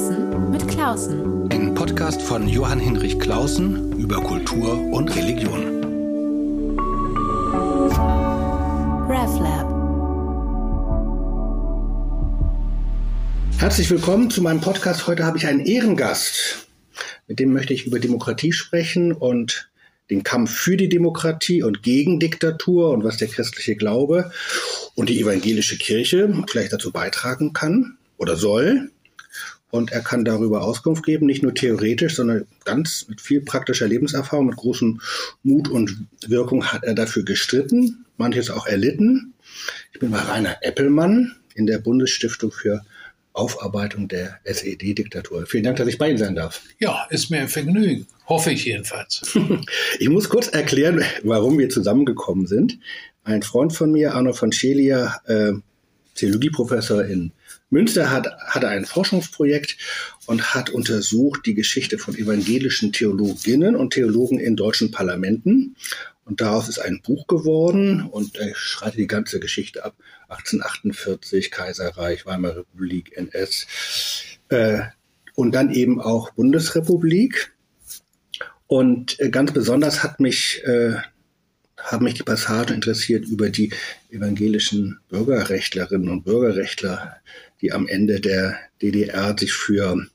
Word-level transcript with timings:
Klausen 0.00 0.50
mit 0.50 0.66
Klausen. 0.66 1.52
Ein 1.52 1.74
Podcast 1.74 2.22
von 2.22 2.48
Johann 2.48 2.80
Hinrich 2.80 3.20
Klausen 3.20 3.92
über 3.98 4.16
Kultur 4.22 4.80
und 4.92 5.14
Religion. 5.14 5.62
RevLab. 9.10 9.68
Herzlich 13.58 13.90
willkommen 13.90 14.30
zu 14.30 14.40
meinem 14.40 14.62
Podcast. 14.62 15.06
Heute 15.06 15.26
habe 15.26 15.36
ich 15.36 15.46
einen 15.46 15.66
Ehrengast. 15.66 16.68
Mit 17.28 17.38
dem 17.38 17.52
möchte 17.52 17.74
ich 17.74 17.86
über 17.86 17.98
Demokratie 17.98 18.52
sprechen 18.52 19.12
und 19.12 19.70
den 20.08 20.22
Kampf 20.22 20.50
für 20.50 20.78
die 20.78 20.88
Demokratie 20.88 21.62
und 21.62 21.82
gegen 21.82 22.18
Diktatur 22.18 22.90
und 22.90 23.04
was 23.04 23.18
der 23.18 23.28
christliche 23.28 23.76
Glaube 23.76 24.32
und 24.94 25.10
die 25.10 25.20
evangelische 25.20 25.76
Kirche 25.76 26.32
vielleicht 26.48 26.72
dazu 26.72 26.90
beitragen 26.90 27.52
kann 27.52 27.98
oder 28.16 28.36
soll. 28.36 28.90
Und 29.70 29.92
er 29.92 30.00
kann 30.00 30.24
darüber 30.24 30.62
Auskunft 30.62 31.04
geben, 31.04 31.26
nicht 31.26 31.42
nur 31.42 31.54
theoretisch, 31.54 32.16
sondern 32.16 32.46
ganz 32.64 33.06
mit 33.08 33.20
viel 33.20 33.40
praktischer 33.40 33.86
Lebenserfahrung, 33.86 34.46
mit 34.46 34.56
großem 34.56 35.00
Mut 35.42 35.68
und 35.68 36.06
Wirkung 36.26 36.66
hat 36.66 36.84
er 36.84 36.94
dafür 36.94 37.24
gestritten, 37.24 38.04
manches 38.16 38.50
auch 38.50 38.66
erlitten. 38.66 39.34
Ich 39.92 40.00
bin 40.00 40.10
bei 40.10 40.18
Rainer 40.18 40.56
Eppelmann 40.62 41.36
in 41.54 41.66
der 41.66 41.78
Bundesstiftung 41.78 42.50
für 42.50 42.82
Aufarbeitung 43.32 44.08
der 44.08 44.40
SED-Diktatur. 44.44 45.46
Vielen 45.46 45.64
Dank, 45.64 45.76
dass 45.76 45.86
ich 45.86 45.98
bei 45.98 46.08
Ihnen 46.08 46.18
sein 46.18 46.34
darf. 46.34 46.62
Ja, 46.78 47.06
ist 47.10 47.30
mir 47.30 47.40
ein 47.40 47.48
Vergnügen. 47.48 48.06
Hoffe 48.26 48.50
ich 48.50 48.64
jedenfalls. 48.64 49.22
ich 49.98 50.08
muss 50.08 50.28
kurz 50.28 50.48
erklären, 50.48 51.04
warum 51.22 51.58
wir 51.58 51.68
zusammengekommen 51.68 52.46
sind. 52.46 52.78
Ein 53.22 53.42
Freund 53.42 53.72
von 53.72 53.92
mir, 53.92 54.14
Arno 54.14 54.32
von 54.32 54.50
Schelia, 54.50 55.20
äh, 55.26 55.52
Theologieprofessor 56.16 57.04
in 57.04 57.32
Münster 57.70 58.10
hat, 58.10 58.28
hatte 58.46 58.68
ein 58.68 58.84
Forschungsprojekt 58.84 59.76
und 60.26 60.54
hat 60.54 60.70
untersucht 60.70 61.46
die 61.46 61.54
Geschichte 61.54 61.98
von 61.98 62.16
evangelischen 62.16 62.92
Theologinnen 62.92 63.76
und 63.76 63.94
Theologen 63.94 64.38
in 64.38 64.56
deutschen 64.56 64.90
Parlamenten. 64.90 65.76
Und 66.24 66.40
daraus 66.40 66.68
ist 66.68 66.78
ein 66.78 67.00
Buch 67.02 67.26
geworden 67.26 68.02
und 68.02 68.36
er 68.36 68.54
schreibt 68.54 68.96
die 68.96 69.06
ganze 69.06 69.40
Geschichte 69.40 69.84
ab. 69.84 69.96
1848, 70.28 71.50
Kaiserreich, 71.50 72.26
Weimarer 72.26 72.58
Republik, 72.58 73.16
NS 73.16 73.66
äh, 74.48 74.82
und 75.34 75.52
dann 75.52 75.72
eben 75.72 76.00
auch 76.00 76.30
Bundesrepublik. 76.30 77.52
Und 78.66 79.18
äh, 79.18 79.30
ganz 79.30 79.52
besonders 79.52 80.04
hat 80.04 80.20
mich 80.20 80.62
äh, 80.64 80.98
haben 81.84 82.04
mich 82.04 82.14
die 82.14 82.22
Passagen 82.22 82.74
interessiert 82.74 83.24
über 83.26 83.50
die 83.50 83.72
evangelischen 84.10 84.98
Bürgerrechtlerinnen 85.08 86.08
und 86.08 86.24
Bürgerrechtler, 86.24 87.16
die 87.60 87.72
am 87.72 87.86
Ende 87.86 88.20
der 88.20 88.58
DDR 88.82 89.36
sich 89.38 89.52
für 89.52 90.06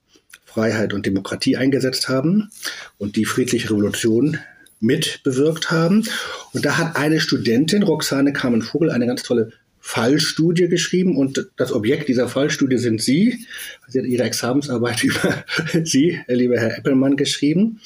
Freiheit 0.45 0.93
und 0.93 1.05
Demokratie 1.05 1.57
eingesetzt 1.57 2.07
haben 2.07 2.49
und 2.97 3.15
die 3.15 3.25
friedliche 3.25 3.69
Revolution 3.69 4.39
mitbewirkt 4.79 5.71
haben. 5.71 6.07
Und 6.53 6.65
da 6.65 6.77
hat 6.77 6.95
eine 6.95 7.19
Studentin, 7.19 7.83
Roxane 7.83 8.33
Carmen-Vogel, 8.33 8.91
eine 8.91 9.07
ganz 9.07 9.23
tolle 9.23 9.51
Fallstudie 9.87 10.67
geschrieben 10.67 11.15
und 11.15 11.51
das 11.57 11.71
Objekt 11.71 12.09
dieser 12.09 12.27
Fallstudie 12.27 12.79
sind 12.79 13.03
Sie. 13.03 13.45
Sie 13.87 13.99
hat 13.99 14.07
Ihre 14.07 14.23
Examensarbeit 14.23 15.03
über 15.03 15.45
Sie, 15.83 16.19
lieber 16.27 16.57
Herr 16.57 16.79
Eppelmann, 16.79 17.15
geschrieben. 17.15 17.81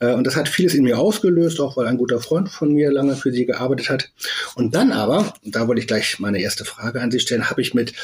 Äh, 0.00 0.14
und 0.14 0.26
das 0.26 0.34
hat 0.34 0.48
vieles 0.48 0.74
in 0.74 0.82
mir 0.82 0.98
ausgelöst, 0.98 1.60
auch 1.60 1.76
weil 1.76 1.86
ein 1.86 1.96
guter 1.96 2.18
Freund 2.18 2.48
von 2.48 2.72
mir 2.72 2.90
lange 2.90 3.14
für 3.14 3.30
Sie 3.30 3.46
gearbeitet 3.46 3.88
hat. 3.88 4.10
Und 4.56 4.74
dann 4.74 4.90
aber, 4.90 5.32
da 5.44 5.68
wollte 5.68 5.80
ich 5.80 5.86
gleich 5.86 6.18
meine 6.18 6.40
erste 6.40 6.64
Frage 6.64 7.00
an 7.00 7.12
Sie 7.12 7.20
stellen, 7.20 7.48
habe 7.48 7.62
ich 7.62 7.72
mit 7.72 7.94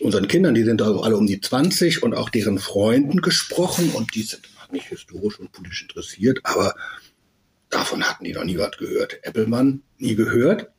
unseren 0.00 0.26
Kindern, 0.26 0.56
die 0.56 0.64
sind 0.64 0.82
also 0.82 1.02
alle 1.02 1.16
um 1.16 1.28
die 1.28 1.40
20 1.40 2.02
und 2.02 2.14
auch 2.14 2.30
deren 2.30 2.58
Freunden 2.58 3.20
gesprochen 3.20 3.90
und 3.90 4.16
die 4.16 4.22
sind 4.22 4.42
nicht 4.72 4.88
historisch 4.88 5.38
und 5.38 5.52
politisch 5.52 5.82
interessiert, 5.82 6.40
aber 6.42 6.74
davon 7.70 8.02
hatten 8.02 8.24
die 8.24 8.32
noch 8.32 8.44
nie 8.44 8.58
was 8.58 8.76
gehört. 8.76 9.20
Eppelmann 9.22 9.82
nie 9.98 10.16
gehört. 10.16 10.70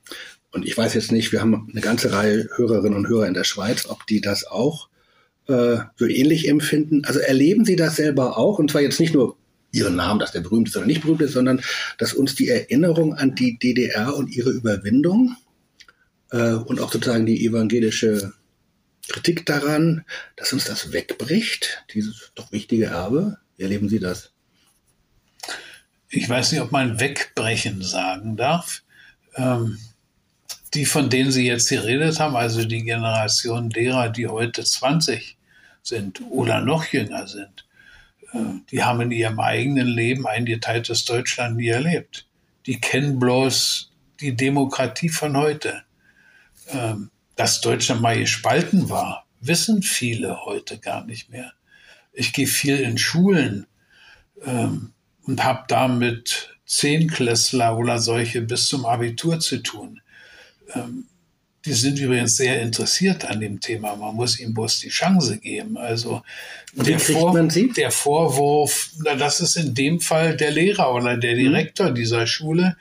Und 0.53 0.65
ich 0.67 0.77
weiß 0.77 0.93
jetzt 0.93 1.11
nicht, 1.11 1.31
wir 1.31 1.41
haben 1.41 1.67
eine 1.71 1.81
ganze 1.81 2.13
Reihe 2.13 2.47
Hörerinnen 2.55 2.95
und 2.95 3.07
Hörer 3.07 3.27
in 3.27 3.33
der 3.33 3.43
Schweiz, 3.43 3.87
ob 3.87 4.05
die 4.05 4.21
das 4.21 4.45
auch 4.45 4.87
äh, 5.47 5.77
so 5.97 6.05
ähnlich 6.05 6.47
empfinden. 6.47 7.03
Also 7.05 7.19
erleben 7.19 7.65
Sie 7.65 7.75
das 7.75 7.95
selber 7.95 8.37
auch? 8.37 8.59
Und 8.59 8.69
zwar 8.69 8.81
jetzt 8.81 8.99
nicht 8.99 9.15
nur 9.15 9.35
Ihren 9.71 9.95
Namen, 9.95 10.19
dass 10.19 10.31
der 10.31 10.41
berühmt 10.41 10.67
ist 10.67 10.77
oder 10.77 10.85
nicht 10.85 11.01
berühmt 11.01 11.21
ist, 11.21 11.33
sondern 11.33 11.59
dass 11.97 12.13
uns 12.13 12.35
die 12.35 12.49
Erinnerung 12.49 13.15
an 13.15 13.33
die 13.33 13.57
DDR 13.57 14.15
und 14.15 14.29
ihre 14.29 14.51
Überwindung 14.51 15.35
äh, 16.29 16.53
und 16.53 16.79
auch 16.79 16.91
sozusagen 16.91 17.25
die 17.25 17.43
evangelische 17.43 18.33
Kritik 19.07 19.47
daran, 19.47 20.05
dass 20.35 20.53
uns 20.53 20.65
das 20.65 20.93
wegbricht, 20.93 21.83
dieses 21.95 22.31
doch 22.35 22.51
wichtige 22.51 22.85
Erbe. 22.85 23.37
Wie 23.57 23.63
erleben 23.63 23.89
Sie 23.89 23.99
das? 23.99 24.31
Ich 26.09 26.29
weiß 26.29 26.51
nicht, 26.51 26.61
ob 26.61 26.71
man 26.71 26.99
wegbrechen 26.99 27.81
sagen 27.81 28.37
darf. 28.37 28.83
Ähm, 29.35 29.79
die, 30.73 30.85
von 30.85 31.09
denen 31.09 31.31
Sie 31.31 31.45
jetzt 31.45 31.69
geredet 31.69 32.19
haben, 32.19 32.35
also 32.35 32.66
die 32.66 32.84
Generation 32.84 33.69
derer, 33.69 34.09
die 34.09 34.28
heute 34.28 34.63
20 34.63 35.38
sind 35.81 36.22
oder 36.29 36.61
noch 36.61 36.85
jünger 36.85 37.28
sind, 37.28 37.66
äh, 38.34 38.39
die 38.72 38.83
haben 38.83 39.01
in 39.01 39.12
ihrem 39.12 39.39
eigenen 39.39 39.88
Leben 39.88 40.25
ein 40.28 40.45
geteiltes 40.45 41.06
Deutschland 41.06 41.57
nie 41.57 41.67
erlebt. 41.67 42.28
Die 42.66 42.79
kennen 42.79 43.19
bloß 43.19 43.91
die 44.19 44.35
Demokratie 44.35 45.09
von 45.09 45.38
heute. 45.38 45.83
Ähm, 46.69 47.09
dass 47.35 47.62
Deutschland 47.62 48.01
mal 48.01 48.17
gespalten 48.17 48.89
war, 48.89 49.25
wissen 49.41 49.81
viele 49.81 50.45
heute 50.45 50.78
gar 50.78 51.06
nicht 51.06 51.29
mehr. 51.29 51.53
Ich 52.13 52.33
gehe 52.33 52.47
viel 52.47 52.79
in 52.79 52.97
Schulen 52.97 53.66
ähm, 54.45 54.94
und 55.23 55.44
habe 55.44 55.63
da 55.67 55.88
mit 55.88 56.56
Zehnklässler 56.66 57.78
oder 57.78 58.00
solche 58.00 58.41
bis 58.41 58.67
zum 58.67 58.85
Abitur 58.85 59.39
zu 59.39 59.57
tun. 59.63 60.01
Ähm, 60.75 61.06
die 61.66 61.73
sind 61.73 61.97
übrigens 61.97 62.35
sehr 62.35 62.61
interessiert 62.61 63.23
an 63.25 63.39
dem 63.39 63.61
Thema. 63.61 63.95
Man 63.95 64.16
muss 64.16 64.39
ihnen 64.39 64.53
bloß 64.53 64.79
die 64.79 64.89
Chance 64.89 65.38
geben. 65.38 65.78
Also 65.78 66.22
der, 66.73 67.00
Vor 67.00 67.41
der, 67.47 67.91
Vorwurf, 67.91 68.89
na, 68.97 69.16
das 69.16 69.39
ist 69.39 69.56
in 69.56 69.73
dem 69.73 70.01
Fall 70.01 70.35
der 70.35 70.51
Lehrer 70.51 70.94
oder 70.94 71.16
der 71.16 71.35
mhm. 71.35 71.39
Direktor 71.39 71.91
dieser 71.91 72.28
Schule, 72.28 72.75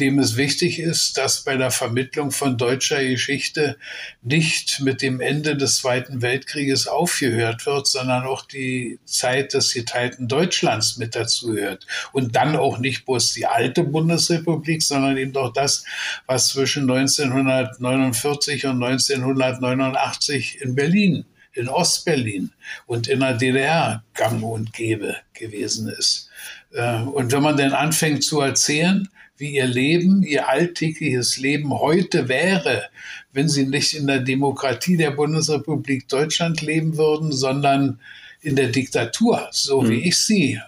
dem 0.00 0.18
es 0.18 0.36
wichtig 0.36 0.78
ist, 0.78 1.18
dass 1.18 1.44
bei 1.44 1.56
der 1.56 1.70
Vermittlung 1.70 2.30
von 2.30 2.56
deutscher 2.56 3.04
Geschichte 3.04 3.76
nicht 4.22 4.80
mit 4.80 5.02
dem 5.02 5.20
Ende 5.20 5.56
des 5.56 5.76
Zweiten 5.76 6.22
Weltkrieges 6.22 6.86
aufgehört 6.86 7.66
wird, 7.66 7.86
sondern 7.86 8.24
auch 8.24 8.46
die 8.46 8.98
Zeit 9.04 9.54
des 9.54 9.72
geteilten 9.74 10.28
Deutschlands 10.28 10.96
mit 10.96 11.14
dazu 11.14 11.52
hört. 11.52 11.86
Und 12.12 12.36
dann 12.36 12.56
auch 12.56 12.78
nicht 12.78 13.04
bloß 13.04 13.34
die 13.34 13.46
alte 13.46 13.84
Bundesrepublik, 13.84 14.82
sondern 14.82 15.16
eben 15.16 15.36
auch 15.36 15.52
das, 15.52 15.84
was 16.26 16.48
zwischen 16.48 16.90
1949 16.90 18.66
und 18.66 18.82
1989 18.82 20.60
in 20.60 20.74
Berlin 20.74 21.24
in 21.58 21.68
Ostberlin 21.68 22.52
und 22.86 23.08
in 23.08 23.20
der 23.20 23.34
DDR 23.34 24.04
gang 24.14 24.42
und 24.42 24.72
gäbe 24.72 25.16
gewesen 25.32 25.88
ist. 25.88 26.30
Äh, 26.72 27.00
und 27.00 27.32
wenn 27.32 27.42
man 27.42 27.56
dann 27.56 27.72
anfängt 27.72 28.22
zu 28.22 28.40
erzählen, 28.40 29.08
wie 29.38 29.54
ihr 29.54 29.66
Leben, 29.66 30.22
ihr 30.22 30.48
alltägliches 30.48 31.38
Leben 31.38 31.72
heute 31.78 32.28
wäre, 32.28 32.88
wenn 33.32 33.48
sie 33.48 33.66
nicht 33.66 33.94
in 33.94 34.06
der 34.06 34.20
Demokratie 34.20 34.96
der 34.96 35.12
Bundesrepublik 35.12 36.08
Deutschland 36.08 36.60
leben 36.60 36.96
würden, 36.96 37.32
sondern 37.32 38.00
in 38.40 38.56
der 38.56 38.68
Diktatur, 38.68 39.48
so 39.52 39.82
mhm. 39.82 39.90
wie 39.90 40.08
ich 40.08 40.18
sie 40.18 40.60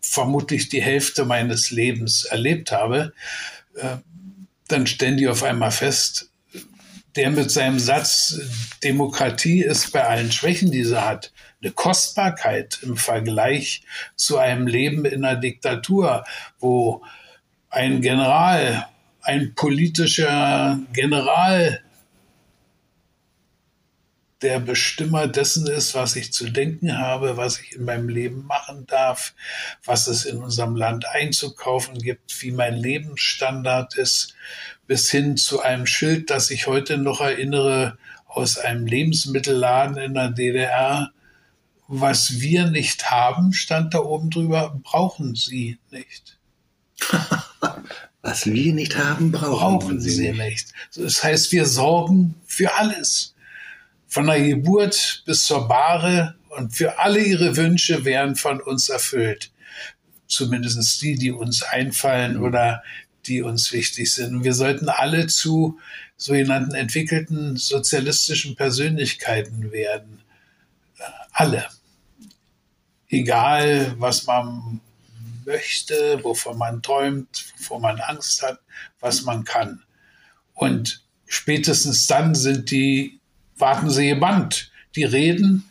vermutlich 0.00 0.68
die 0.68 0.82
Hälfte 0.82 1.24
meines 1.24 1.70
Lebens 1.70 2.24
erlebt 2.24 2.72
habe, 2.72 3.12
äh, 3.74 3.96
dann 4.68 4.86
stellen 4.86 5.16
die 5.16 5.28
auf 5.28 5.42
einmal 5.42 5.72
fest, 5.72 6.30
der 7.16 7.30
mit 7.30 7.50
seinem 7.50 7.80
Satz, 7.80 8.40
Demokratie 8.84 9.62
ist 9.62 9.92
bei 9.92 10.04
allen 10.06 10.30
Schwächen, 10.30 10.70
die 10.70 10.84
sie 10.84 11.00
hat, 11.00 11.32
eine 11.60 11.72
Kostbarkeit 11.72 12.78
im 12.82 12.96
Vergleich 12.96 13.82
zu 14.16 14.38
einem 14.38 14.66
Leben 14.66 15.04
in 15.04 15.24
einer 15.24 15.40
Diktatur, 15.40 16.24
wo 16.60 17.02
ein 17.70 18.02
General, 18.02 18.88
ein 19.22 19.54
politischer 19.54 20.80
General, 20.92 21.82
der 24.42 24.58
Bestimmer 24.58 25.28
dessen 25.28 25.66
ist, 25.66 25.94
was 25.94 26.16
ich 26.16 26.32
zu 26.32 26.50
denken 26.50 26.98
habe, 26.98 27.36
was 27.36 27.60
ich 27.60 27.76
in 27.76 27.84
meinem 27.84 28.08
Leben 28.08 28.46
machen 28.46 28.86
darf, 28.86 29.34
was 29.84 30.06
es 30.06 30.24
in 30.24 30.38
unserem 30.38 30.76
Land 30.76 31.06
einzukaufen 31.06 31.98
gibt, 31.98 32.40
wie 32.42 32.50
mein 32.50 32.74
Lebensstandard 32.74 33.96
ist, 33.96 34.34
bis 34.86 35.10
hin 35.10 35.36
zu 35.36 35.60
einem 35.60 35.86
Schild, 35.86 36.30
das 36.30 36.50
ich 36.50 36.66
heute 36.66 36.96
noch 36.96 37.20
erinnere 37.20 37.98
aus 38.26 38.58
einem 38.58 38.86
Lebensmittelladen 38.86 39.98
in 39.98 40.14
der 40.14 40.30
DDR. 40.30 41.12
Was 41.86 42.40
wir 42.40 42.66
nicht 42.66 43.10
haben, 43.10 43.52
stand 43.52 43.94
da 43.94 43.98
oben 43.98 44.30
drüber, 44.30 44.80
brauchen 44.82 45.34
Sie 45.34 45.78
nicht. 45.90 46.39
Was 48.22 48.46
wir 48.46 48.74
nicht 48.74 48.98
haben, 48.98 49.32
brauchen, 49.32 49.78
brauchen 49.78 50.00
sie 50.00 50.30
nicht. 50.32 50.38
nicht. 50.38 50.68
Das 50.94 51.24
heißt, 51.24 51.52
wir 51.52 51.64
sorgen 51.64 52.34
für 52.46 52.74
alles. 52.74 53.34
Von 54.08 54.26
der 54.26 54.42
Geburt 54.42 55.22
bis 55.24 55.46
zur 55.46 55.68
Bahre 55.68 56.34
Und 56.50 56.74
für 56.74 56.98
alle 56.98 57.20
ihre 57.20 57.56
Wünsche 57.56 58.04
werden 58.04 58.36
von 58.36 58.60
uns 58.60 58.88
erfüllt. 58.88 59.50
Zumindest 60.26 61.00
die, 61.00 61.14
die 61.16 61.30
uns 61.30 61.62
einfallen 61.62 62.36
oder 62.36 62.82
die 63.26 63.42
uns 63.42 63.72
wichtig 63.72 64.12
sind. 64.12 64.36
Und 64.36 64.44
wir 64.44 64.54
sollten 64.54 64.88
alle 64.88 65.26
zu 65.28 65.78
sogenannten 66.16 66.74
entwickelten 66.74 67.56
sozialistischen 67.56 68.54
Persönlichkeiten 68.56 69.72
werden. 69.72 70.20
Alle. 71.32 71.66
Egal, 73.08 73.94
was 73.98 74.26
man 74.26 74.80
möchte, 75.50 76.22
wovon 76.22 76.58
man 76.58 76.82
träumt, 76.82 77.46
wovon 77.58 77.82
man 77.82 78.00
Angst 78.00 78.42
hat, 78.42 78.60
was 79.00 79.22
man 79.22 79.44
kann. 79.44 79.82
Und 80.54 81.02
spätestens 81.26 82.06
dann 82.06 82.34
sind 82.34 82.70
die, 82.70 83.20
warten 83.56 83.90
sie 83.90 84.08
gebannt. 84.08 84.70
Die 84.96 85.04
reden, 85.04 85.70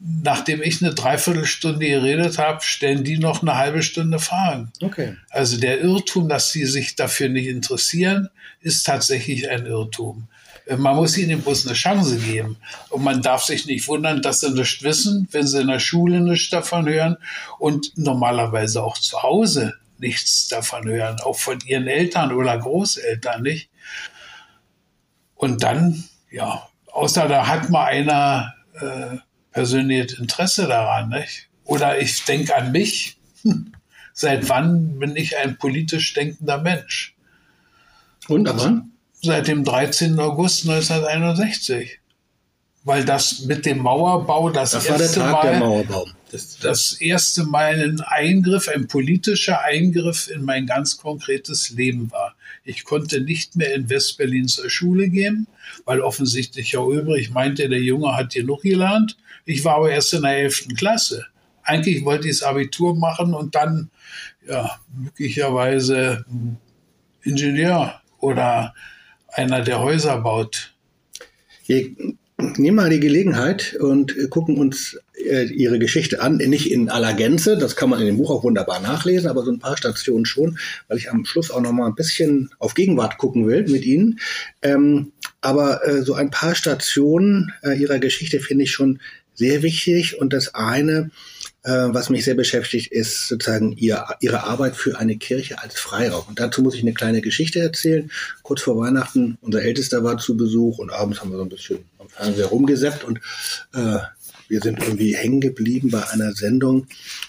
nachdem 0.00 0.62
ich 0.62 0.82
eine 0.82 0.94
Dreiviertelstunde 0.94 1.86
geredet 1.86 2.38
habe, 2.38 2.62
stellen 2.62 3.04
die 3.04 3.18
noch 3.18 3.42
eine 3.42 3.56
halbe 3.56 3.82
Stunde 3.82 4.18
Fragen. 4.18 4.72
Okay. 4.80 5.16
Also 5.30 5.58
der 5.58 5.80
Irrtum, 5.80 6.28
dass 6.28 6.50
sie 6.50 6.66
sich 6.66 6.96
dafür 6.96 7.28
nicht 7.28 7.46
interessieren, 7.46 8.28
ist 8.60 8.84
tatsächlich 8.84 9.48
ein 9.48 9.66
Irrtum. 9.66 10.28
Man 10.66 10.96
muss 10.96 11.18
ihnen 11.18 11.42
bloß 11.42 11.66
eine 11.66 11.74
Chance 11.74 12.16
geben. 12.16 12.56
Und 12.90 13.02
man 13.02 13.20
darf 13.20 13.44
sich 13.44 13.66
nicht 13.66 13.86
wundern, 13.86 14.22
dass 14.22 14.40
sie 14.40 14.50
nichts 14.50 14.82
wissen, 14.82 15.28
wenn 15.30 15.46
sie 15.46 15.60
in 15.60 15.68
der 15.68 15.78
Schule 15.78 16.20
nichts 16.20 16.50
davon 16.50 16.88
hören 16.88 17.16
und 17.58 17.96
normalerweise 17.96 18.82
auch 18.82 18.96
zu 18.96 19.22
Hause 19.22 19.74
nichts 19.98 20.48
davon 20.48 20.88
hören, 20.88 21.20
auch 21.20 21.38
von 21.38 21.58
ihren 21.66 21.86
Eltern 21.86 22.32
oder 22.32 22.58
Großeltern 22.58 23.42
nicht. 23.42 23.68
Und 25.34 25.62
dann, 25.62 26.04
ja, 26.30 26.66
außer 26.92 27.28
da 27.28 27.46
hat 27.46 27.68
mal 27.70 27.84
einer 27.84 28.54
äh, 28.80 29.18
persönliches 29.52 30.18
Interesse 30.18 30.66
daran, 30.66 31.10
nicht? 31.10 31.48
Oder 31.64 31.98
ich 31.98 32.24
denke 32.24 32.56
an 32.56 32.72
mich. 32.72 33.18
Seit 34.12 34.48
wann 34.48 34.98
bin 34.98 35.16
ich 35.16 35.36
ein 35.36 35.58
politisch 35.58 36.14
denkender 36.14 36.58
Mensch? 36.58 37.14
Und 38.28 38.48
ab 38.48 38.56
wann? 38.58 38.93
Seit 39.24 39.48
dem 39.48 39.64
13. 39.64 40.20
August 40.20 40.68
1961. 40.68 41.98
Weil 42.84 43.06
das 43.06 43.46
mit 43.46 43.64
dem 43.64 43.78
Mauerbau 43.78 44.50
das, 44.50 44.72
Das 44.72 44.84
erste 44.84 45.20
Mal. 45.20 45.86
Das, 46.30 46.58
das 46.58 46.92
erste 47.00 47.44
Mal 47.44 47.80
ein 47.80 48.00
Eingriff, 48.02 48.68
ein 48.68 48.86
politischer 48.86 49.62
Eingriff 49.62 50.28
in 50.28 50.42
mein 50.42 50.66
ganz 50.66 50.98
konkretes 50.98 51.70
Leben 51.70 52.12
war. 52.12 52.34
Ich 52.64 52.84
konnte 52.84 53.22
nicht 53.22 53.56
mehr 53.56 53.74
in 53.74 53.88
Westberlin 53.88 54.46
zur 54.46 54.68
Schule 54.68 55.08
gehen, 55.08 55.46
weil 55.86 56.02
offensichtlich 56.02 56.72
ja 56.72 56.86
übrig 56.86 57.30
meinte, 57.30 57.66
der 57.70 57.80
Junge 57.80 58.14
hat 58.14 58.34
genug 58.34 58.60
gelernt. 58.60 59.16
Ich 59.46 59.64
war 59.64 59.76
aber 59.76 59.90
erst 59.90 60.12
in 60.12 60.22
der 60.22 60.36
11. 60.36 60.68
Klasse. 60.76 61.24
Eigentlich 61.62 62.04
wollte 62.04 62.28
ich 62.28 62.40
das 62.40 62.46
Abitur 62.46 62.94
machen 62.94 63.32
und 63.32 63.54
dann, 63.54 63.90
ja, 64.46 64.78
möglicherweise 64.94 66.26
Ingenieur 67.22 68.02
oder 68.18 68.74
einer, 69.34 69.62
der 69.62 69.80
Häuser 69.80 70.18
baut. 70.18 70.74
Wir 71.66 71.90
nehmen 72.38 72.76
mal 72.76 72.90
die 72.90 73.00
Gelegenheit 73.00 73.76
und 73.80 74.14
gucken 74.30 74.58
uns 74.58 74.98
äh, 75.14 75.44
ihre 75.44 75.78
Geschichte 75.78 76.20
an. 76.20 76.36
Nicht 76.36 76.70
in 76.70 76.88
aller 76.88 77.14
Gänze, 77.14 77.56
das 77.56 77.76
kann 77.76 77.90
man 77.90 78.00
in 78.00 78.06
dem 78.06 78.16
Buch 78.16 78.30
auch 78.30 78.44
wunderbar 78.44 78.80
nachlesen, 78.80 79.28
aber 79.28 79.44
so 79.44 79.50
ein 79.50 79.58
paar 79.58 79.76
Stationen 79.76 80.26
schon, 80.26 80.58
weil 80.88 80.98
ich 80.98 81.10
am 81.10 81.24
Schluss 81.24 81.50
auch 81.50 81.60
noch 81.60 81.72
mal 81.72 81.86
ein 81.86 81.94
bisschen 81.94 82.50
auf 82.58 82.74
Gegenwart 82.74 83.18
gucken 83.18 83.46
will 83.46 83.66
mit 83.68 83.84
Ihnen. 83.84 84.20
Ähm, 84.62 85.12
aber 85.40 85.86
äh, 85.86 86.02
so 86.02 86.14
ein 86.14 86.30
paar 86.30 86.54
Stationen 86.54 87.52
äh, 87.62 87.78
ihrer 87.78 87.98
Geschichte 87.98 88.40
finde 88.40 88.64
ich 88.64 88.72
schon 88.72 89.00
sehr 89.34 89.62
wichtig. 89.62 90.18
Und 90.20 90.32
das 90.32 90.54
eine, 90.54 91.10
was 91.64 92.10
mich 92.10 92.24
sehr 92.24 92.34
beschäftigt, 92.34 92.92
ist 92.92 93.28
sozusagen 93.28 93.72
ihr, 93.72 94.04
ihre 94.20 94.44
Arbeit 94.44 94.76
für 94.76 94.98
eine 94.98 95.16
Kirche 95.16 95.62
als 95.62 95.80
Freiraum. 95.80 96.24
Und 96.28 96.38
dazu 96.38 96.62
muss 96.62 96.74
ich 96.74 96.82
eine 96.82 96.92
kleine 96.92 97.22
Geschichte 97.22 97.60
erzählen. 97.60 98.10
Kurz 98.42 98.62
vor 98.62 98.76
Weihnachten, 98.78 99.38
unser 99.40 99.62
Ältester 99.62 100.04
war 100.04 100.18
zu 100.18 100.36
Besuch 100.36 100.78
und 100.78 100.92
abends 100.92 101.20
haben 101.20 101.30
wir 101.30 101.38
so 101.38 101.44
ein 101.44 101.48
bisschen 101.48 101.78
am 101.98 102.08
Fernseher 102.08 102.46
rumgesäppt 102.46 103.04
und 103.04 103.18
äh, 103.74 103.98
wir 104.48 104.60
sind 104.60 104.80
irgendwie 104.80 105.16
hängen 105.16 105.40
geblieben 105.40 105.90
bei 105.90 106.06
einer 106.10 106.32
Sendung 106.32 106.86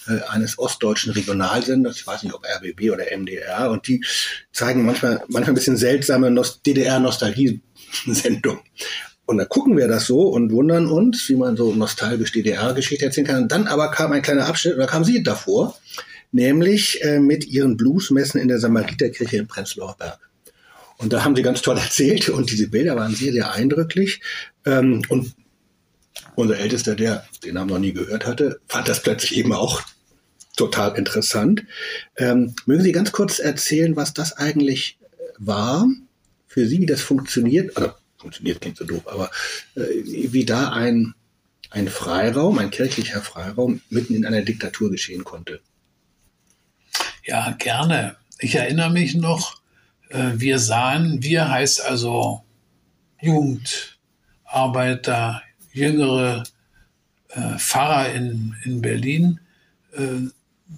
äh, 0.08 0.20
eines 0.30 0.60
ostdeutschen 0.60 1.14
Regionalsenders, 1.14 1.98
ich 1.98 2.08
weiß 2.08 2.24
nicht, 2.24 2.34
ob 2.34 2.46
RBB 2.46 2.92
oder 2.92 3.06
MDR, 3.18 3.72
und 3.72 3.88
die 3.88 4.04
zeigen 4.52 4.86
manchmal, 4.86 5.24
manchmal 5.28 5.54
ein 5.54 5.56
bisschen 5.56 5.78
seltsame 5.78 6.30
Nost 6.30 6.66
DDR-Nostalgie-Sendung. 6.66 8.60
Und 9.26 9.38
dann 9.38 9.50
gucken 9.50 9.76
wir 9.78 9.88
das 9.88 10.06
so 10.06 10.22
und 10.22 10.52
wundern 10.52 10.88
uns, 10.88 11.28
wie 11.30 11.36
man 11.36 11.58
so 11.58 11.74
nostalgisch 11.74 12.32
DDR-Geschichte 12.32 13.06
erzählen 13.06 13.28
kann. 13.28 13.44
Und 13.44 13.52
dann 13.52 13.68
aber 13.68 13.90
kam 13.90 14.12
ein 14.12 14.22
kleiner 14.22 14.46
Abschnitt, 14.46 14.76
und 14.76 14.80
da 14.80 14.86
kam 14.86 15.04
sie 15.04 15.24
davor, 15.24 15.76
nämlich 16.32 17.04
äh, 17.04 17.20
mit 17.20 17.46
ihren 17.48 17.78
Bluesmessen 17.78 18.40
in 18.40 18.48
der 18.48 18.60
Samariterkirche 18.60 19.38
in 19.38 19.48
Prenzlauer 19.48 19.96
Berg. 19.98 20.20
Und 20.98 21.12
da 21.12 21.24
haben 21.24 21.36
sie 21.36 21.42
ganz 21.42 21.62
toll 21.62 21.78
erzählt 21.84 22.30
und 22.30 22.52
diese 22.52 22.68
Bilder 22.68 22.96
waren 22.96 23.16
sehr, 23.16 23.34
sehr 23.34 23.52
eindrücklich. 23.52 24.22
Ähm, 24.66 25.02
und 25.10 25.34
unser 26.36 26.58
Ältester, 26.58 26.96
der 26.96 27.26
den 27.44 27.56
Namen 27.56 27.70
noch 27.70 27.80
nie 27.80 27.94
gehört 27.94 28.26
hatte, 28.26 28.60
fand 28.68 28.88
das 28.88 29.02
plötzlich 29.02 29.38
eben 29.38 29.54
auch 29.54 29.82
total 30.56 30.98
interessant. 30.98 31.64
Ähm, 32.18 32.56
mögen 32.66 32.84
Sie 32.84 32.92
ganz 32.92 33.12
kurz 33.12 33.40
erzählen, 33.40 33.96
was 33.96 34.14
das 34.14 34.34
eigentlich 34.34 34.98
war 35.38 35.88
für 36.48 36.68
Sie, 36.68 36.80
wie 36.80 36.86
das 36.86 37.02
funktioniert? 37.02 37.76
Also, 37.76 37.92
funktioniert 38.26 38.60
klingt 38.60 38.78
so 38.78 38.86
doof, 38.86 39.04
aber 39.06 39.30
äh, 39.76 39.82
wie 40.04 40.46
da 40.46 40.70
ein, 40.70 41.14
ein 41.70 41.88
Freiraum, 41.88 42.58
ein 42.58 42.72
kirchlicher 42.72 43.22
Freiraum 43.22 43.82
mitten 43.90 44.16
in 44.16 44.26
einer 44.26 44.42
Diktatur 44.42 44.90
geschehen 44.90 45.24
konnte. 45.24 45.62
Ja, 47.24 47.52
gerne. 47.52 48.16
Ich 48.40 48.56
erinnere 48.56 48.90
mich 48.90 49.14
noch, 49.14 49.62
äh, 50.10 50.32
wir 50.36 50.58
sahen, 50.58 51.22
wir 51.22 51.50
heißt 51.50 51.86
also 51.86 52.44
Jugend, 53.22 54.00
Arbeiter, 54.44 55.44
jüngere 55.72 56.44
äh, 57.30 57.58
Pfarrer 57.60 58.12
in, 58.12 58.56
in 58.64 58.82
Berlin 58.82 59.40
äh, 59.96 60.30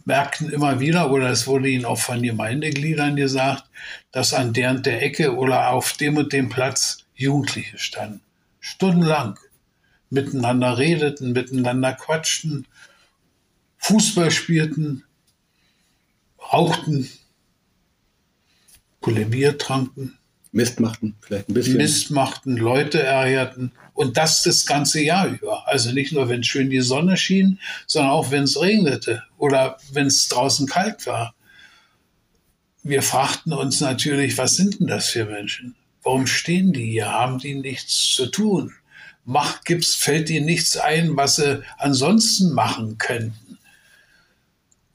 merkten 0.03 0.49
immer 0.49 0.81
wieder, 0.81 1.11
oder 1.11 1.29
es 1.29 1.47
wurde 1.47 1.69
ihnen 1.69 1.85
auch 1.85 1.99
von 1.99 2.21
Gemeindegliedern 2.21 3.15
gesagt, 3.15 3.63
dass 4.11 4.33
an 4.33 4.51
der 4.51 4.71
und 4.71 4.85
der 4.85 5.01
Ecke 5.01 5.35
oder 5.35 5.69
auf 5.69 5.93
dem 5.93 6.17
und 6.17 6.33
dem 6.33 6.49
Platz 6.49 7.06
Jugendliche 7.17 7.77
standen. 7.77 8.21
Stundenlang 8.59 9.37
miteinander 10.09 10.77
redeten, 10.77 11.33
miteinander 11.33 11.93
quatschten, 11.93 12.65
Fußball 13.77 14.31
spielten, 14.31 15.03
rauchten, 16.51 17.09
Bier 19.01 19.57
tranken. 19.57 20.17
Mist 20.51 20.79
machten, 20.79 21.15
vielleicht 21.21 21.49
ein 21.49 21.53
bisschen. 21.53 21.77
Mist 21.77 22.11
machten, 22.11 22.57
Leute 22.57 23.03
ärgerten. 23.03 23.71
Und 23.93 24.17
das 24.17 24.43
das 24.43 24.65
ganze 24.65 25.01
Jahr 25.01 25.27
über. 25.27 25.67
Also 25.67 25.91
nicht 25.91 26.13
nur, 26.13 26.29
wenn 26.29 26.43
schön 26.43 26.69
die 26.69 26.81
Sonne 26.81 27.17
schien, 27.17 27.59
sondern 27.85 28.11
auch, 28.11 28.31
wenn 28.31 28.43
es 28.43 28.59
regnete 28.59 29.23
oder 29.37 29.77
wenn 29.91 30.07
es 30.07 30.27
draußen 30.29 30.67
kalt 30.67 31.05
war. 31.05 31.35
Wir 32.83 33.01
fragten 33.01 33.53
uns 33.53 33.81
natürlich, 33.81 34.37
was 34.37 34.55
sind 34.55 34.79
denn 34.79 34.87
das 34.87 35.09
für 35.09 35.25
Menschen? 35.25 35.75
Warum 36.07 36.25
stehen 36.25 36.71
die 36.71 36.85
hier? 36.85 37.11
Haben 37.11 37.37
die 37.37 37.53
nichts 37.53 38.13
zu 38.13 38.27
tun? 38.27 38.73
Macht, 39.25 39.65
gibt's, 39.65 39.93
fällt 39.93 40.29
ihnen 40.29 40.45
nichts 40.45 40.77
ein, 40.77 41.17
was 41.17 41.35
sie 41.35 41.61
ansonsten 41.77 42.53
machen 42.53 42.97
könnten? 42.97 43.57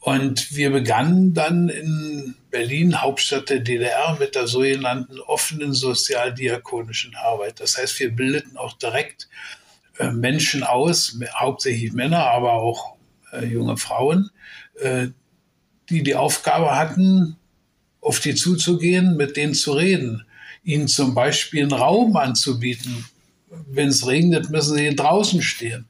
Und 0.01 0.57
wir 0.57 0.71
begannen 0.71 1.35
dann 1.35 1.69
in 1.69 2.35
Berlin, 2.51 3.03
Hauptstadt 3.03 3.51
der 3.51 3.59
DDR, 3.59 4.17
mit 4.19 4.35
der 4.35 4.47
sogenannten 4.47 5.21
offenen 5.21 5.75
sozialdiakonischen 5.75 7.15
Arbeit. 7.15 7.61
Das 7.61 7.77
heißt, 7.77 8.01
wir 8.01 8.11
bildeten 8.11 8.57
auch 8.57 8.73
direkt 8.79 9.29
äh, 9.99 10.11
Menschen 10.11 10.63
aus, 10.63 11.19
hauptsächlich 11.35 11.93
Männer, 11.93 12.25
aber 12.25 12.55
auch 12.55 12.97
äh, 13.35 13.45
junge 13.45 13.77
Frauen, 13.77 14.31
äh, 14.81 15.09
die 15.91 16.03
die 16.03 16.15
Aufgabe 16.15 16.75
hatten, 16.75 17.37
auf 18.01 18.19
die 18.19 18.35
zuzugehen, 18.35 19.19
mit 19.19 19.37
denen 19.37 19.53
zu 19.53 19.73
reden, 19.73 20.25
ihnen 20.63 20.89
zum 20.89 21.15
Beispiel 21.15 21.63
einen 21.63 21.73
Raum 21.73 22.17
anzubieten, 22.17 23.05
wenn 23.69 23.89
es 23.89 24.07
regnet, 24.07 24.51
müssen 24.51 24.77
sie 24.77 24.95
draußen 24.95 25.43
stehen. 25.43 25.87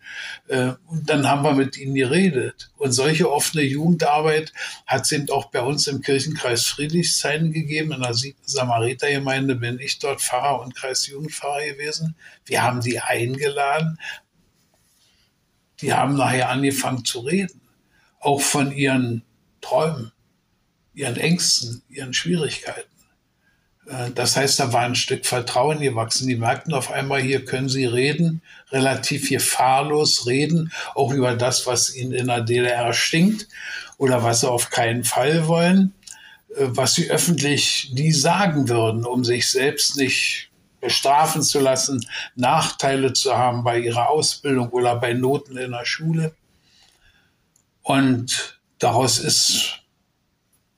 Äh, 0.48 0.72
und 0.86 1.08
dann 1.08 1.28
haben 1.28 1.44
wir 1.44 1.54
mit 1.54 1.76
ihnen 1.78 1.94
geredet. 1.94 2.70
Und 2.76 2.92
solche 2.92 3.30
offene 3.30 3.62
Jugendarbeit 3.62 4.52
hat 4.86 5.02
es 5.04 5.12
eben 5.12 5.30
auch 5.30 5.46
bei 5.46 5.60
uns 5.60 5.86
im 5.86 6.02
Kirchenkreis 6.02 6.66
Friedrichshain 6.66 7.52
gegeben. 7.52 7.92
In 7.92 8.00
der 8.00 8.14
Samaritergemeinde 8.44 9.54
bin 9.54 9.78
ich 9.78 9.98
dort 9.98 10.20
Pfarrer 10.20 10.60
und 10.60 10.74
Kreisjugendpfarrer 10.74 11.64
gewesen. 11.66 12.16
Wir 12.46 12.62
haben 12.62 12.80
die 12.80 13.00
eingeladen. 13.00 13.98
Die 15.80 15.92
haben 15.92 16.16
nachher 16.16 16.48
angefangen 16.48 17.04
zu 17.04 17.20
reden. 17.20 17.60
Auch 18.20 18.40
von 18.40 18.72
ihren 18.72 19.22
Träumen, 19.60 20.12
ihren 20.94 21.16
Ängsten, 21.16 21.82
ihren 21.88 22.12
Schwierigkeiten. 22.12 22.91
Äh, 23.92 24.10
das 24.12 24.36
heißt, 24.36 24.58
da 24.60 24.72
war 24.72 24.82
ein 24.82 24.94
Stück 24.94 25.26
Vertrauen 25.26 25.80
gewachsen. 25.80 26.28
Die 26.28 26.36
merkten 26.36 26.74
auf 26.74 26.90
einmal, 26.90 27.20
hier 27.20 27.44
können 27.44 27.68
sie 27.68 27.84
reden, 27.84 28.42
relativ 28.70 29.28
gefahrlos 29.28 30.26
reden, 30.26 30.72
auch 30.94 31.12
über 31.12 31.36
das, 31.36 31.66
was 31.66 31.94
ihnen 31.94 32.12
in 32.12 32.26
der 32.26 32.40
DDR 32.40 32.92
stinkt 32.92 33.48
oder 33.98 34.22
was 34.22 34.40
sie 34.40 34.50
auf 34.50 34.70
keinen 34.70 35.04
Fall 35.04 35.46
wollen, 35.46 35.94
äh, 36.56 36.66
was 36.68 36.94
sie 36.94 37.10
öffentlich 37.10 37.90
nie 37.94 38.12
sagen 38.12 38.68
würden, 38.68 39.04
um 39.04 39.24
sich 39.24 39.50
selbst 39.50 39.96
nicht 39.96 40.48
bestrafen 40.80 41.42
zu 41.42 41.60
lassen, 41.60 42.04
Nachteile 42.34 43.12
zu 43.12 43.36
haben 43.36 43.62
bei 43.62 43.78
ihrer 43.78 44.10
Ausbildung 44.10 44.70
oder 44.70 44.96
bei 44.96 45.12
Noten 45.12 45.56
in 45.56 45.70
der 45.70 45.84
Schule. 45.84 46.34
Und 47.82 48.58
daraus 48.80 49.20
ist 49.20 49.78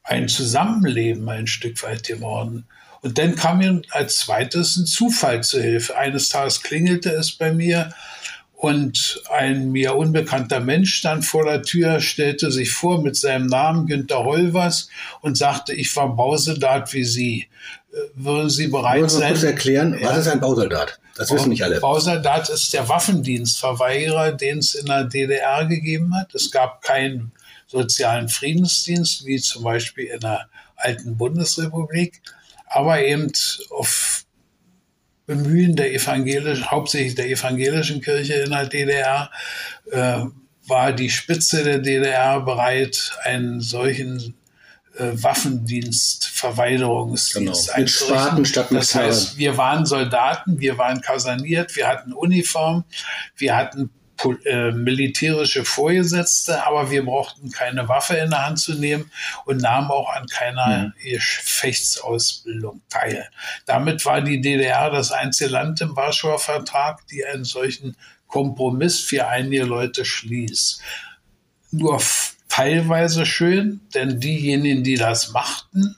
ein 0.03 0.29
Zusammenleben 0.29 1.27
ein 1.31 1.47
Stück 1.47 1.83
weit 1.83 2.07
geworden. 2.07 2.67
Und 3.05 3.19
dann 3.19 3.37
kam 3.37 3.59
mir 3.59 3.83
als 3.91 4.17
zweites 4.17 4.77
ein 4.79 4.87
Zufall 4.87 5.43
zu 5.45 5.61
Hilfe. 5.61 5.97
Eines 5.97 6.31
Tages 6.31 6.63
klingelte 6.63 7.11
es 7.11 7.33
bei 7.33 7.53
mir 7.53 7.93
und 8.57 9.23
ein 9.31 9.73
mir 9.73 9.95
unbekannter 9.95 10.61
Mensch 10.61 10.95
stand 10.95 11.27
vor 11.27 11.45
der 11.45 11.63
Tür, 11.63 12.01
stellte 12.01 12.51
sich 12.51 12.73
vor 12.73 13.03
mit 13.03 13.15
seinem 13.15 13.47
Namen 13.47 13.87
Günter 13.87 14.25
Holvers 14.25 14.89
und 15.21 15.37
sagte, 15.37 15.75
ich 15.75 15.95
war 15.97 16.17
Bausoldat 16.17 16.95
wie 16.95 17.05
Sie. 17.05 17.49
Äh, 17.93 17.97
würden 18.15 18.49
Sie 18.49 18.69
bereit 18.69 19.01
Wollen 19.01 19.11
sein? 19.11 19.33
kurz 19.33 19.43
erklären, 19.43 19.99
Ja. 20.01 20.09
was 20.09 20.19
ist 20.19 20.29
ein 20.29 20.41
Bausoldat? 20.41 20.99
Das 21.15 21.31
wissen 21.31 21.51
nicht 21.51 21.63
alle. 21.63 21.81
Bausoldat 21.81 22.49
ist 22.49 22.73
der 22.73 22.89
Waffendienstverweigerer, 22.89 24.33
den 24.33 24.59
es 24.59 24.75
in 24.75 24.87
der 24.87 25.05
DDR 25.05 25.67
gegeben 25.67 26.15
hat. 26.17 26.35
Es 26.35 26.51
gab 26.51 26.81
keinen 26.83 27.33
sozialen 27.67 28.31
Friedensdienst, 28.31 29.27
wie 29.27 29.39
zum 29.41 29.63
Beispiel 29.63 30.07
in 30.07 30.21
der 30.21 30.49
alten 30.77 31.17
Bundesrepublik, 31.19 32.21
aber 32.75 33.01
eben 33.05 33.31
auf 33.71 34.25
Bemühen 35.27 35.77
der 35.77 35.95
evangelischen, 35.95 36.71
hauptsächlich 36.71 37.15
der 37.15 37.29
evangelischen 37.29 38.01
Kirche 38.01 38.35
in 38.35 38.51
der 38.51 38.67
DDR, 38.67 39.31
äh, 39.93 40.25
war 40.67 40.93
die 40.93 41.09
Spitze 41.09 41.63
der 41.63 41.79
DDR 41.79 42.41
bereit, 42.41 43.13
einen 43.23 43.61
solchen 43.61 44.35
äh, 44.99 45.11
Waffendienst, 45.13 46.27
Verweigerungsdienst 46.27 47.67
Genau. 47.69 47.79
Einzurichten. 47.79 48.45
Statt 48.45 48.71
mit 48.73 48.83
Das 48.83 48.95
heißt, 48.95 49.39
wir 49.39 49.57
waren 49.57 49.87
Soldaten, 49.87 50.59
wir 50.59 50.77
waren 50.77 51.01
kaserniert, 51.01 51.77
wir 51.77 51.87
hatten 51.87 52.13
Uniform, 52.13 52.85
wir 53.37 53.57
hatten 53.57 53.91
äh, 54.45 54.71
militärische 54.71 55.65
Vorgesetzte, 55.65 56.67
aber 56.67 56.91
wir 56.91 57.05
brauchten 57.05 57.51
keine 57.51 57.89
Waffe 57.89 58.17
in 58.17 58.31
der 58.31 58.47
Hand 58.47 58.59
zu 58.59 58.75
nehmen 58.75 59.11
und 59.45 59.61
nahmen 59.61 59.91
auch 59.91 60.09
an 60.15 60.27
keiner 60.27 60.93
Gefechtsausbildung 61.03 62.81
teil. 62.89 63.29
Damit 63.67 64.05
war 64.07 64.21
die 64.21 64.41
DDR 64.41 64.91
das 64.91 65.13
einzige 65.13 65.51
Land 65.51 65.81
im 65.81 65.97
Warschauer 65.97 66.39
Vertrag, 66.39 67.07
die 67.09 67.25
einen 67.25 67.45
solchen 67.45 67.97
Kompromiss 68.27 69.01
für 69.01 69.27
einige 69.27 69.65
Leute 69.65 70.05
schließt. 70.05 70.81
Nur 71.71 72.01
teilweise 72.49 73.27
schön, 73.27 73.81
denn 73.95 74.21
diejenigen, 74.21 74.85
die 74.85 74.97
das 74.97 75.31
machten, 75.31 75.97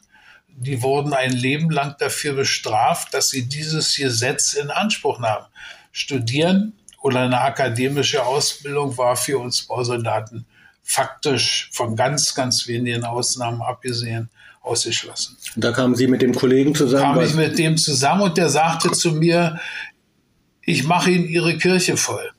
die 0.49 0.83
wurden 0.83 1.13
ein 1.13 1.33
Leben 1.33 1.71
lang 1.71 1.97
dafür 1.99 2.33
bestraft, 2.33 3.13
dass 3.13 3.29
sie 3.29 3.47
dieses 3.47 3.95
Gesetz 3.95 4.55
in 4.55 4.71
Anspruch 4.71 5.19
nahmen. 5.19 5.47
Studieren 5.93 6.73
oder 7.01 7.21
eine 7.21 7.41
akademische 7.41 8.25
Ausbildung 8.25 8.97
war 8.99 9.17
für 9.17 9.39
uns 9.39 9.63
Bausoldaten 9.63 10.47
faktisch 10.83 11.69
von 11.73 11.97
ganz, 11.97 12.35
ganz 12.35 12.67
wenigen 12.69 13.05
Ausnahmen 13.05 13.61
abgesehen 13.61 14.31
ausgeschlossen. 14.61 15.37
Und 15.55 15.65
da 15.65 15.73
kamen 15.73 15.95
Sie 15.95 16.07
mit 16.07 16.23
dem 16.23 16.35
Kollegen 16.35 16.75
zusammen. 16.75 17.15
Kam 17.15 17.25
ich 17.25 17.35
mit 17.35 17.59
dem 17.59 17.77
zusammen 17.77 18.23
und 18.23 18.37
der 18.37 18.49
sagte 18.49 18.93
zu 18.93 19.13
mir, 19.13 19.61
ich 20.63 20.85
mache 20.85 21.11
Ihnen 21.11 21.29
Ihre 21.29 21.57
Kirche 21.59 21.97
voll. 21.97 22.31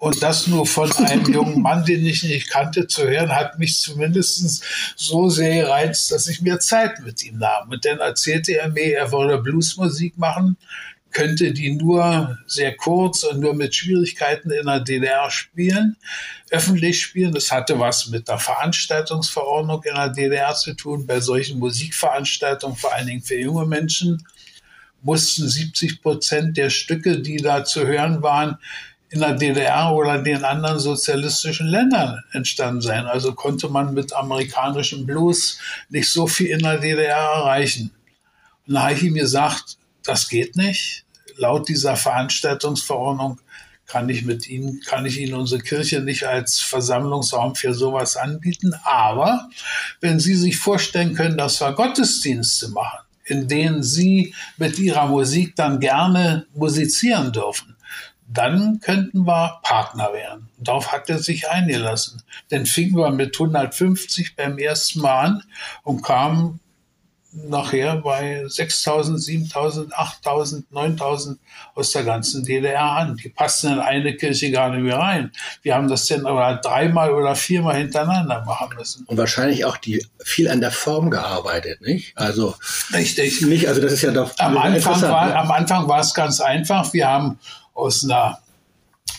Und 0.00 0.22
das 0.22 0.46
nur 0.46 0.66
von 0.66 0.90
einem 0.92 1.24
jungen 1.32 1.60
Mann, 1.60 1.84
den 1.84 2.04
ich 2.06 2.22
nicht 2.22 2.48
kannte, 2.48 2.86
zu 2.86 3.06
hören, 3.06 3.36
hat 3.36 3.58
mich 3.58 3.78
zumindest 3.78 4.64
so 4.96 5.28
sehr 5.28 5.64
gereizt, 5.64 6.10
dass 6.10 6.26
ich 6.26 6.40
mir 6.40 6.58
Zeit 6.58 7.00
mit 7.00 7.22
ihm 7.22 7.36
nahm. 7.36 7.68
Und 7.68 7.84
dann 7.84 7.98
erzählte 7.98 8.58
er 8.58 8.70
mir, 8.70 8.96
er 8.96 9.12
wolle 9.12 9.38
Bluesmusik 9.38 10.16
machen, 10.16 10.56
könnte 11.12 11.52
die 11.52 11.72
nur 11.72 12.38
sehr 12.46 12.76
kurz 12.76 13.24
und 13.24 13.40
nur 13.40 13.54
mit 13.54 13.74
Schwierigkeiten 13.74 14.50
in 14.50 14.66
der 14.66 14.80
DDR 14.80 15.30
spielen, 15.30 15.96
öffentlich 16.50 17.00
spielen. 17.00 17.32
Das 17.32 17.50
hatte 17.50 17.78
was 17.78 18.08
mit 18.08 18.28
der 18.28 18.38
Veranstaltungsverordnung 18.38 19.82
in 19.84 19.94
der 19.94 20.08
DDR 20.10 20.54
zu 20.54 20.74
tun. 20.74 21.06
Bei 21.06 21.20
solchen 21.20 21.58
Musikveranstaltungen, 21.58 22.76
vor 22.76 22.92
allen 22.92 23.06
Dingen 23.06 23.22
für 23.22 23.38
junge 23.38 23.66
Menschen, 23.66 24.24
mussten 25.02 25.48
70 25.48 26.02
Prozent 26.02 26.56
der 26.56 26.70
Stücke, 26.70 27.20
die 27.20 27.38
da 27.38 27.64
zu 27.64 27.86
hören 27.86 28.22
waren, 28.22 28.58
in 29.10 29.20
der 29.20 29.34
DDR 29.34 29.92
oder 29.92 30.22
den 30.22 30.44
anderen 30.44 30.78
sozialistischen 30.78 31.66
Ländern 31.66 32.22
entstanden 32.32 32.80
sein. 32.80 33.06
Also 33.06 33.34
konnte 33.34 33.68
man 33.68 33.92
mit 33.92 34.12
amerikanischem 34.12 35.04
Blues 35.04 35.58
nicht 35.88 36.08
so 36.08 36.28
viel 36.28 36.48
in 36.48 36.60
der 36.60 36.78
DDR 36.78 37.16
erreichen. 37.16 37.90
Und 38.66 38.74
da 38.74 38.84
habe 38.84 38.94
ich 38.94 39.02
ihm 39.02 39.14
gesagt, 39.14 39.78
das 40.04 40.28
geht 40.28 40.56
nicht. 40.56 41.04
Laut 41.36 41.68
dieser 41.68 41.96
Veranstaltungsverordnung 41.96 43.40
kann 43.86 44.08
ich 44.08 44.24
mit 44.24 44.48
Ihnen, 44.48 44.80
kann 44.86 45.04
ich 45.04 45.18
Ihnen 45.18 45.34
unsere 45.34 45.60
Kirche 45.60 46.00
nicht 46.00 46.24
als 46.24 46.60
Versammlungsraum 46.60 47.56
für 47.56 47.74
sowas 47.74 48.16
anbieten. 48.16 48.72
Aber 48.84 49.48
wenn 50.00 50.20
Sie 50.20 50.34
sich 50.34 50.58
vorstellen 50.58 51.14
können, 51.14 51.36
dass 51.36 51.60
wir 51.60 51.72
Gottesdienste 51.72 52.68
machen, 52.68 53.00
in 53.24 53.48
denen 53.48 53.82
Sie 53.82 54.34
mit 54.58 54.78
Ihrer 54.78 55.06
Musik 55.06 55.56
dann 55.56 55.80
gerne 55.80 56.46
musizieren 56.54 57.32
dürfen, 57.32 57.76
dann 58.32 58.78
könnten 58.80 59.26
wir 59.26 59.58
Partner 59.62 60.12
werden. 60.12 60.48
Darauf 60.58 60.92
hat 60.92 61.10
er 61.10 61.18
sich 61.18 61.48
eingelassen. 61.48 62.22
Dann 62.50 62.66
fingen 62.66 62.96
wir 62.96 63.10
mit 63.10 63.34
150 63.34 64.36
beim 64.36 64.58
ersten 64.58 65.00
Mal 65.00 65.24
an 65.24 65.42
und 65.82 66.02
kamen 66.02 66.60
nachher 67.32 67.96
bei 67.96 68.42
6.000, 68.44 69.52
7.000, 69.52 69.92
8.000, 69.92 70.64
9.000 70.72 71.36
aus 71.74 71.92
der 71.92 72.02
ganzen 72.02 72.44
DDR 72.44 72.82
an. 72.82 73.16
Die 73.16 73.28
passten 73.28 73.72
in 73.72 73.78
eine 73.78 74.16
Kirche 74.16 74.50
gar 74.50 74.70
nicht 74.70 74.82
mehr 74.82 74.98
rein. 74.98 75.30
Wir 75.62 75.74
haben 75.74 75.88
das 75.88 76.06
dann 76.06 76.26
aber 76.26 76.56
dreimal 76.56 77.12
oder 77.12 77.36
viermal 77.36 77.76
hintereinander 77.76 78.44
machen 78.44 78.76
müssen. 78.76 79.04
Und 79.06 79.16
wahrscheinlich 79.16 79.64
auch 79.64 79.76
die 79.76 80.04
viel 80.24 80.48
an 80.48 80.60
der 80.60 80.72
Form 80.72 81.10
gearbeitet, 81.10 81.80
nicht? 81.82 82.16
Also 82.16 82.56
Richtig. 82.92 83.42
nicht, 83.42 83.68
also 83.68 83.80
das 83.80 83.92
ist 83.92 84.02
ja 84.02 84.10
doch 84.10 84.32
Am 84.38 84.58
Anfang, 84.58 85.00
war, 85.02 85.26
ne? 85.26 85.36
am 85.36 85.50
Anfang 85.50 85.88
war 85.88 86.00
es 86.00 86.12
ganz 86.12 86.40
einfach. 86.40 86.92
Wir 86.92 87.06
haben 87.06 87.38
aus 87.74 88.02
einer 88.04 88.40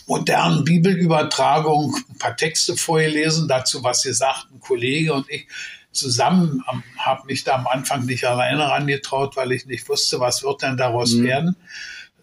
modernen 0.05 0.65
Bibelübertragung 0.65 1.95
ein 2.09 2.17
paar 2.17 2.35
Texte 2.35 2.75
vorgelesen, 2.75 3.47
dazu 3.47 3.81
was 3.83 4.03
gesagt, 4.03 4.47
ein 4.53 4.59
Kollege 4.59 5.13
und 5.13 5.29
ich 5.29 5.47
zusammen 5.91 6.63
habe 6.97 7.25
mich 7.25 7.43
da 7.43 7.55
am 7.55 7.67
Anfang 7.67 8.05
nicht 8.05 8.25
alleine 8.25 8.69
rangetraut, 8.69 9.35
weil 9.35 9.51
ich 9.51 9.65
nicht 9.65 9.87
wusste, 9.89 10.19
was 10.19 10.43
wird 10.43 10.61
denn 10.61 10.77
daraus 10.77 11.13
Mhm. 11.13 11.23
werden. 11.23 11.55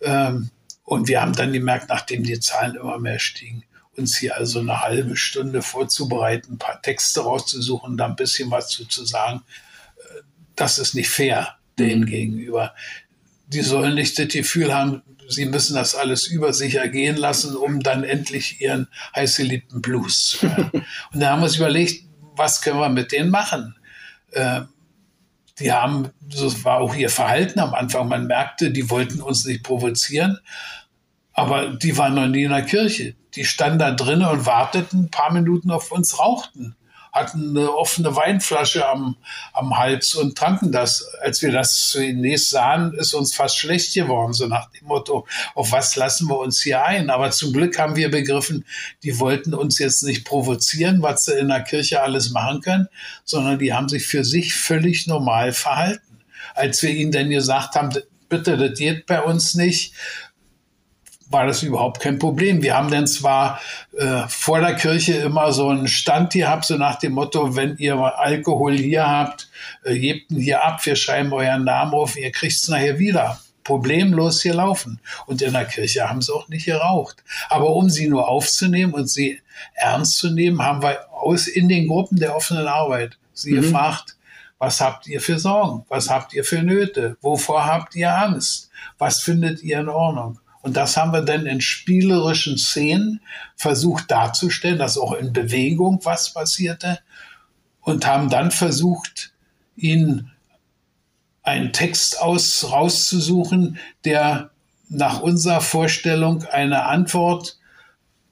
Ähm, 0.01 0.51
und 0.85 1.09
wir 1.09 1.21
haben 1.21 1.35
dann 1.35 1.53
gemerkt, 1.53 1.89
nachdem 1.89 2.25
die 2.25 2.41
Zahlen 2.41 2.77
immer 2.77 2.99
mehr 2.99 3.19
stiegen, 3.19 3.65
uns 3.97 4.17
hier 4.17 4.37
also 4.37 4.61
eine 4.61 4.81
halbe 4.81 5.17
Stunde 5.17 5.61
vorzubereiten, 5.61 6.55
ein 6.55 6.59
paar 6.59 6.81
Texte 6.81 7.21
rauszusuchen, 7.21 7.97
da 7.97 8.07
ein 8.07 8.17
bisschen 8.17 8.51
was 8.51 8.69
zu, 8.69 8.87
zu 8.87 9.05
sagen, 9.05 9.43
äh, 9.99 10.23
das 10.57 10.79
ist 10.79 10.95
nicht 10.95 11.11
fair 11.11 11.57
denen 11.79 12.07
gegenüber. 12.07 12.75
Die 13.49 13.61
sollen 13.61 13.95
nicht 13.95 14.19
das 14.19 14.29
Gefühl 14.29 14.75
haben, 14.75 15.03
sie 15.29 15.45
müssen 15.45 15.75
das 15.75 15.95
alles 15.95 16.27
über 16.27 16.53
sich 16.53 16.77
ergehen 16.77 17.17
lassen, 17.17 17.55
um 17.55 17.83
dann 17.83 18.03
endlich 18.03 18.61
ihren 18.61 18.89
heißgeliebten 19.15 19.83
Blues 19.83 20.25
zu. 20.25 20.47
Und 21.13 21.21
da 21.21 21.33
haben 21.33 21.41
wir 21.41 21.47
uns 21.47 21.57
überlegt, 21.57 22.08
was 22.39 22.63
können 22.63 22.81
wir 22.81 22.89
mit 22.89 23.13
denen 23.13 23.31
machen? 23.31 23.77
Äh, 24.33 24.63
die 25.59 25.73
haben, 25.73 26.11
das 26.21 26.65
war 26.65 26.79
auch 26.79 26.95
ihr 26.95 27.11
Verhalten 27.11 27.59
am 27.59 27.75
Anfang, 27.75 28.09
man 28.09 28.27
merkte, 28.27 28.71
die 28.71 28.91
wollten 28.91 29.21
uns 29.21 29.45
nicht 29.45 29.65
provozieren, 29.65 30.39
aber 31.33 31.71
die 31.71 31.97
waren 31.97 32.15
noch 32.15 32.29
nie 32.29 32.45
in 32.45 32.51
der 32.51 32.63
Kirche. 32.63 33.15
Die 33.35 33.45
standen 33.45 33.79
da 33.79 33.91
drinnen 33.91 34.29
und 34.29 34.47
warteten 34.47 35.05
ein 35.05 35.11
paar 35.11 35.33
Minuten 35.33 35.71
auf 35.71 35.93
uns, 35.93 36.19
rauchten, 36.19 36.77
hatten 37.19 37.57
eine 37.57 37.73
offene 37.73 38.15
Weinflasche 38.15 38.89
am, 38.89 39.17
am 39.53 39.77
Hals 39.77 40.15
und 40.15 40.39
tranken 40.39 40.73
das. 40.73 41.07
Als 41.21 41.43
wir 41.43 41.53
das 41.53 41.89
zunächst 41.89 42.51
sahen, 42.51 42.95
ist 42.95 43.15
uns 43.15 43.35
fast 43.35 43.59
schlecht 43.59 43.95
geworden, 43.95 44.33
so 44.33 44.47
nach 44.47 44.71
dem 44.71 44.87
Motto, 44.87 45.27
auf 45.55 45.73
was 45.73 45.97
lassen 45.97 46.29
wir 46.29 46.39
uns 46.39 46.63
hier 46.63 46.85
ein? 46.85 47.11
Aber 47.11 47.31
zum 47.31 47.53
Glück 47.53 47.79
haben 47.79 47.97
wir 47.97 48.11
begriffen, 48.11 48.65
die 49.03 49.19
wollten 49.19 49.55
uns 49.55 49.79
jetzt 49.79 50.03
nicht 50.03 50.25
provozieren, 50.25 51.03
was 51.03 51.25
sie 51.25 51.39
in 51.39 51.49
der 51.49 51.63
Kirche 51.63 52.03
alles 52.03 52.31
machen 52.31 52.61
können, 52.61 52.89
sondern 53.25 53.59
die 53.59 53.73
haben 53.73 53.89
sich 53.89 54.07
für 54.07 54.25
sich 54.25 54.55
völlig 54.55 55.07
normal 55.07 55.53
verhalten. 55.53 56.03
Als 56.55 56.83
wir 56.83 56.91
ihnen 56.91 57.13
dann 57.13 57.31
gesagt 57.31 57.75
haben, 57.75 57.91
bitte, 58.29 58.57
das 58.57 58.79
geht 58.79 59.07
bei 59.07 59.23
uns 59.23 59.55
nicht, 59.55 59.95
war 61.31 61.47
das 61.47 61.63
überhaupt 61.63 62.01
kein 62.01 62.19
Problem. 62.19 62.63
Wir 62.63 62.77
haben 62.77 62.91
dann 62.91 63.07
zwar 63.07 63.61
äh, 63.97 64.23
vor 64.29 64.61
der 64.61 64.75
Kirche 64.75 65.15
immer 65.15 65.53
so 65.53 65.69
einen 65.69 65.89
Stand 65.89 66.33
gehabt, 66.33 66.65
so 66.65 66.77
nach 66.77 66.99
dem 66.99 67.13
Motto, 67.13 67.55
wenn 67.55 67.77
ihr 67.79 67.97
Alkohol 67.97 68.77
hier 68.77 69.07
habt, 69.07 69.51
äh, 69.85 69.99
gebt 69.99 70.31
ihn 70.31 70.41
hier 70.41 70.65
ab, 70.65 70.85
wir 70.85 70.97
schreiben 70.97 71.33
euren 71.33 71.65
Namen 71.65 71.93
auf, 71.95 72.17
ihr 72.17 72.33
kriegt 72.33 72.55
es 72.55 72.69
nachher 72.69 72.99
wieder. 72.99 73.39
Problemlos 73.65 74.41
hier 74.41 74.55
laufen. 74.55 74.99
Und 75.27 75.43
in 75.43 75.53
der 75.53 75.67
Kirche 75.67 76.09
haben 76.09 76.23
sie 76.23 76.33
auch 76.33 76.49
nicht 76.49 76.65
geraucht. 76.65 77.23
Aber 77.51 77.77
um 77.77 77.91
sie 77.91 78.09
nur 78.09 78.27
aufzunehmen 78.27 78.95
und 78.95 79.11
sie 79.11 79.41
ernst 79.75 80.17
zu 80.17 80.31
nehmen, 80.31 80.63
haben 80.63 80.83
wir 80.83 81.13
aus 81.13 81.47
in 81.47 81.69
den 81.69 81.87
Gruppen 81.87 82.19
der 82.19 82.35
offenen 82.35 82.67
Arbeit 82.67 83.19
sie 83.35 83.53
mhm. 83.53 83.63
gefragt, 83.63 84.17
was 84.59 84.81
habt 84.81 85.07
ihr 85.07 85.21
für 85.21 85.39
Sorgen? 85.39 85.85
Was 85.89 86.11
habt 86.11 86.33
ihr 86.33 86.45
für 86.45 86.63
Nöte? 86.63 87.17
Wovor 87.21 87.67
habt 87.67 87.95
ihr 87.95 88.17
Angst? 88.17 88.71
Was 88.99 89.21
findet 89.21 89.63
ihr 89.63 89.81
in 89.81 89.89
Ordnung? 89.89 90.41
Und 90.63 90.77
das 90.77 90.97
haben 90.97 91.13
wir 91.13 91.23
dann 91.23 91.47
in 91.47 91.61
spielerischen 91.61 92.59
Szenen 92.59 93.21
versucht 93.57 94.11
darzustellen, 94.11 94.79
dass 94.79 94.99
auch 94.99 95.13
in 95.13 95.33
Bewegung 95.33 96.01
was 96.03 96.33
passierte 96.33 96.99
und 97.81 98.07
haben 98.07 98.29
dann 98.29 98.51
versucht, 98.51 99.33
ihnen 99.77 100.33
einen 101.43 101.73
Text 101.73 102.21
aus, 102.21 102.71
rauszusuchen, 102.71 103.79
der 104.05 104.51
nach 104.89 105.21
unserer 105.21 105.61
Vorstellung 105.61 106.45
eine 106.45 106.85
Antwort 106.85 107.59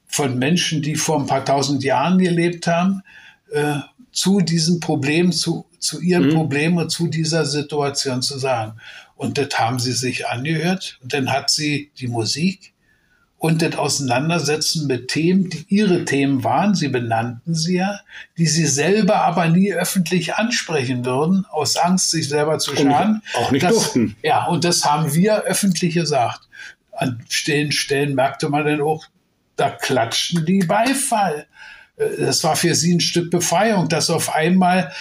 von 0.06 0.38
Menschen, 0.38 0.82
die 0.82 0.96
vor 0.96 1.20
ein 1.20 1.26
paar 1.26 1.44
tausend 1.44 1.84
Jahren 1.84 2.18
gelebt 2.18 2.66
haben, 2.66 3.02
äh, 3.50 3.76
zu 4.12 4.40
diesem 4.40 4.80
Problem, 4.80 5.32
zu, 5.32 5.66
zu 5.78 6.00
ihrem 6.00 6.28
mhm. 6.28 6.34
Problem 6.34 6.76
und 6.76 6.90
zu 6.90 7.06
dieser 7.06 7.44
Situation 7.44 8.22
zu 8.22 8.38
sagen. 8.38 8.74
Und 9.16 9.38
das 9.38 9.58
haben 9.58 9.78
sie 9.78 9.92
sich 9.92 10.28
angehört. 10.28 10.98
Und 11.02 11.12
dann 11.12 11.32
hat 11.32 11.50
sie 11.50 11.90
die 11.98 12.08
Musik 12.08 12.74
und 13.38 13.60
das 13.60 13.76
Auseinandersetzen 13.76 14.86
mit 14.86 15.08
Themen, 15.08 15.50
die 15.50 15.66
ihre 15.68 16.04
Themen 16.06 16.42
waren, 16.42 16.74
sie 16.74 16.88
benannten 16.88 17.54
sie 17.54 17.76
ja, 17.76 18.00
die 18.38 18.46
sie 18.46 18.66
selber 18.66 19.16
aber 19.16 19.48
nie 19.48 19.72
öffentlich 19.72 20.36
ansprechen 20.36 21.04
würden, 21.04 21.44
aus 21.50 21.76
Angst, 21.76 22.10
sich 22.10 22.28
selber 22.28 22.58
zu 22.58 22.74
schaden. 22.74 23.22
Auch 23.34 23.50
nicht 23.50 23.62
das, 23.62 23.72
durften. 23.72 24.16
Ja, 24.22 24.46
und 24.46 24.64
das 24.64 24.84
haben 24.84 25.12
wir 25.12 25.42
öffentlich 25.42 25.94
gesagt. 25.94 26.48
An 26.92 27.22
stellen 27.28 27.72
Stellen 27.72 28.14
merkte 28.14 28.48
man 28.48 28.64
dann 28.64 28.80
auch, 28.80 29.04
da 29.56 29.70
klatschten 29.70 30.46
die 30.46 30.60
Beifall. 30.60 31.46
Äh, 31.96 32.04
das 32.18 32.42
war 32.42 32.56
für 32.56 32.74
sie 32.74 32.94
ein 32.94 33.00
Stück 33.00 33.30
Befreiung, 33.30 33.90
dass 33.90 34.08
auf 34.08 34.34
einmal 34.34 34.92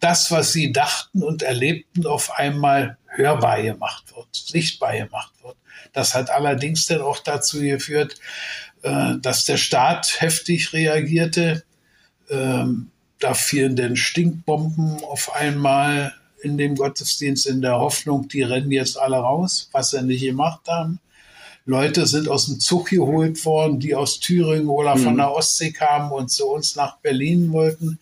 das, 0.00 0.32
was 0.32 0.52
sie 0.52 0.72
dachten 0.72 1.22
und 1.22 1.42
erlebten, 1.42 2.06
auf 2.06 2.36
einmal 2.36 2.98
hörbar 3.16 3.62
gemacht 3.62 4.04
wird, 4.14 4.28
sichtbar 4.32 4.96
gemacht 4.96 5.32
wird. 5.42 5.56
Das 5.92 6.14
hat 6.14 6.30
allerdings 6.30 6.86
dann 6.86 7.02
auch 7.02 7.18
dazu 7.18 7.60
geführt, 7.60 8.16
äh, 8.82 9.14
dass 9.20 9.44
der 9.44 9.56
Staat 9.56 10.20
heftig 10.20 10.72
reagierte. 10.72 11.64
Ähm, 12.28 12.90
da 13.20 13.34
fielen 13.34 13.76
dann 13.76 13.96
Stinkbomben 13.96 15.02
auf 15.04 15.34
einmal 15.34 16.12
in 16.42 16.58
dem 16.58 16.74
Gottesdienst 16.74 17.46
in 17.46 17.62
der 17.62 17.78
Hoffnung, 17.78 18.28
die 18.28 18.42
rennen 18.42 18.70
jetzt 18.70 18.98
alle 18.98 19.16
raus, 19.16 19.68
was 19.72 19.90
sie 19.90 20.02
nicht 20.02 20.22
gemacht 20.22 20.60
haben. 20.68 21.00
Leute 21.64 22.06
sind 22.06 22.28
aus 22.28 22.46
dem 22.46 22.60
Zug 22.60 22.90
geholt 22.90 23.42
worden, 23.46 23.80
die 23.80 23.94
aus 23.94 24.20
Thüringen 24.20 24.68
oder 24.68 24.96
von 24.98 25.14
mhm. 25.14 25.18
der 25.18 25.32
Ostsee 25.32 25.72
kamen 25.72 26.12
und 26.12 26.30
zu 26.30 26.46
uns 26.46 26.76
nach 26.76 26.98
Berlin 26.98 27.52
wollten. 27.52 27.98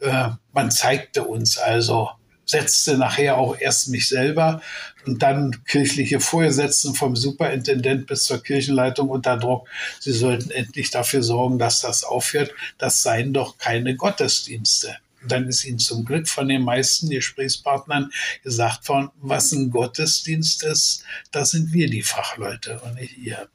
Äh, 0.00 0.30
man 0.52 0.70
zeigte 0.70 1.24
uns 1.24 1.56
also, 1.56 2.10
setzte 2.50 2.96
nachher 2.96 3.38
auch 3.38 3.58
erst 3.58 3.88
mich 3.88 4.08
selber 4.08 4.60
und 5.06 5.22
dann 5.22 5.64
kirchliche 5.64 6.20
Vorgesetzten 6.20 6.94
vom 6.94 7.16
Superintendent 7.16 8.06
bis 8.06 8.24
zur 8.24 8.42
Kirchenleitung 8.42 9.08
unter 9.08 9.36
Druck. 9.36 9.68
Sie 9.98 10.12
sollten 10.12 10.50
endlich 10.50 10.90
dafür 10.90 11.22
sorgen, 11.22 11.58
dass 11.58 11.80
das 11.80 12.04
aufhört. 12.04 12.52
Das 12.78 13.02
seien 13.02 13.32
doch 13.32 13.58
keine 13.58 13.96
Gottesdienste 13.96 14.96
dann 15.26 15.48
ist 15.48 15.64
ihnen 15.64 15.78
zum 15.78 16.04
Glück 16.04 16.28
von 16.28 16.48
den 16.48 16.62
meisten 16.62 17.10
Gesprächspartnern 17.10 18.10
gesagt 18.42 18.88
worden, 18.88 19.10
was 19.20 19.52
ein 19.52 19.70
Gottesdienst 19.70 20.62
ist, 20.64 21.04
da 21.30 21.44
sind 21.44 21.72
wir 21.72 21.88
die 21.88 22.02
Fachleute 22.02 22.80
und 22.84 22.94
nicht 22.94 23.18
ihr. 23.18 23.48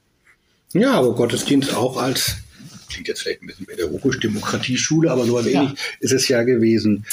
Ja, 0.73 0.93
aber 0.93 1.15
Gottesdienst 1.15 1.73
auch 1.73 1.97
als, 1.97 2.35
klingt 2.89 3.07
jetzt 3.07 3.21
vielleicht 3.21 3.41
ein 3.41 3.47
bisschen 3.47 3.65
pädagogisch, 3.65 4.19
Demokratieschule, 4.19 5.11
aber 5.11 5.25
so 5.25 5.39
ja. 5.39 5.63
ähnlich 5.63 5.79
ist 5.99 6.11
es 6.11 6.27
ja 6.27 6.43
gewesen. 6.43 7.05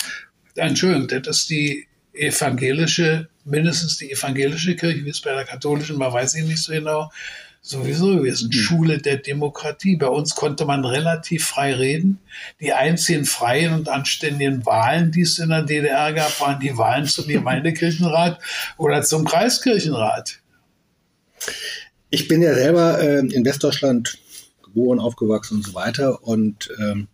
Entschuldigung, 0.55 1.09
das 1.09 1.39
ist 1.39 1.51
die 1.51 1.87
evangelische, 2.13 3.29
mindestens 3.45 3.97
die 3.97 4.13
evangelische 4.13 4.77
Kirche, 4.77 5.05
wie 5.05 5.11
es 5.11 5.21
bei 5.21 5.35
der 5.35 5.45
katholischen 5.45 5.99
war, 5.99 6.13
weiß 6.13 6.35
ich 6.35 6.45
nicht 6.45 6.63
so 6.63 6.73
genau, 6.73 7.11
sowieso, 7.63 8.23
wir 8.25 8.35
sind 8.35 8.53
hm. 8.53 8.61
Schule 8.61 8.99
der 8.99 9.19
Demokratie. 9.19 9.97
Bei 9.97 10.09
uns 10.09 10.35
konnte 10.35 10.65
man 10.65 10.85
relativ 10.85 11.47
frei 11.47 11.75
reden. 11.75 12.19
Die 12.61 12.73
einzigen 12.73 13.25
freien 13.25 13.73
und 13.73 13.89
anständigen 13.89 14.67
Wahlen, 14.67 15.13
die 15.13 15.23
es 15.23 15.39
in 15.39 15.51
der 15.51 15.63
DDR 15.63 16.13
gab, 16.13 16.41
waren 16.41 16.61
die 16.61 16.77
Wahlen 16.77 17.07
zum 17.07 17.29
Gemeindekirchenrat 17.29 18.41
oder 18.77 19.03
zum 19.03 19.25
Kreiskirchenrat. 19.25 20.41
Ich 22.11 22.29
bin 22.29 22.43
ja 22.43 22.53
selber 22.55 23.01
äh, 23.01 23.21
in 23.21 23.45
Westdeutschland 23.45 24.19
geboren, 24.63 24.99
aufgewachsen 24.99 25.59
und 25.59 25.65
so 25.65 25.75
weiter 25.75 26.23
und 26.25 26.69
ähm, 26.79 27.09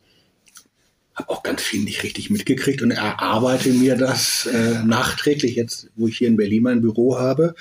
habe 1.18 1.30
auch 1.30 1.42
ganz 1.42 1.62
viel 1.62 1.82
nicht 1.82 2.02
richtig 2.02 2.30
mitgekriegt 2.30 2.82
und 2.82 2.90
erarbeite 2.90 3.70
mir 3.70 3.96
das 3.96 4.46
äh, 4.46 4.82
nachträglich 4.84 5.56
jetzt, 5.56 5.88
wo 5.96 6.08
ich 6.08 6.18
hier 6.18 6.28
in 6.28 6.36
Berlin 6.36 6.62
mein 6.62 6.80
Büro 6.80 7.18
habe 7.18 7.54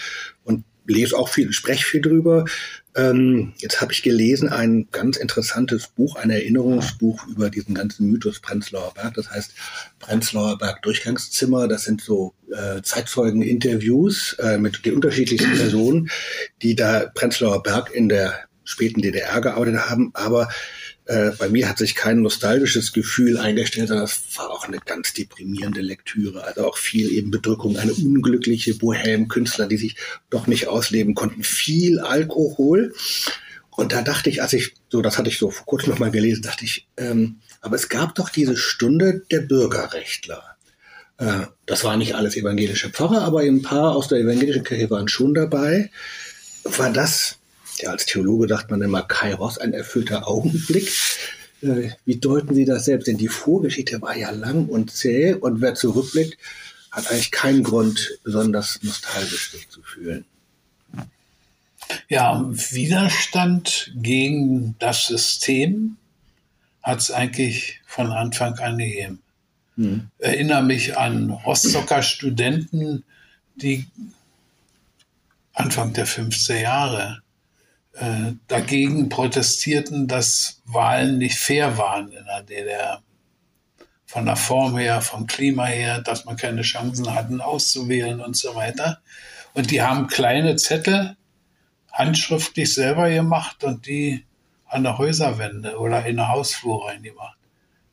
und 0.43 0.63
lese 0.86 1.17
auch 1.17 1.28
viel, 1.28 1.52
spreche 1.52 1.86
viel 1.86 2.02
drüber. 2.02 2.46
Ähm, 2.96 3.54
jetzt 3.58 3.82
habe 3.82 3.91
ich 3.93 4.04
gelesen 4.04 4.50
ein 4.50 4.88
ganz 4.91 5.17
interessantes 5.17 5.88
Buch, 5.88 6.15
ein 6.15 6.30
Erinnerungsbuch 6.30 7.28
über 7.28 7.50
diesen 7.50 7.76
ganzen 7.76 8.08
Mythos 8.08 8.39
Prenzlauer 8.39 8.93
Berg. 8.93 9.15
Das 9.15 9.30
heißt 9.30 9.54
Prenzlauer 10.00 10.58
Berg 10.58 10.82
Durchgangszimmer. 10.84 11.67
Das 11.67 11.84
sind 11.84 12.02
so 12.02 12.34
äh, 12.52 12.82
Zeitzeugen-Interviews 12.82 14.38
äh, 14.39 14.58
mit 14.58 14.86
den 14.86 14.96
unterschiedlichsten 14.96 15.58
Personen, 15.58 16.10
die 16.62 16.76
da 16.76 17.12
Prenzlauer 17.13 17.62
Berg 17.63 17.91
in 17.91 18.08
der 18.08 18.48
späten 18.63 19.02
DDR 19.02 19.41
gearbeitet 19.41 19.89
haben, 19.89 20.12
aber 20.13 20.50
äh, 21.08 21.32
bei 21.38 21.48
mir 21.48 21.70
hat 21.70 21.78
sich 21.78 21.96
kein 21.96 22.22
nostalgisches 22.22 22.91
Gefühl 22.91 23.38
eingestellt, 23.38 23.88
sondern 23.88 24.06
es 24.06 24.22
war 24.36 24.50
auch 24.50 24.67
eine 24.67 24.80
ganz 24.80 25.13
deprimierende 25.13 25.82
Lektüre. 25.82 26.43
Also 26.43 26.67
auch 26.67 26.78
viel 26.78 27.10
eben 27.12 27.32
Bedrückung, 27.32 27.78
eine 27.78 27.93
unglückliche 27.93 28.76
Bohem-Künstler, 28.76 29.67
die 29.67 29.78
sich 29.78 29.96
doch 30.30 30.48
nicht 30.48 30.67
ausleben 30.67 31.15
konnten, 31.15 31.43
viel 31.43 32.00
Alkohol. 32.00 32.93
Und 33.70 33.93
da 33.93 34.02
dachte 34.02 34.30
ich, 34.30 34.41
als 34.41 34.52
ich, 34.54 34.74
so, 34.89 35.02
das 35.02 35.17
hatte 35.17 35.30
ich 35.30 35.38
so 35.38 35.50
vor 35.50 35.65
kurzem 35.65 35.91
nochmal 35.91 36.12
gelesen, 36.12 36.41
dachte 36.41 36.65
ich, 36.65 36.88
ähm, 36.98 37.39
aber 37.62 37.76
es 37.78 37.88
gab 37.88 38.15
doch 38.15 38.30
diese 38.30 38.58
Stunde 38.58 39.24
der 39.32 39.41
Bürgerrechtler. 39.41 40.58
Äh, 41.20 41.46
das 41.65 41.86
war 41.86 41.96
nicht 41.96 42.15
alles 42.15 42.36
evangelische 42.36 42.89
Pfarrer, 42.89 43.22
aber 43.22 43.41
ein 43.41 43.62
paar 43.62 43.96
aus 43.96 44.10
der 44.10 44.20
evangelischen 44.20 44.63
Kirche 44.63 44.89
waren 44.89 45.08
schon 45.08 45.34
dabei. 45.34 45.89
War 46.63 46.91
das 46.91 47.38
ja, 47.79 47.91
als 47.91 48.05
Theologe 48.05 48.47
sagt 48.47 48.71
man 48.71 48.81
immer 48.81 49.03
Kairos, 49.03 49.57
ein 49.57 49.73
erfüllter 49.73 50.27
Augenblick. 50.27 50.91
Äh, 51.61 51.89
wie 52.05 52.17
deuten 52.17 52.53
Sie 52.53 52.65
das 52.65 52.85
selbst? 52.85 53.07
Denn 53.07 53.17
die 53.17 53.27
Vorgeschichte 53.27 54.01
war 54.01 54.15
ja 54.15 54.31
lang 54.31 54.67
und 54.67 54.91
zäh 54.91 55.33
und 55.33 55.61
wer 55.61 55.75
zurückblickt, 55.75 56.37
hat 56.91 57.09
eigentlich 57.11 57.31
keinen 57.31 57.63
Grund, 57.63 58.19
besonders 58.23 58.79
nostalgisch 58.81 59.51
sich 59.51 59.69
zu 59.69 59.81
fühlen. 59.81 60.25
Ja, 62.09 62.45
Widerstand 62.49 63.93
gegen 63.95 64.75
das 64.79 65.07
System 65.07 65.97
hat 66.83 66.99
es 66.99 67.11
eigentlich 67.11 67.81
von 67.85 68.11
Anfang 68.11 68.57
an 68.59 68.77
gegeben. 68.77 69.19
Hm. 69.75 70.09
Erinnere 70.17 70.63
mich 70.63 70.97
an 70.97 71.29
Rostocker 71.29 72.01
Studenten, 72.01 73.03
die 73.55 73.85
Anfang 75.53 75.93
der 75.93 76.07
50er 76.07 76.59
Jahre 76.59 77.21
äh, 77.99 78.33
dagegen 78.47 79.10
protestierten, 79.10 80.07
dass 80.07 80.62
Wahlen 80.65 81.17
nicht 81.17 81.38
fair 81.38 81.77
waren 81.77 82.12
in 82.12 82.25
der 82.25 82.43
DDR. 82.43 83.01
Von 84.05 84.25
der 84.25 84.36
Form 84.36 84.77
her, 84.77 85.01
vom 85.01 85.27
Klima 85.27 85.65
her, 85.65 86.01
dass 86.01 86.25
man 86.25 86.38
keine 86.38 86.62
Chancen 86.62 87.13
hatten, 87.13 87.41
auszuwählen 87.41 88.21
und 88.21 88.38
so 88.38 88.55
weiter. 88.55 89.01
Und 89.53 89.71
die 89.71 89.81
haben 89.81 90.07
kleine 90.07 90.55
Zettel 90.55 91.17
handschriftlich 91.91 92.73
selber 92.73 93.10
gemacht 93.10 93.63
und 93.63 93.88
die 93.88 94.23
an 94.67 94.83
der 94.83 94.97
Häuserwände 94.97 95.77
oder 95.77 96.05
in 96.05 96.17
der 96.17 96.29
Hausflur 96.29 96.88
reingemacht. 96.88 97.38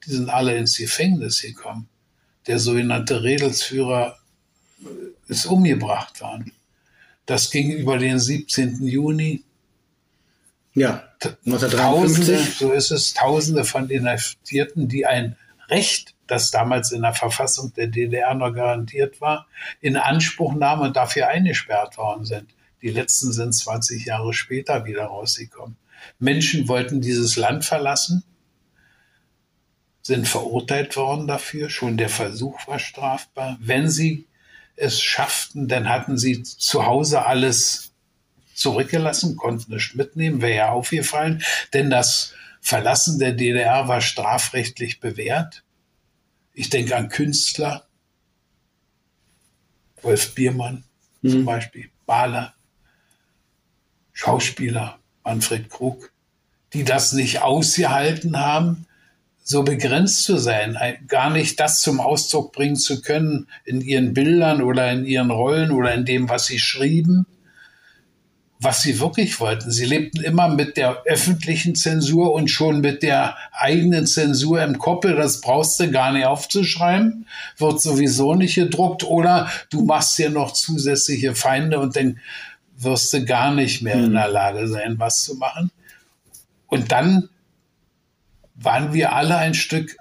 Die 0.04 0.10
sind 0.10 0.28
alle 0.28 0.56
ins 0.56 0.76
Gefängnis 0.76 1.40
gekommen. 1.40 1.88
Der 2.46 2.58
sogenannte 2.58 3.22
Redelsführer 3.22 4.18
ist 5.28 5.46
umgebracht 5.46 6.20
worden. 6.20 6.52
Das 7.26 7.50
ging 7.50 7.70
über 7.70 7.96
den 7.96 8.18
17. 8.18 8.86
Juni 8.86 9.44
ja, 10.74 11.04
1953. 11.46 12.36
Tausende, 12.36 12.38
so 12.58 12.72
ist 12.72 12.90
es, 12.90 13.14
Tausende 13.14 13.64
von 13.64 13.90
Inhaftierten, 13.90 14.88
die 14.88 15.06
ein 15.06 15.36
Recht, 15.68 16.14
das 16.26 16.50
damals 16.50 16.92
in 16.92 17.02
der 17.02 17.14
Verfassung 17.14 17.72
der 17.74 17.86
DDR 17.86 18.34
noch 18.34 18.52
garantiert 18.52 19.20
war, 19.20 19.46
in 19.80 19.96
Anspruch 19.96 20.54
nahmen 20.54 20.82
und 20.82 20.96
dafür 20.96 21.28
eingesperrt 21.28 21.96
worden 21.96 22.24
sind. 22.24 22.50
Die 22.82 22.90
letzten 22.90 23.32
sind 23.32 23.54
20 23.54 24.04
Jahre 24.04 24.34
später 24.34 24.84
wieder 24.84 25.04
rausgekommen. 25.04 25.76
Menschen 26.18 26.68
wollten 26.68 27.00
dieses 27.00 27.36
Land 27.36 27.64
verlassen, 27.64 28.24
sind 30.02 30.28
verurteilt 30.28 30.96
worden 30.96 31.26
dafür. 31.26 31.70
Schon 31.70 31.96
der 31.96 32.10
Versuch 32.10 32.66
war 32.66 32.78
strafbar. 32.78 33.56
Wenn 33.60 33.88
sie 33.88 34.26
es 34.76 35.00
schafften, 35.00 35.66
dann 35.68 35.88
hatten 35.88 36.18
sie 36.18 36.42
zu 36.42 36.84
Hause 36.84 37.24
alles 37.24 37.83
zurückgelassen, 38.54 39.36
konnten 39.36 39.72
es 39.74 39.94
mitnehmen, 39.94 40.40
wäre 40.40 40.56
ja 40.56 40.68
aufgefallen, 40.70 41.42
denn 41.72 41.90
das 41.90 42.32
Verlassen 42.60 43.18
der 43.18 43.32
DDR 43.32 43.88
war 43.88 44.00
strafrechtlich 44.00 45.00
bewährt. 45.00 45.62
Ich 46.54 46.70
denke 46.70 46.96
an 46.96 47.08
Künstler, 47.08 47.86
Wolf 50.00 50.34
Biermann 50.34 50.84
mhm. 51.22 51.30
zum 51.30 51.44
Beispiel, 51.44 51.90
Maler, 52.06 52.54
Schauspieler, 54.12 54.98
Manfred 55.24 55.68
Krug, 55.68 56.12
die 56.72 56.84
das 56.84 57.12
nicht 57.12 57.42
ausgehalten 57.42 58.38
haben, 58.38 58.86
so 59.42 59.62
begrenzt 59.62 60.24
zu 60.24 60.38
sein, 60.38 60.78
gar 61.06 61.28
nicht 61.28 61.60
das 61.60 61.82
zum 61.82 62.00
Ausdruck 62.00 62.52
bringen 62.52 62.76
zu 62.76 63.02
können 63.02 63.46
in 63.64 63.82
ihren 63.82 64.14
Bildern 64.14 64.62
oder 64.62 64.90
in 64.90 65.04
ihren 65.04 65.30
Rollen 65.30 65.70
oder 65.70 65.92
in 65.92 66.06
dem, 66.06 66.30
was 66.30 66.46
sie 66.46 66.58
schrieben, 66.58 67.26
was 68.64 68.82
sie 68.82 68.98
wirklich 68.98 69.38
wollten. 69.40 69.70
Sie 69.70 69.84
lebten 69.84 70.22
immer 70.22 70.48
mit 70.48 70.76
der 70.76 71.02
öffentlichen 71.04 71.74
Zensur 71.74 72.32
und 72.32 72.48
schon 72.48 72.80
mit 72.80 73.02
der 73.02 73.36
eigenen 73.52 74.06
Zensur 74.06 74.62
im 74.62 74.78
Koppel. 74.78 75.14
Das 75.14 75.40
brauchst 75.40 75.78
du 75.78 75.90
gar 75.90 76.12
nicht 76.12 76.26
aufzuschreiben, 76.26 77.26
wird 77.58 77.80
sowieso 77.80 78.34
nicht 78.34 78.54
gedruckt 78.54 79.04
oder 79.04 79.50
du 79.70 79.84
machst 79.84 80.18
dir 80.18 80.30
noch 80.30 80.52
zusätzliche 80.52 81.34
Feinde 81.34 81.78
und 81.78 81.94
dann 81.96 82.18
wirst 82.76 83.12
du 83.12 83.24
gar 83.24 83.54
nicht 83.54 83.82
mehr 83.82 83.94
in 83.94 84.12
der 84.12 84.26
hm. 84.26 84.32
Lage 84.32 84.68
sein, 84.68 84.98
was 84.98 85.22
zu 85.22 85.36
machen. 85.36 85.70
Und 86.66 86.90
dann 86.90 87.28
waren 88.54 88.92
wir 88.92 89.12
alle 89.12 89.36
ein 89.36 89.54
Stück 89.54 89.96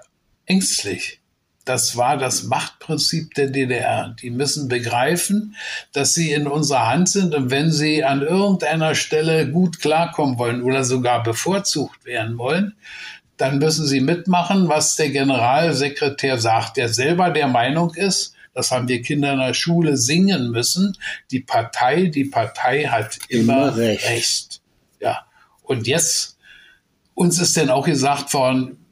ängstlich. 0.45 1.19
Das 1.65 1.95
war 1.95 2.17
das 2.17 2.43
Machtprinzip 2.43 3.34
der 3.36 3.47
DDR. 3.47 4.15
Die 4.21 4.30
müssen 4.30 4.67
begreifen, 4.67 5.56
dass 5.93 6.13
sie 6.13 6.34
in 6.34 6.47
unserer 6.47 6.88
Hand 6.88 7.08
sind 7.10 7.34
und 7.34 7.52
wenn 7.52 7.71
sie 7.71 8.04
an 8.04 8.21
irgendeiner 8.21 8.95
Stelle 8.95 9.49
gut 9.49 9.80
klarkommen 9.80 10.38
wollen 10.38 10.62
oder 10.62 10.84
sogar 10.84 11.23
bevorzugt 11.23 12.04
werden 12.06 12.38
wollen, 12.38 12.76
dann 13.38 13.60
müssen 13.60 13.88
sie 13.88 14.02
mitmachen, 14.02 14.67
was 14.67 14.95
der 14.95 15.10
Generalsekretär 15.10 16.38
sagt, 16.38 16.78
der 16.78 16.89
selber 16.89 17.30
der 17.30 17.47
Meinung 17.47 17.93
ist, 17.95 18.36
das 18.54 18.71
haben 18.71 18.88
wir 18.88 19.02
Kinder 19.02 19.34
in 19.34 19.39
der 19.39 19.54
Schule 19.54 19.97
singen 19.97 20.52
müssen, 20.52 20.95
die 21.32 21.39
Partei, 21.39 22.06
die 22.06 22.26
Partei 22.26 22.86
hat 22.86 23.17
immer, 23.28 23.69
immer 23.69 23.76
recht. 23.76 24.10
recht. 24.10 24.62
Ja. 24.99 25.26
Und 25.63 25.88
jetzt, 25.88 26.38
uns 27.15 27.39
ist 27.39 27.58
denn 27.58 27.69
auch 27.69 27.86
gesagt 27.86 28.34
worden, 28.34 28.82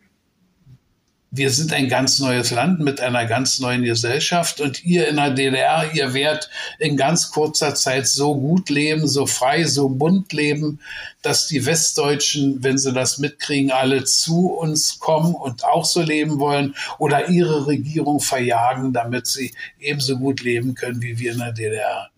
wir 1.33 1.49
sind 1.49 1.71
ein 1.71 1.87
ganz 1.87 2.19
neues 2.19 2.51
Land 2.51 2.81
mit 2.81 2.99
einer 2.99 3.25
ganz 3.25 3.59
neuen 3.59 3.83
Gesellschaft 3.83 4.59
und 4.59 4.83
ihr 4.83 5.07
in 5.07 5.15
der 5.15 5.31
DDR, 5.31 5.89
ihr 5.93 6.13
werdet 6.13 6.49
in 6.77 6.97
ganz 6.97 7.31
kurzer 7.31 7.73
Zeit 7.73 8.05
so 8.05 8.35
gut 8.35 8.69
leben, 8.69 9.07
so 9.07 9.25
frei, 9.25 9.63
so 9.63 9.87
bunt 9.87 10.33
leben, 10.33 10.81
dass 11.21 11.47
die 11.47 11.65
Westdeutschen, 11.65 12.61
wenn 12.65 12.77
sie 12.77 12.91
das 12.91 13.17
mitkriegen, 13.17 13.71
alle 13.71 14.03
zu 14.03 14.49
uns 14.49 14.99
kommen 14.99 15.33
und 15.33 15.63
auch 15.63 15.85
so 15.85 16.01
leben 16.01 16.39
wollen 16.39 16.75
oder 16.97 17.29
ihre 17.29 17.65
Regierung 17.65 18.19
verjagen, 18.19 18.91
damit 18.91 19.25
sie 19.25 19.53
ebenso 19.79 20.17
gut 20.17 20.41
leben 20.41 20.75
können 20.75 21.01
wie 21.01 21.17
wir 21.17 21.31
in 21.31 21.39
der 21.39 21.53
DDR. 21.53 22.09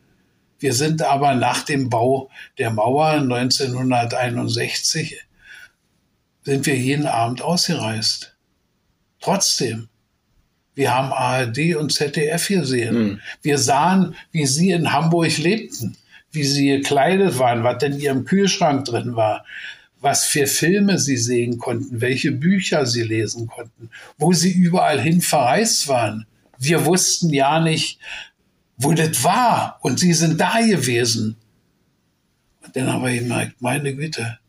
Wir 0.58 0.74
sind 0.74 1.04
aber 1.04 1.36
nach 1.36 1.62
dem 1.62 1.92
Bau 1.92 2.32
der 2.58 2.72
Mauer 2.72 3.10
1961 3.10 5.24
sind 6.42 6.66
wir 6.66 6.76
jeden 6.76 7.06
Abend 7.06 7.44
ausgereist 7.44 8.33
Trotzdem, 9.24 9.88
wir 10.76 10.94
haben 10.94 11.14
ARD 11.14 11.76
und 11.76 11.94
ZDF 11.94 12.50
gesehen. 12.50 12.96
Mhm. 12.96 13.20
Wir 13.42 13.58
sahen, 13.58 14.16
wie 14.34 14.46
sie 14.46 14.72
in 14.72 14.92
Hamburg 14.92 15.38
lebten, 15.38 15.96
wie 16.34 16.44
sie 16.44 16.68
gekleidet 16.68 17.40
waren, 17.40 17.64
was 17.64 17.82
in 17.84 18.00
ihrem 18.00 18.26
Kühlschrank 18.26 18.84
drin 18.84 19.16
war, 19.16 19.46
was 20.02 20.26
für 20.26 20.46
Filme 20.46 21.00
sie 21.00 21.16
sehen 21.16 21.58
konnten, 21.58 22.02
welche 22.02 22.34
Bücher 22.34 22.86
sie 22.86 23.04
lesen 23.04 23.48
konnten, 23.48 23.90
wo 24.18 24.34
sie 24.34 24.52
überall 24.52 25.00
hin 25.00 25.22
verreist 25.22 25.88
waren. 25.88 26.26
Wir 26.58 26.86
wussten 26.86 27.30
ja 27.30 27.62
nicht, 27.62 28.00
wo 28.76 28.92
das 28.92 29.24
war. 29.24 29.80
Und 29.84 30.00
sie 30.00 30.12
sind 30.12 30.42
da 30.42 30.60
gewesen. 30.60 31.38
Und 32.66 32.76
dann 32.76 32.92
habe 32.92 33.14
ich 33.14 33.20
gemerkt, 33.20 33.62
meine 33.62 33.96
Güte, 33.96 34.40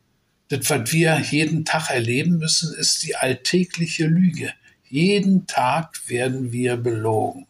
das, 0.48 0.68
was 0.68 0.92
wir 0.92 1.20
jeden 1.20 1.64
Tag 1.64 1.90
erleben 1.90 2.38
müssen, 2.38 2.74
ist 2.74 3.04
die 3.04 3.14
alltägliche 3.14 4.06
Lüge. 4.06 4.52
Jeden 4.94 5.48
Tag 5.48 6.08
werden 6.08 6.52
wir 6.52 6.76
belogen. 6.76 7.48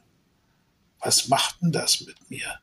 Was 0.98 1.28
macht 1.28 1.61
denn 1.61 1.72
das 1.72 2.00
mit 2.00 2.16
mir? 2.30 2.59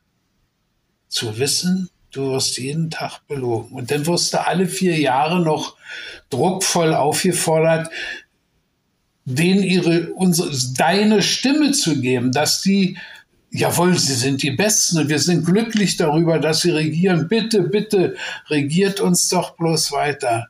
Zu 1.06 1.38
wissen, 1.38 1.88
du 2.10 2.32
wirst 2.32 2.58
jeden 2.58 2.90
Tag 2.90 3.20
belogen. 3.28 3.76
Und 3.76 3.92
dann 3.92 4.04
wirst 4.08 4.34
du 4.34 4.44
alle 4.44 4.66
vier 4.66 4.98
Jahre 4.98 5.40
noch 5.40 5.76
druckvoll 6.30 6.94
aufgefordert, 6.94 7.92
denen 9.24 9.62
ihre, 9.62 10.12
unsere, 10.14 10.50
deine 10.76 11.22
Stimme 11.22 11.70
zu 11.70 12.00
geben, 12.00 12.32
dass 12.32 12.60
die, 12.60 12.98
jawohl, 13.52 13.96
sie 13.96 14.14
sind 14.14 14.42
die 14.42 14.50
Besten 14.50 14.98
und 14.98 15.08
wir 15.08 15.20
sind 15.20 15.46
glücklich 15.46 15.96
darüber, 15.96 16.40
dass 16.40 16.62
sie 16.62 16.70
regieren. 16.70 17.28
Bitte, 17.28 17.62
bitte, 17.62 18.16
regiert 18.48 18.98
uns 18.98 19.28
doch 19.28 19.56
bloß 19.56 19.92
weiter. 19.92 20.48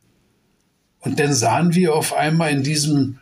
Und 1.01 1.21
dann 1.21 1.35
sahen 1.35 1.75
wir 1.75 1.95
auf 1.95 2.15
einmal 2.15 2.51
in 2.51 2.63
diesem 2.63 3.19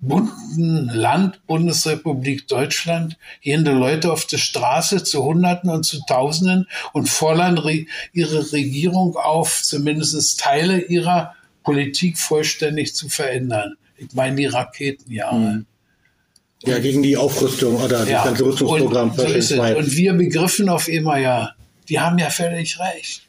bunten 0.00 0.88
Land, 0.88 1.44
Bundesrepublik 1.46 2.46
Deutschland, 2.46 3.16
gehen 3.40 3.64
die 3.64 3.70
Leute 3.70 4.12
auf 4.12 4.26
die 4.26 4.38
Straße 4.38 5.02
zu 5.02 5.24
Hunderten 5.24 5.70
und 5.70 5.84
zu 5.84 6.00
Tausenden 6.06 6.68
und 6.92 7.08
fordern 7.08 7.58
re 7.58 7.86
ihre 8.12 8.52
Regierung 8.52 9.16
auf, 9.16 9.62
zumindest 9.62 10.40
Teile 10.40 10.80
ihrer 10.82 11.34
Politik 11.64 12.18
vollständig 12.18 12.94
zu 12.94 13.08
verändern. 13.08 13.74
Ich 13.96 14.12
meine 14.14 14.36
die 14.36 14.46
Raketenjahre. 14.46 15.36
Mhm. 15.36 15.66
Ja, 16.64 16.78
gegen 16.78 17.02
die 17.02 17.16
Aufrüstung 17.16 17.76
oder 17.76 18.04
das 18.04 18.24
ganze 18.24 18.44
Rüstungsprogramm. 18.44 19.10
Und, 19.10 19.42
so 19.42 19.62
und 19.62 19.96
wir 19.96 20.12
begriffen 20.14 20.68
auf 20.68 20.88
immer 20.88 21.18
ja, 21.18 21.52
die 21.88 22.00
haben 22.00 22.18
ja 22.18 22.30
völlig 22.30 22.78
recht 22.80 23.27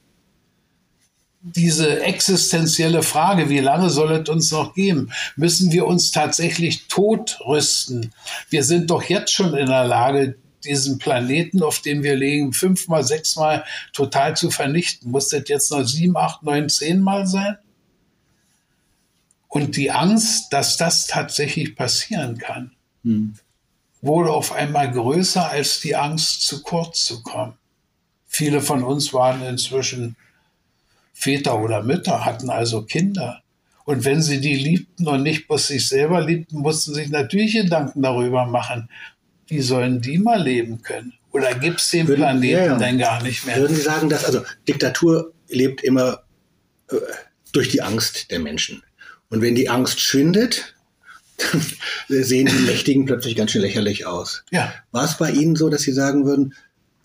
diese 1.42 2.02
existenzielle 2.02 3.02
Frage, 3.02 3.50
wie 3.50 3.60
lange 3.60 3.90
soll 3.90 4.12
es 4.12 4.30
uns 4.30 4.52
noch 4.52 4.74
geben? 4.74 5.12
Müssen 5.36 5.72
wir 5.72 5.88
uns 5.88 6.12
tatsächlich 6.12 6.88
totrüsten? 6.88 8.14
Wir 8.50 8.64
sind 8.64 8.90
doch 8.90 9.04
jetzt 9.04 9.32
schon 9.32 9.56
in 9.56 9.68
der 9.68 9.86
Lage, 9.86 10.36
diesen 10.66 11.00
Planeten, 11.00 11.64
auf 11.64 11.80
dem 11.80 12.04
wir 12.04 12.16
leben, 12.16 12.52
fünfmal, 12.52 13.06
sechsmal 13.06 13.64
total 13.94 14.36
zu 14.36 14.52
vernichten. 14.52 15.12
Muss 15.12 15.30
das 15.30 15.44
jetzt 15.48 15.72
noch 15.72 15.86
sieben, 15.86 16.18
acht, 16.18 16.44
neun, 16.44 16.68
zehnmal 16.68 17.26
sein? 17.26 17.58
Und 19.48 19.78
die 19.78 19.90
Angst, 19.90 20.52
dass 20.52 20.76
das 20.76 21.08
tatsächlich 21.08 21.76
passieren 21.76 22.38
kann, 22.38 22.72
hm. 23.04 23.36
wurde 24.02 24.32
auf 24.32 24.52
einmal 24.52 24.92
größer 24.92 25.50
als 25.50 25.80
die 25.80 25.96
Angst, 25.96 26.46
zu 26.46 26.62
kurz 26.62 27.06
zu 27.06 27.24
kommen. 27.24 27.54
Viele 28.28 28.62
von 28.62 28.84
uns 28.84 29.14
waren 29.14 29.42
inzwischen 29.42 30.18
Väter 31.20 31.60
oder 31.60 31.84
Mütter 31.84 32.24
hatten 32.24 32.50
also 32.50 32.84
Kinder. 32.84 33.44
Und 33.84 34.06
wenn 34.06 34.22
sie 34.22 34.40
die 34.40 34.56
liebten 34.56 35.06
und 35.06 35.22
nicht 35.22 35.48
bloß 35.48 35.68
sich 35.68 35.90
selber 35.90 36.22
liebten, 36.22 36.60
mussten 36.60 36.94
sich 36.94 37.10
natürlich 37.10 37.54
Gedanken 37.54 38.02
darüber 38.02 38.46
machen, 38.46 38.90
wie 39.48 39.60
sollen 39.60 40.00
die 40.00 40.18
mal 40.18 40.42
leben 40.42 40.82
können? 40.82 41.14
Oder 41.32 41.56
gibt 41.56 41.82
es 41.82 41.90
den 41.90 42.08
Würden, 42.08 42.22
Planeten 42.22 42.54
ja, 42.54 42.66
ja. 42.68 42.78
denn 42.78 42.98
gar 42.98 43.22
nicht 43.22 43.46
mehr? 43.46 43.58
Würden 43.58 43.76
Sie 43.76 43.82
sagen, 43.82 44.08
dass 44.08 44.24
also 44.24 44.44
Diktatur 44.68 45.34
lebt 45.50 45.84
immer 45.84 46.24
äh, 46.90 46.96
durch 47.52 47.68
die 47.68 47.82
Angst 47.82 48.32
der 48.32 48.40
Menschen. 48.40 48.82
Und 49.30 49.42
wenn 49.42 49.56
die 49.56 49.68
Angst 49.68 50.00
schwindet, 50.00 50.74
dann 51.38 51.62
sehen 52.24 52.48
die 52.48 52.66
Mächtigen 52.66 53.06
plötzlich 53.06 53.36
ganz 53.36 53.52
schön 53.52 53.62
lächerlich 53.62 54.06
aus. 54.06 54.46
Ja. 54.52 54.74
War 54.92 55.04
es 55.04 55.18
bei 55.18 55.32
Ihnen 55.32 55.58
so, 55.58 55.68
dass 55.70 55.82
Sie 55.82 55.94
sagen 55.94 56.26
würden, 56.26 56.54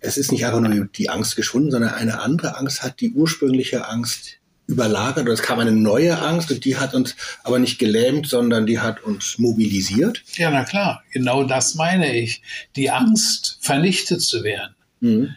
es 0.04 0.16
ist 0.16 0.32
nicht 0.32 0.44
einfach 0.44 0.60
nur 0.60 0.86
die 0.86 1.08
Angst 1.08 1.36
geschwunden, 1.36 1.70
sondern 1.70 1.94
eine 1.94 2.20
andere 2.20 2.56
Angst 2.56 2.82
hat 2.82 3.00
die 3.00 3.12
ursprüngliche 3.12 3.88
Angst 3.88 4.38
überlagert. 4.66 5.28
es 5.28 5.42
kam 5.42 5.58
eine 5.58 5.72
neue 5.72 6.18
Angst 6.18 6.50
und 6.50 6.64
die 6.64 6.76
hat 6.76 6.94
uns 6.94 7.16
aber 7.42 7.58
nicht 7.58 7.78
gelähmt, 7.78 8.26
sondern 8.26 8.66
die 8.66 8.80
hat 8.80 9.02
uns 9.02 9.38
mobilisiert. 9.38 10.22
Ja, 10.36 10.50
na 10.50 10.64
klar, 10.64 11.02
genau 11.12 11.44
das 11.44 11.74
meine 11.74 12.16
ich. 12.16 12.42
Die 12.76 12.90
Angst, 12.90 13.58
vernichtet 13.60 14.22
zu 14.22 14.42
werden. 14.42 14.74
Mhm. 15.00 15.36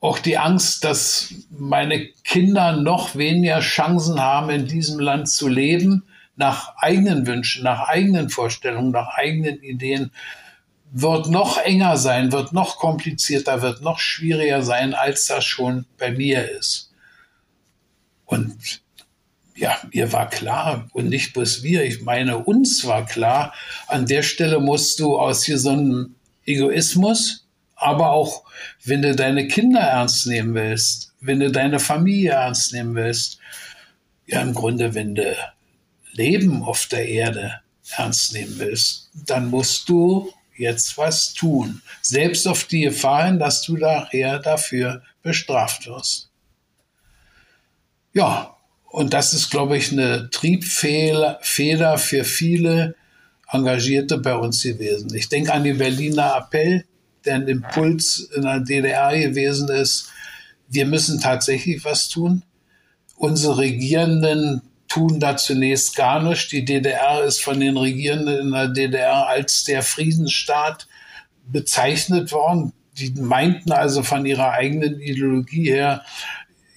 Auch 0.00 0.20
die 0.20 0.38
Angst, 0.38 0.84
dass 0.84 1.34
meine 1.50 2.06
Kinder 2.22 2.76
noch 2.76 3.16
weniger 3.16 3.58
Chancen 3.58 4.20
haben, 4.20 4.50
in 4.50 4.66
diesem 4.66 5.00
Land 5.00 5.28
zu 5.28 5.48
leben, 5.48 6.04
nach 6.36 6.76
eigenen 6.76 7.26
Wünschen, 7.26 7.64
nach 7.64 7.88
eigenen 7.88 8.30
Vorstellungen, 8.30 8.92
nach 8.92 9.08
eigenen 9.16 9.60
Ideen 9.60 10.12
wird 10.90 11.28
noch 11.28 11.58
enger 11.58 11.96
sein, 11.96 12.32
wird 12.32 12.52
noch 12.52 12.78
komplizierter, 12.78 13.62
wird 13.62 13.82
noch 13.82 13.98
schwieriger 13.98 14.62
sein, 14.62 14.94
als 14.94 15.26
das 15.26 15.44
schon 15.44 15.86
bei 15.98 16.10
mir 16.10 16.50
ist. 16.50 16.92
Und 18.24 18.82
ja, 19.54 19.76
mir 19.92 20.12
war 20.12 20.30
klar, 20.30 20.88
und 20.92 21.08
nicht 21.08 21.32
bloß 21.32 21.62
wir, 21.62 21.82
ich 21.82 22.02
meine, 22.02 22.38
uns 22.38 22.86
war 22.86 23.04
klar, 23.06 23.52
an 23.88 24.06
der 24.06 24.22
Stelle 24.22 24.60
musst 24.60 25.00
du 25.00 25.18
aus 25.18 25.48
einem 25.48 26.14
Egoismus, 26.46 27.46
aber 27.74 28.10
auch, 28.10 28.44
wenn 28.84 29.02
du 29.02 29.14
deine 29.14 29.48
Kinder 29.48 29.80
ernst 29.80 30.26
nehmen 30.26 30.54
willst, 30.54 31.12
wenn 31.20 31.40
du 31.40 31.50
deine 31.50 31.80
Familie 31.80 32.32
ernst 32.32 32.72
nehmen 32.72 32.94
willst, 32.94 33.38
ja, 34.26 34.42
im 34.42 34.54
Grunde, 34.54 34.94
wenn 34.94 35.14
du 35.14 35.34
Leben 36.12 36.62
auf 36.62 36.86
der 36.86 37.08
Erde 37.08 37.60
ernst 37.96 38.32
nehmen 38.32 38.58
willst, 38.58 39.10
dann 39.14 39.50
musst 39.50 39.88
du 39.88 40.32
jetzt 40.58 40.98
was 40.98 41.32
tun. 41.32 41.82
Selbst 42.02 42.46
auf 42.46 42.64
die 42.64 42.82
Gefahr 42.82 43.26
hin, 43.26 43.38
dass 43.38 43.62
du 43.62 43.76
nachher 43.76 44.38
dafür 44.40 45.02
bestraft 45.22 45.86
wirst. 45.86 46.30
Ja, 48.12 48.56
und 48.90 49.14
das 49.14 49.32
ist, 49.32 49.50
glaube 49.50 49.76
ich, 49.76 49.92
eine 49.92 50.28
Triebfeder 50.30 51.98
für 51.98 52.24
viele 52.24 52.96
Engagierte 53.50 54.18
bei 54.18 54.34
uns 54.34 54.62
gewesen. 54.62 55.14
Ich 55.14 55.28
denke 55.28 55.52
an 55.52 55.64
den 55.64 55.78
Berliner 55.78 56.36
Appell, 56.36 56.84
der 57.24 57.36
ein 57.36 57.48
Impuls 57.48 58.30
in 58.34 58.42
der 58.42 58.60
DDR 58.60 59.16
gewesen 59.16 59.68
ist. 59.68 60.10
Wir 60.68 60.86
müssen 60.86 61.20
tatsächlich 61.20 61.84
was 61.84 62.08
tun. 62.08 62.42
Unsere 63.16 63.58
Regierenden 63.58 64.62
tun 64.98 65.20
da 65.20 65.36
zunächst 65.36 65.94
gar 65.94 66.20
nichts. 66.22 66.48
Die 66.48 66.64
DDR 66.64 67.22
ist 67.22 67.40
von 67.40 67.60
den 67.60 67.76
Regierenden 67.76 68.38
in 68.38 68.50
der 68.50 68.68
DDR 68.68 69.28
als 69.28 69.64
der 69.64 69.82
Friedensstaat 69.82 70.88
bezeichnet 71.46 72.32
worden. 72.32 72.72
Die 72.98 73.10
meinten 73.10 73.70
also 73.70 74.02
von 74.02 74.26
ihrer 74.26 74.50
eigenen 74.50 75.00
Ideologie 75.00 75.70
her, 75.70 76.04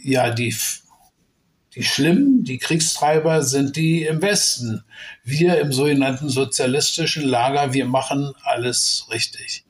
ja, 0.04 0.30
die 0.30 0.56
die 1.74 1.84
Schlimmen, 1.84 2.44
die 2.44 2.58
Kriegstreiber 2.58 3.44
sind 3.44 3.78
die 3.78 4.04
im 4.04 4.22
Westen. 4.22 4.84
Wir 5.24 5.62
im 5.62 5.72
sogenannten 5.72 6.28
sozialistischen 6.28 7.24
Lager, 7.24 7.74
wir 7.74 7.86
machen 7.86 8.34
alles 8.44 9.08
richtig. 9.10 9.64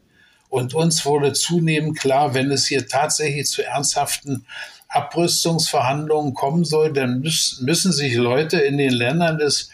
Und 0.49 0.73
uns 0.73 1.05
wurde 1.05 1.31
zunehmend 1.33 1.99
klar, 1.99 2.33
wenn 2.33 2.49
es 2.49 2.65
hier 2.65 2.87
tatsächlich 2.87 3.47
zu 3.47 3.63
ernsthaften 3.63 4.47
Abrüstungsverhandlungen 4.91 6.33
kommen 6.33 6.65
soll, 6.65 6.93
dann 6.93 7.21
müssen 7.21 7.91
sich 7.91 8.15
Leute 8.15 8.59
in 8.59 8.77
den 8.77 8.91
Ländern 8.91 9.37
des 9.37 9.69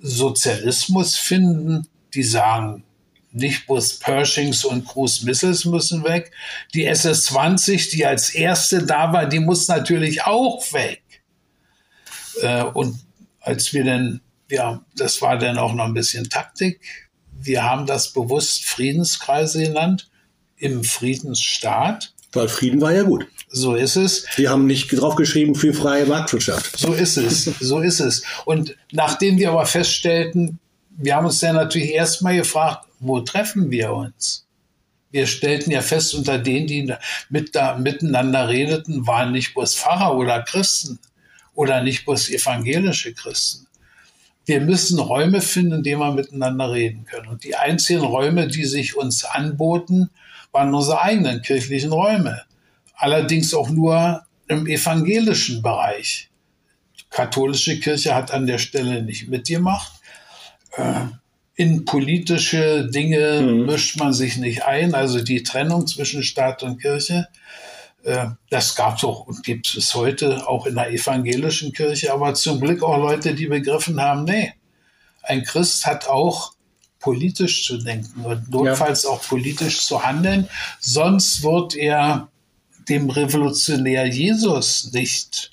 Sozialismus 0.00 1.16
finden, 1.16 1.86
die 2.14 2.24
sagen, 2.24 2.84
nicht 3.34 3.66
bloß 3.66 3.98
Pershings 3.98 4.64
und 4.64 4.86
Cruise 4.86 5.24
Missiles 5.24 5.64
müssen 5.64 6.04
weg. 6.04 6.30
Die 6.72 6.86
SS-20, 6.86 7.90
die 7.90 8.06
als 8.06 8.30
erste 8.30 8.84
da 8.84 9.12
war, 9.12 9.26
die 9.26 9.40
muss 9.40 9.66
natürlich 9.66 10.24
auch 10.24 10.72
weg. 10.72 11.02
Äh, 12.42 12.62
und 12.62 12.96
als 13.40 13.72
wir 13.72 13.84
dann, 13.84 14.20
ja, 14.50 14.84
das 14.96 15.20
war 15.20 15.36
dann 15.36 15.58
auch 15.58 15.74
noch 15.74 15.84
ein 15.84 15.94
bisschen 15.94 16.30
Taktik. 16.30 16.80
Wir 17.32 17.64
haben 17.64 17.86
das 17.86 18.12
bewusst 18.12 18.64
Friedenskreise 18.64 19.62
genannt 19.64 20.08
im 20.56 20.84
Friedensstaat. 20.84 22.14
Weil 22.32 22.48
Frieden 22.48 22.80
war 22.80 22.92
ja 22.92 23.02
gut. 23.02 23.26
So 23.56 23.76
ist 23.76 23.94
es. 23.94 24.26
Wir 24.34 24.50
haben 24.50 24.66
nicht 24.66 24.88
draufgeschrieben 24.88 25.54
für 25.54 25.72
freie 25.72 26.06
Marktwirtschaft. 26.06 26.76
So 26.76 26.92
ist 26.92 27.16
es. 27.16 27.44
So 27.44 27.78
ist 27.78 28.00
es. 28.00 28.24
Und 28.44 28.74
nachdem 28.90 29.38
wir 29.38 29.50
aber 29.50 29.64
feststellten, 29.64 30.58
wir 30.96 31.14
haben 31.14 31.26
uns 31.26 31.38
dann 31.38 31.54
natürlich 31.54 31.92
erstmal 31.92 32.36
gefragt, 32.36 32.88
wo 32.98 33.20
treffen 33.20 33.70
wir 33.70 33.92
uns? 33.92 34.44
Wir 35.12 35.28
stellten 35.28 35.70
ja 35.70 35.82
fest, 35.82 36.14
unter 36.14 36.36
denen, 36.38 36.66
die 36.66 36.92
mit 37.28 37.54
da, 37.54 37.78
miteinander 37.78 38.48
redeten, 38.48 39.06
waren 39.06 39.30
nicht 39.30 39.54
bloß 39.54 39.76
Pfarrer 39.76 40.16
oder 40.16 40.42
Christen, 40.42 40.98
oder 41.54 41.80
nicht 41.80 42.04
bloß 42.06 42.30
evangelische 42.30 43.14
Christen. 43.14 43.68
Wir 44.46 44.60
müssen 44.60 44.98
Räume 44.98 45.40
finden, 45.40 45.74
in 45.74 45.82
denen 45.84 46.00
wir 46.00 46.12
miteinander 46.12 46.72
reden 46.72 47.04
können. 47.04 47.28
Und 47.28 47.44
die 47.44 47.54
einzigen 47.54 48.02
Räume, 48.02 48.48
die 48.48 48.64
sich 48.64 48.96
uns 48.96 49.24
anboten, 49.24 50.10
waren 50.50 50.74
unsere 50.74 51.00
eigenen 51.00 51.40
kirchlichen 51.40 51.92
Räume. 51.92 52.42
Allerdings 52.96 53.54
auch 53.54 53.70
nur 53.70 54.22
im 54.48 54.66
evangelischen 54.66 55.62
Bereich. 55.62 56.30
Die 56.98 57.04
katholische 57.10 57.80
Kirche 57.80 58.14
hat 58.14 58.30
an 58.30 58.46
der 58.46 58.58
Stelle 58.58 59.02
nicht 59.02 59.28
mitgemacht. 59.28 59.92
Äh, 60.72 61.06
in 61.56 61.84
politische 61.84 62.88
Dinge 62.90 63.42
mhm. 63.42 63.66
mischt 63.66 63.98
man 63.98 64.12
sich 64.12 64.36
nicht 64.36 64.64
ein, 64.64 64.94
also 64.94 65.22
die 65.22 65.42
Trennung 65.42 65.86
zwischen 65.86 66.22
Staat 66.22 66.62
und 66.62 66.80
Kirche. 66.80 67.28
Äh, 68.02 68.26
das 68.50 68.74
gab 68.74 68.98
es 68.98 69.04
auch 69.04 69.26
und 69.26 69.44
gibt 69.44 69.74
es 69.74 69.94
heute 69.94 70.48
auch 70.48 70.66
in 70.66 70.74
der 70.74 70.90
evangelischen 70.90 71.72
Kirche, 71.72 72.12
aber 72.12 72.34
zum 72.34 72.60
Glück 72.60 72.82
auch 72.82 72.98
Leute, 72.98 73.34
die 73.34 73.46
begriffen 73.46 74.00
haben, 74.00 74.24
nee, 74.24 74.52
ein 75.22 75.42
Christ 75.44 75.86
hat 75.86 76.08
auch 76.08 76.52
politisch 76.98 77.66
zu 77.66 77.78
denken 77.78 78.24
und 78.24 78.50
notfalls 78.50 79.04
ja. 79.04 79.10
auch 79.10 79.22
politisch 79.22 79.86
zu 79.86 80.04
handeln, 80.04 80.48
sonst 80.80 81.42
wird 81.42 81.76
er 81.76 82.28
dem 82.88 83.10
Revolutionär 83.10 84.06
Jesus 84.06 84.92
nicht. 84.92 85.52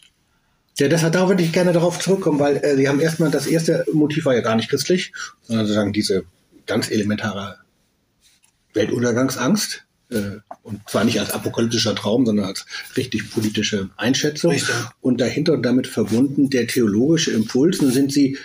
Ja, 0.79 0.87
deshalb 0.87 1.13
da 1.13 1.27
würde 1.27 1.43
ich 1.43 1.51
gerne 1.51 1.73
darauf 1.73 1.99
zurückkommen, 1.99 2.39
weil 2.39 2.57
äh, 2.57 2.75
Sie 2.75 2.87
haben 2.87 2.99
erstmal, 2.99 3.29
das 3.29 3.45
erste 3.45 3.85
Motiv 3.93 4.25
war 4.25 4.33
ja 4.33 4.41
gar 4.41 4.55
nicht 4.55 4.69
christlich, 4.69 5.11
sondern 5.43 5.65
sozusagen 5.65 5.93
diese 5.93 6.23
ganz 6.65 6.89
elementare 6.89 7.57
Weltuntergangsangst. 8.73 9.83
Äh, 10.09 10.37
und 10.63 10.81
zwar 10.89 11.03
nicht 11.03 11.19
als 11.19 11.31
apokalyptischer 11.31 11.95
Traum, 11.95 12.25
sondern 12.25 12.45
als 12.45 12.65
richtig 12.97 13.31
politische 13.31 13.89
Einschätzung. 13.97 14.51
Richtig. 14.51 14.75
Und 15.01 15.21
dahinter 15.21 15.53
und 15.53 15.63
damit 15.63 15.87
verbunden 15.87 16.49
der 16.49 16.67
theologische 16.67 17.31
Impuls. 17.31 17.81
Nun 17.81 17.91
sind 17.91 18.11
Sie, 18.11 18.37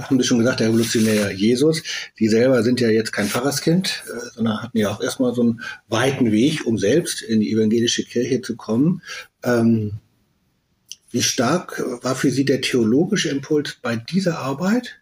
haben 0.00 0.18
Sie 0.18 0.26
schon 0.26 0.38
gesagt, 0.38 0.60
der 0.60 0.68
Revolutionär 0.68 1.32
Jesus. 1.32 1.82
Sie 2.14 2.28
selber 2.28 2.62
sind 2.62 2.80
ja 2.80 2.88
jetzt 2.88 3.12
kein 3.12 3.26
Pfarrerskind, 3.26 4.04
äh, 4.06 4.34
sondern 4.34 4.62
hatten 4.62 4.78
ja 4.78 4.90
auch 4.90 5.02
erstmal 5.02 5.34
so 5.34 5.42
einen 5.42 5.60
weiten 5.88 6.32
Weg, 6.32 6.66
um 6.66 6.78
selbst 6.78 7.22
in 7.22 7.40
die 7.40 7.52
evangelische 7.52 8.04
Kirche 8.04 8.40
zu 8.42 8.56
kommen. 8.56 9.02
Ähm, 9.44 9.94
wie 11.10 11.22
stark 11.22 11.82
war 12.02 12.14
für 12.14 12.30
Sie 12.30 12.44
der 12.44 12.62
theologische 12.62 13.28
Impuls 13.28 13.76
bei 13.82 13.96
dieser 13.96 14.38
Arbeit? 14.38 14.98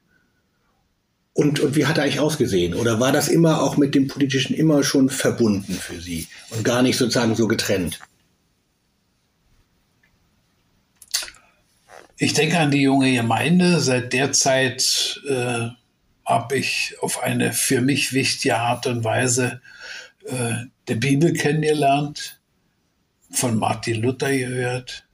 Und, 1.32 1.60
und 1.60 1.76
wie 1.76 1.86
hat 1.86 1.96
er 1.96 2.04
eigentlich 2.04 2.20
ausgesehen? 2.20 2.74
Oder 2.74 2.98
war 2.98 3.12
das 3.12 3.28
immer 3.28 3.62
auch 3.62 3.76
mit 3.76 3.94
dem 3.94 4.08
Politischen 4.08 4.52
immer 4.54 4.82
schon 4.82 5.08
verbunden 5.08 5.74
für 5.74 6.00
Sie 6.00 6.26
und 6.50 6.64
gar 6.64 6.82
nicht 6.82 6.98
sozusagen 6.98 7.36
so 7.36 7.46
getrennt? 7.46 8.00
Ich 12.22 12.34
denke 12.34 12.58
an 12.58 12.70
die 12.70 12.82
junge 12.82 13.12
Gemeinde. 13.14 13.80
Seit 13.80 14.12
der 14.12 14.32
Zeit 14.32 15.20
äh, 15.26 15.68
habe 16.24 16.58
ich 16.58 16.94
auf 17.00 17.22
eine 17.22 17.52
für 17.52 17.80
mich 17.80 18.12
wichtige 18.12 18.58
Art 18.58 18.86
und 18.86 19.04
Weise 19.04 19.62
äh, 20.26 20.66
die 20.88 20.96
Bibel 20.96 21.32
kennengelernt, 21.32 22.40
von 23.30 23.58
Martin 23.58 24.02
Luther 24.02 24.36
gehört, 24.36 25.08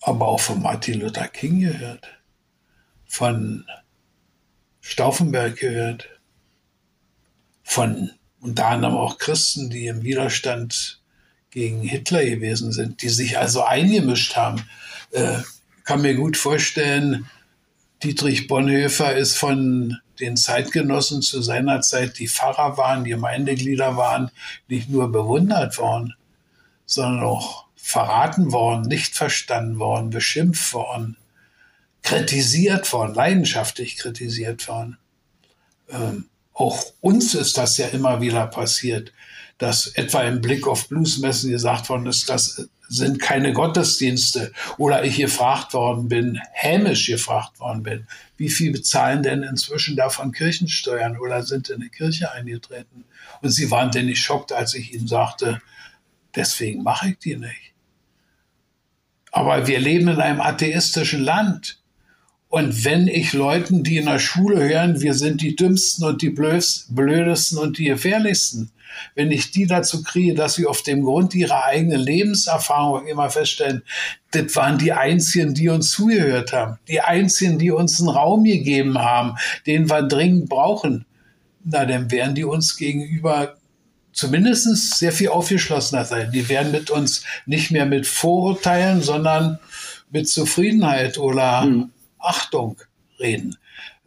aber 0.00 0.26
auch 0.26 0.40
von 0.40 0.60
Martin 0.60 1.00
Luther 1.00 1.28
King 1.28 1.60
gehört 1.60 2.08
von 3.12 3.66
Stauffenberg 4.80 5.56
gehört, 5.58 6.08
von 7.62 8.10
unter 8.40 8.68
anderem 8.68 8.96
auch 8.96 9.18
Christen, 9.18 9.68
die 9.68 9.86
im 9.86 10.02
Widerstand 10.02 11.01
gegen 11.52 11.82
Hitler 11.82 12.24
gewesen 12.24 12.72
sind, 12.72 13.02
die 13.02 13.10
sich 13.10 13.38
also 13.38 13.62
eingemischt 13.62 14.36
haben. 14.36 14.62
Äh, 15.12 15.38
kann 15.84 16.02
mir 16.02 16.14
gut 16.14 16.36
vorstellen, 16.36 17.28
Dietrich 18.02 18.48
Bonhoeffer 18.48 19.14
ist 19.14 19.36
von 19.36 19.98
den 20.18 20.36
Zeitgenossen 20.36 21.22
zu 21.22 21.42
seiner 21.42 21.82
Zeit, 21.82 22.18
die 22.18 22.28
Pfarrer 22.28 22.76
waren, 22.76 23.04
Gemeindeglieder 23.04 23.96
waren, 23.96 24.30
nicht 24.68 24.88
nur 24.88 25.12
bewundert 25.12 25.78
worden, 25.78 26.14
sondern 26.86 27.24
auch 27.24 27.66
verraten 27.76 28.52
worden, 28.52 28.82
nicht 28.82 29.14
verstanden 29.14 29.78
worden, 29.78 30.10
beschimpft 30.10 30.72
worden, 30.72 31.16
kritisiert 32.02 32.92
worden, 32.92 33.14
leidenschaftlich 33.14 33.96
kritisiert 33.96 34.66
worden. 34.68 34.98
Ähm, 35.90 36.28
auch 36.54 36.84
uns 37.00 37.34
ist 37.34 37.56
das 37.56 37.76
ja 37.78 37.86
immer 37.88 38.20
wieder 38.20 38.46
passiert, 38.46 39.12
dass 39.62 39.86
etwa 39.86 40.22
im 40.22 40.40
Blick 40.40 40.66
auf 40.66 40.88
Bluesmessen 40.88 41.52
gesagt 41.52 41.88
worden 41.88 42.06
ist, 42.06 42.28
das 42.28 42.68
sind 42.88 43.20
keine 43.20 43.52
Gottesdienste 43.52 44.52
oder 44.76 45.04
ich 45.04 45.18
gefragt 45.18 45.72
worden 45.72 46.08
bin, 46.08 46.40
hämisch 46.50 47.06
gefragt 47.06 47.60
worden 47.60 47.84
bin, 47.84 48.06
wie 48.36 48.50
viel 48.50 48.72
bezahlen 48.72 49.22
denn 49.22 49.44
inzwischen 49.44 49.94
davon 49.94 50.32
Kirchensteuern 50.32 51.16
oder 51.16 51.44
sind 51.44 51.68
in 51.68 51.76
eine 51.76 51.90
Kirche 51.90 52.32
eingetreten? 52.32 53.04
Und 53.40 53.50
sie 53.50 53.70
waren 53.70 53.92
denn 53.92 54.06
nicht 54.06 54.20
schockt, 54.20 54.52
als 54.52 54.74
ich 54.74 54.92
ihnen 54.92 55.06
sagte, 55.06 55.62
deswegen 56.34 56.82
mache 56.82 57.10
ich 57.10 57.18
die 57.18 57.36
nicht. 57.36 57.72
Aber 59.30 59.68
wir 59.68 59.78
leben 59.78 60.08
in 60.08 60.20
einem 60.20 60.40
atheistischen 60.40 61.22
Land. 61.22 61.78
Und 62.52 62.84
wenn 62.84 63.08
ich 63.08 63.32
Leuten, 63.32 63.82
die 63.82 63.96
in 63.96 64.04
der 64.04 64.18
Schule 64.18 64.62
hören, 64.62 65.00
wir 65.00 65.14
sind 65.14 65.40
die 65.40 65.56
dümmsten 65.56 66.04
und 66.04 66.20
die 66.20 66.28
blödesten 66.28 67.56
und 67.56 67.78
die 67.78 67.86
gefährlichsten, 67.86 68.70
wenn 69.14 69.30
ich 69.30 69.52
die 69.52 69.66
dazu 69.66 70.02
kriege, 70.02 70.34
dass 70.34 70.56
sie 70.56 70.66
auf 70.66 70.82
dem 70.82 71.02
Grund 71.02 71.34
ihrer 71.34 71.64
eigenen 71.64 71.98
Lebenserfahrung 71.98 73.06
immer 73.06 73.30
feststellen, 73.30 73.80
das 74.32 74.54
waren 74.54 74.76
die 74.76 74.92
Einzigen, 74.92 75.54
die 75.54 75.70
uns 75.70 75.92
zugehört 75.92 76.52
haben, 76.52 76.78
die 76.88 77.00
Einzigen, 77.00 77.58
die 77.58 77.70
uns 77.70 77.98
einen 78.00 78.10
Raum 78.10 78.44
gegeben 78.44 78.98
haben, 78.98 79.36
den 79.66 79.88
wir 79.88 80.02
dringend 80.02 80.50
brauchen, 80.50 81.06
na, 81.64 81.86
dann 81.86 82.10
werden 82.10 82.34
die 82.34 82.44
uns 82.44 82.76
gegenüber 82.76 83.56
zumindest 84.12 84.98
sehr 84.98 85.12
viel 85.12 85.28
aufgeschlossener 85.28 86.04
sein. 86.04 86.30
Die 86.32 86.50
werden 86.50 86.70
mit 86.70 86.90
uns 86.90 87.24
nicht 87.46 87.70
mehr 87.70 87.86
mit 87.86 88.06
Vorurteilen, 88.06 89.00
sondern 89.00 89.58
mit 90.10 90.28
Zufriedenheit 90.28 91.16
oder 91.16 91.64
mhm. 91.64 91.91
Achtung 92.22 92.80
reden. 93.18 93.56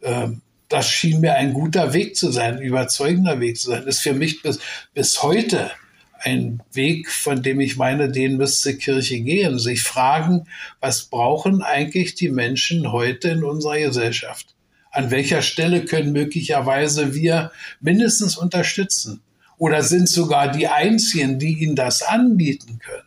Ähm, 0.02 0.42
das 0.68 0.88
schien 0.88 1.20
mir 1.20 1.34
ein 1.34 1.52
guter 1.52 1.92
Weg 1.92 2.16
zu 2.16 2.32
sein, 2.32 2.56
ein 2.56 2.62
überzeugender 2.62 3.40
Weg 3.40 3.56
zu 3.56 3.70
sein. 3.70 3.84
Das 3.86 3.96
ist 3.96 4.02
für 4.02 4.14
mich 4.14 4.42
bis, 4.42 4.58
bis 4.94 5.22
heute 5.22 5.70
ein 6.18 6.62
Weg, 6.72 7.10
von 7.10 7.42
dem 7.42 7.60
ich 7.60 7.76
meine, 7.76 8.10
den 8.10 8.36
müsste 8.36 8.76
Kirche 8.76 9.20
gehen. 9.20 9.58
Sich 9.58 9.82
fragen, 9.82 10.46
was 10.80 11.04
brauchen 11.04 11.62
eigentlich 11.62 12.14
die 12.14 12.30
Menschen 12.30 12.90
heute 12.90 13.28
in 13.28 13.44
unserer 13.44 13.78
Gesellschaft? 13.78 14.54
An 14.90 15.10
welcher 15.10 15.42
Stelle 15.42 15.84
können 15.84 16.12
möglicherweise 16.12 17.14
wir 17.14 17.52
mindestens 17.80 18.36
unterstützen? 18.36 19.22
Oder 19.58 19.82
sind 19.82 20.08
sogar 20.08 20.50
die 20.50 20.68
Einzigen, 20.68 21.38
die 21.38 21.62
ihnen 21.62 21.76
das 21.76 22.02
anbieten 22.02 22.78
können? 22.78 23.06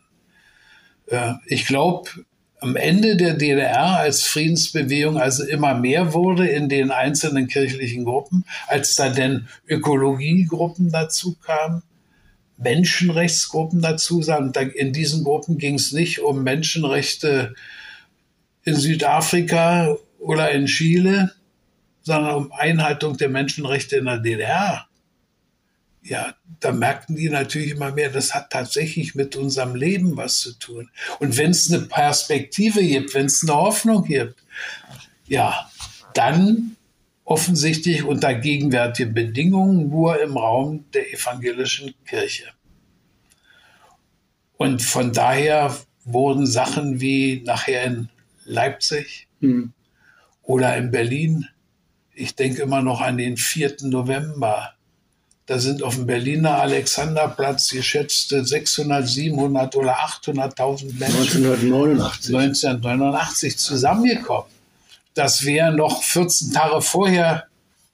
Äh, 1.08 1.34
ich 1.48 1.66
glaube, 1.66 2.10
am 2.60 2.76
Ende 2.76 3.16
der 3.16 3.36
DDR 3.36 4.00
als 4.00 4.24
Friedensbewegung 4.24 5.18
also 5.18 5.46
immer 5.46 5.76
mehr 5.76 6.14
wurde 6.14 6.48
in 6.48 6.68
den 6.68 6.92
einzelnen 6.92 7.48
kirchlichen 7.48 8.04
Gruppen, 8.04 8.46
als 8.68 8.96
da 8.96 9.10
denn 9.10 9.48
Ökologiegruppen 9.68 10.92
dazu 10.92 11.36
kamen, 11.42 11.84
Menschenrechtsgruppen 12.58 13.82
dazu 13.82 14.22
sagen. 14.22 14.52
In 14.76 14.92
diesen 14.92 15.24
Gruppen 15.24 15.58
ging 15.58 15.76
es 15.76 15.94
nicht 15.94 16.20
um 16.20 16.44
Menschenrechte 16.44 17.56
in 18.66 18.76
Südafrika 18.76 19.96
oder 20.20 20.52
in 20.52 20.66
Chile, 20.66 21.32
sondern 22.02 22.36
um 22.36 22.52
Einhaltung 22.52 23.18
der 23.18 23.30
Menschenrechte 23.30 23.96
in 23.96 24.06
der 24.06 24.20
DDR 24.20 24.89
ja, 26.10 26.34
da 26.60 26.72
merkten 26.72 27.16
die 27.16 27.30
natürlich 27.30 27.72
immer 27.72 27.92
mehr, 27.92 28.10
das 28.10 28.34
hat 28.34 28.50
tatsächlich 28.50 29.14
mit 29.14 29.36
unserem 29.36 29.76
Leben 29.76 30.18
was 30.18 30.40
zu 30.40 30.54
tun. 30.58 30.90
Und 31.20 31.38
wenn 31.38 31.52
es 31.52 31.72
eine 31.72 31.84
Perspektive 31.86 32.82
gibt, 32.82 33.14
wenn 33.14 33.28
es 33.28 33.44
eine 33.44 33.54
Hoffnung 33.54 34.06
gibt, 34.06 34.44
ja, 35.28 35.70
dann 36.16 36.76
offensichtlich 37.26 38.04
unter 38.04 38.34
gegenwärtigen 38.34 39.14
Bedingungen 39.14 39.90
nur 39.90 40.20
im 40.20 40.36
Raum 40.36 40.86
der 40.94 41.14
evangelischen 41.14 41.94
Kirche. 42.08 42.46
Und 44.58 44.82
von 44.82 45.14
daher 45.14 45.78
wurden 46.06 46.48
Sachen 46.48 47.00
wie 47.00 47.44
nachher 47.46 47.84
in 47.84 48.10
Leipzig 48.46 49.28
hm. 49.42 49.74
oder 50.42 50.76
in 50.76 50.90
Berlin, 50.90 51.46
ich 52.16 52.36
denke 52.36 52.64
immer 52.64 52.82
noch 52.82 53.00
an 53.00 53.18
den 53.18 53.38
4. 53.38 53.76
November, 53.84 54.74
da 55.50 55.58
sind 55.58 55.82
auf 55.82 55.96
dem 55.96 56.06
Berliner 56.06 56.62
Alexanderplatz 56.62 57.72
geschätzte 57.72 58.46
600, 58.46 59.08
700 59.08 59.76
oder 59.78 59.96
800.000 59.98 61.00
Menschen 61.00 61.44
1989. 61.44 62.36
1989 62.36 63.58
zusammengekommen. 63.58 64.52
Das 65.16 65.44
wäre 65.44 65.74
noch 65.74 66.04
14 66.04 66.54
Tage 66.54 66.84
vorher 66.84 67.48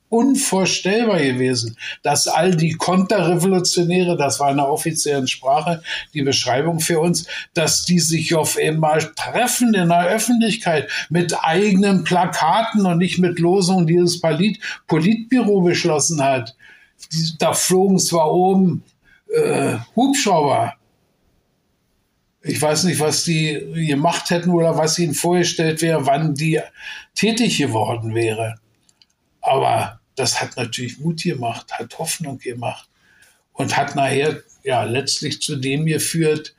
unvorstellbar 0.09 1.19
gewesen, 1.19 1.77
dass 2.03 2.27
all 2.27 2.53
die 2.53 2.73
Konterrevolutionäre, 2.73 4.17
das 4.17 4.41
war 4.41 4.51
in 4.51 4.57
der 4.57 4.69
offiziellen 4.69 5.29
Sprache 5.29 5.81
die 6.13 6.23
Beschreibung 6.23 6.81
für 6.81 6.99
uns, 6.99 7.25
dass 7.53 7.85
die 7.85 7.99
sich 7.99 8.35
auf 8.35 8.57
einmal 8.57 9.13
treffen 9.15 9.73
in 9.73 9.87
der 9.87 10.07
Öffentlichkeit 10.07 10.89
mit 11.09 11.33
eigenen 11.41 12.03
Plakaten 12.03 12.85
und 12.85 12.97
nicht 12.97 13.17
mit 13.17 13.39
Losungen, 13.39 13.87
die 13.87 13.95
das 13.95 14.19
Polit 14.19 14.59
Politbüro 14.87 15.61
beschlossen 15.61 16.21
hat 16.21 16.53
da 17.39 17.53
flogen 17.53 17.99
zwar 17.99 18.31
oben 18.33 18.83
äh, 19.33 19.77
Hubschrauber. 19.95 20.75
Ich 22.41 22.61
weiß 22.61 22.83
nicht, 22.83 22.99
was 22.99 23.23
die 23.23 23.87
gemacht 23.87 24.29
hätten 24.29 24.51
oder 24.51 24.77
was 24.77 24.99
ihnen 24.99 25.15
vorgestellt 25.15 25.81
wäre, 25.81 26.05
wann 26.05 26.35
die 26.35 26.61
tätig 27.15 27.57
geworden 27.57 28.13
wäre. 28.13 28.59
Aber 29.41 29.99
das 30.15 30.41
hat 30.41 30.55
natürlich 30.57 30.99
Mut 30.99 31.23
gemacht, 31.23 31.71
hat 31.73 31.97
Hoffnung 31.97 32.37
gemacht 32.37 32.87
und 33.53 33.75
hat 33.75 33.95
nachher 33.95 34.43
ja 34.63 34.83
letztlich 34.83 35.41
zu 35.41 35.55
dem 35.55 35.85
geführt, 35.85 36.55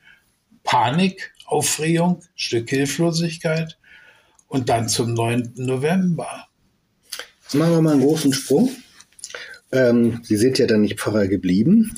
Panik, 0.63 1.33
Aufregung, 1.45 2.21
Stück 2.35 2.69
Hilflosigkeit 2.69 3.77
und 4.47 4.69
dann 4.69 4.89
zum 4.89 5.13
9. 5.13 5.53
November. 5.55 6.47
Jetzt 7.43 7.55
machen 7.55 7.71
wir 7.71 7.81
mal 7.81 7.93
einen 7.93 8.01
großen 8.01 8.33
Sprung. 8.33 8.69
Ähm, 9.71 10.21
Sie 10.23 10.37
sind 10.37 10.57
ja 10.59 10.67
dann 10.67 10.81
nicht 10.81 10.99
Pfarrer 10.99 11.27
geblieben, 11.27 11.93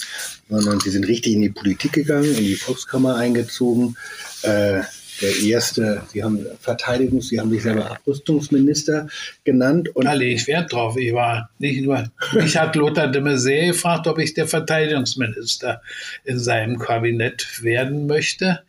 sondern 0.49 0.79
Sie 0.79 0.89
sind 0.89 1.07
richtig 1.07 1.33
in 1.33 1.41
die 1.41 1.49
Politik 1.49 1.93
gegangen, 1.93 2.35
in 2.35 2.43
die 2.43 2.55
Volkskammer 2.55 3.15
eingezogen. 3.15 3.95
Äh, 4.41 4.81
der 5.21 5.37
erste, 5.41 6.03
Sie 6.11 6.23
haben 6.23 6.45
Verteidigungs-, 6.61 7.29
Sie 7.29 7.39
haben 7.39 7.49
sich 7.49 7.63
selber 7.63 7.91
Abrüstungsminister 7.91 9.07
genannt. 9.43 9.89
Und 9.95 10.05
da 10.05 10.13
lege 10.13 10.35
ich 10.35 10.47
Wert 10.47 10.71
drauf. 10.71 10.97
Ich 10.97 11.13
war 11.13 11.49
nicht 11.59 11.81
nur, 11.81 12.09
mich 12.33 12.57
hat 12.57 12.75
Lothar 12.75 13.07
de 13.07 13.21
Maizière 13.21 13.67
gefragt, 13.67 14.07
ob 14.07 14.17
ich 14.17 14.33
der 14.33 14.47
Verteidigungsminister 14.47 15.81
in 16.23 16.39
seinem 16.39 16.79
Kabinett 16.79 17.61
werden 17.61 18.07
möchte 18.07 18.61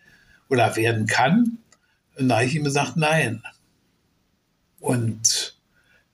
oder 0.49 0.75
werden 0.77 1.07
kann. 1.07 1.59
Und 2.17 2.29
da 2.29 2.37
habe 2.37 2.47
ich 2.47 2.55
ihm 2.55 2.65
gesagt, 2.65 2.97
nein. 2.97 3.43
Und 4.81 5.55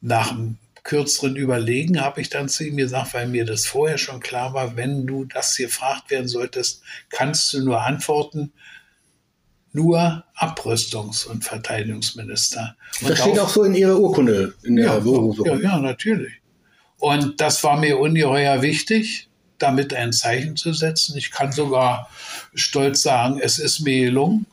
nach 0.00 0.28
dem 0.28 0.58
kürzeren 0.86 1.34
Überlegen 1.34 2.00
habe 2.00 2.20
ich 2.20 2.30
dann 2.30 2.48
zu 2.48 2.64
ihm 2.64 2.76
gesagt, 2.76 3.12
weil 3.12 3.26
mir 3.26 3.44
das 3.44 3.66
vorher 3.66 3.98
schon 3.98 4.20
klar 4.20 4.54
war, 4.54 4.76
wenn 4.76 5.04
du 5.04 5.24
das 5.24 5.56
gefragt 5.56 6.10
werden 6.10 6.28
solltest, 6.28 6.80
kannst 7.10 7.52
du 7.52 7.64
nur 7.64 7.82
antworten, 7.82 8.52
nur 9.72 10.24
Abrüstungs- 10.36 11.26
und 11.26 11.44
Verteidigungsminister. 11.44 12.76
Und 13.00 13.10
das 13.10 13.18
steht 13.18 13.38
auch 13.40 13.48
so 13.48 13.64
in 13.64 13.74
Ihrer 13.74 13.98
Urkunde, 13.98 14.54
in 14.62 14.76
der 14.76 14.86
ja, 14.86 15.04
Ja, 15.44 15.56
ja, 15.56 15.78
natürlich. 15.80 16.34
Und 16.98 17.40
das 17.40 17.62
war 17.64 17.76
mir 17.76 17.98
ungeheuer 17.98 18.62
wichtig, 18.62 19.28
damit 19.58 19.92
ein 19.92 20.12
Zeichen 20.12 20.54
zu 20.54 20.72
setzen. 20.72 21.18
Ich 21.18 21.32
kann 21.32 21.50
sogar 21.50 22.08
stolz 22.54 23.02
sagen, 23.02 23.40
es 23.42 23.58
ist 23.58 23.80
mir 23.80 24.06
gelungen. 24.06 24.46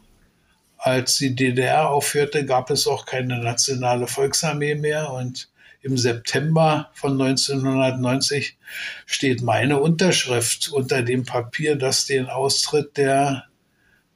Als 0.78 1.18
die 1.18 1.36
DDR 1.36 1.90
aufhörte, 1.90 2.44
gab 2.44 2.72
es 2.72 2.88
auch 2.88 3.06
keine 3.06 3.38
nationale 3.38 4.08
Volksarmee 4.08 4.76
mehr 4.76 5.14
und 5.14 5.53
im 5.84 5.98
September 5.98 6.90
von 6.94 7.22
1990 7.22 8.58
steht 9.06 9.42
meine 9.42 9.80
Unterschrift 9.80 10.70
unter 10.70 11.04
dem 11.04 11.26
Papier, 11.26 11.76
das 11.76 12.06
den 12.06 12.28
Austritt 12.28 12.98
der, 12.98 13.46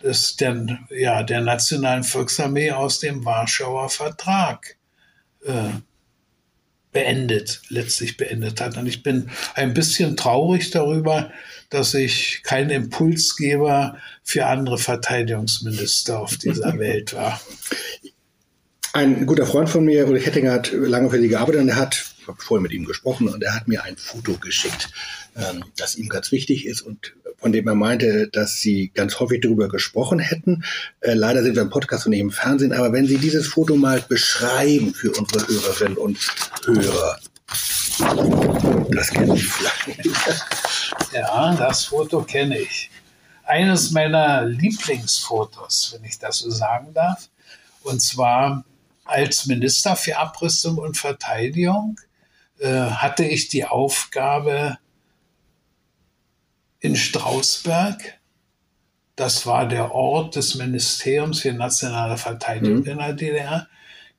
des, 0.02 0.38
der, 0.38 0.80
ja, 0.90 1.24
der 1.24 1.42
Nationalen 1.42 2.04
Volksarmee 2.04 2.72
aus 2.72 3.00
dem 3.00 3.26
Warschauer 3.26 3.90
Vertrag 3.90 4.78
äh, 5.46 5.70
beendet, 6.94 7.62
letztlich 7.70 8.16
beendet 8.16 8.62
hat. 8.62 8.78
Und 8.78 8.88
ich 8.88 9.04
bin 9.04 9.30
ein 9.54 9.74
bisschen 9.74 10.16
traurig 10.16 10.72
darüber, 10.72 11.32
dass 11.70 11.94
ich 11.94 12.42
kein 12.44 12.70
Impulsgeber 12.70 13.98
für 14.24 14.46
andere 14.46 14.78
Verteidigungsminister 14.78 16.20
auf 16.20 16.38
dieser 16.38 16.78
Welt 16.80 17.14
war. 17.14 17.42
Ein 18.98 19.28
guter 19.28 19.46
Freund 19.46 19.70
von 19.70 19.86
mir, 19.86 20.08
Ulrich 20.08 20.26
Hettinger, 20.26 20.54
hat 20.54 20.72
lange 20.72 21.12
für 21.12 21.22
sie 21.22 21.28
gearbeitet 21.28 21.62
und 21.62 21.70
er 21.70 21.76
hat, 21.76 22.04
ich 22.20 22.28
habe 22.28 22.42
vorher 22.42 22.64
mit 22.64 22.72
ihm 22.72 22.84
gesprochen 22.84 23.28
und 23.28 23.44
er 23.44 23.54
hat 23.54 23.68
mir 23.68 23.84
ein 23.84 23.96
Foto 23.96 24.34
geschickt, 24.40 24.90
ähm, 25.36 25.64
das 25.76 25.98
ihm 25.98 26.10
ganz 26.10 26.32
wichtig 26.32 26.66
ist 26.66 26.82
und 26.82 27.14
von 27.38 27.52
dem 27.52 27.68
er 27.68 27.76
meinte, 27.76 28.28
dass 28.28 28.60
sie 28.60 28.90
ganz 28.96 29.20
häufig 29.20 29.42
darüber 29.42 29.68
gesprochen 29.70 30.18
hätten. 30.18 30.64
Äh, 31.02 31.14
leider 31.14 31.44
sind 31.44 31.54
wir 31.54 31.62
im 31.62 31.70
Podcast 31.70 32.08
und 32.08 32.10
nicht 32.10 32.22
im 32.22 32.32
Fernsehen, 32.32 32.74
aber 32.74 32.92
wenn 32.92 33.06
Sie 33.06 33.20
dieses 33.20 33.46
Foto 33.46 33.76
mal 33.76 34.02
beschreiben 34.02 34.96
für 34.96 35.12
unsere 35.12 35.48
Hörerinnen 35.48 36.00
und 36.00 36.18
Hörer. 36.66 37.20
Das 38.90 39.12
kenne 39.12 39.36
ich 39.36 39.48
vielleicht. 39.48 40.08
Ja, 41.14 41.54
das 41.54 41.86
Foto 41.86 42.24
kenne 42.24 42.58
ich. 42.58 42.90
Eines 43.44 43.92
meiner 43.92 44.44
Lieblingsfotos, 44.46 45.94
wenn 45.94 46.04
ich 46.04 46.18
das 46.18 46.40
so 46.40 46.50
sagen 46.50 46.96
darf. 46.96 47.30
Und 47.84 48.02
zwar 48.02 48.66
als 49.10 49.46
Minister 49.46 49.96
für 49.96 50.18
Abrüstung 50.18 50.78
und 50.78 50.98
Verteidigung 50.98 52.00
äh, 52.60 52.68
hatte 52.68 53.26
ich 53.26 53.50
die 53.50 53.66
Aufgabe 53.66 54.78
in 56.80 56.96
Strausberg, 56.96 58.20
das 59.16 59.46
war 59.48 59.68
der 59.68 59.94
Ort 59.94 60.36
des 60.36 60.56
Ministeriums 60.56 61.42
für 61.42 61.54
nationale 61.54 62.18
Verteidigung 62.18 62.82
mhm. 62.82 62.88
in 62.88 62.98
der 63.00 63.14
DDR, 63.14 63.68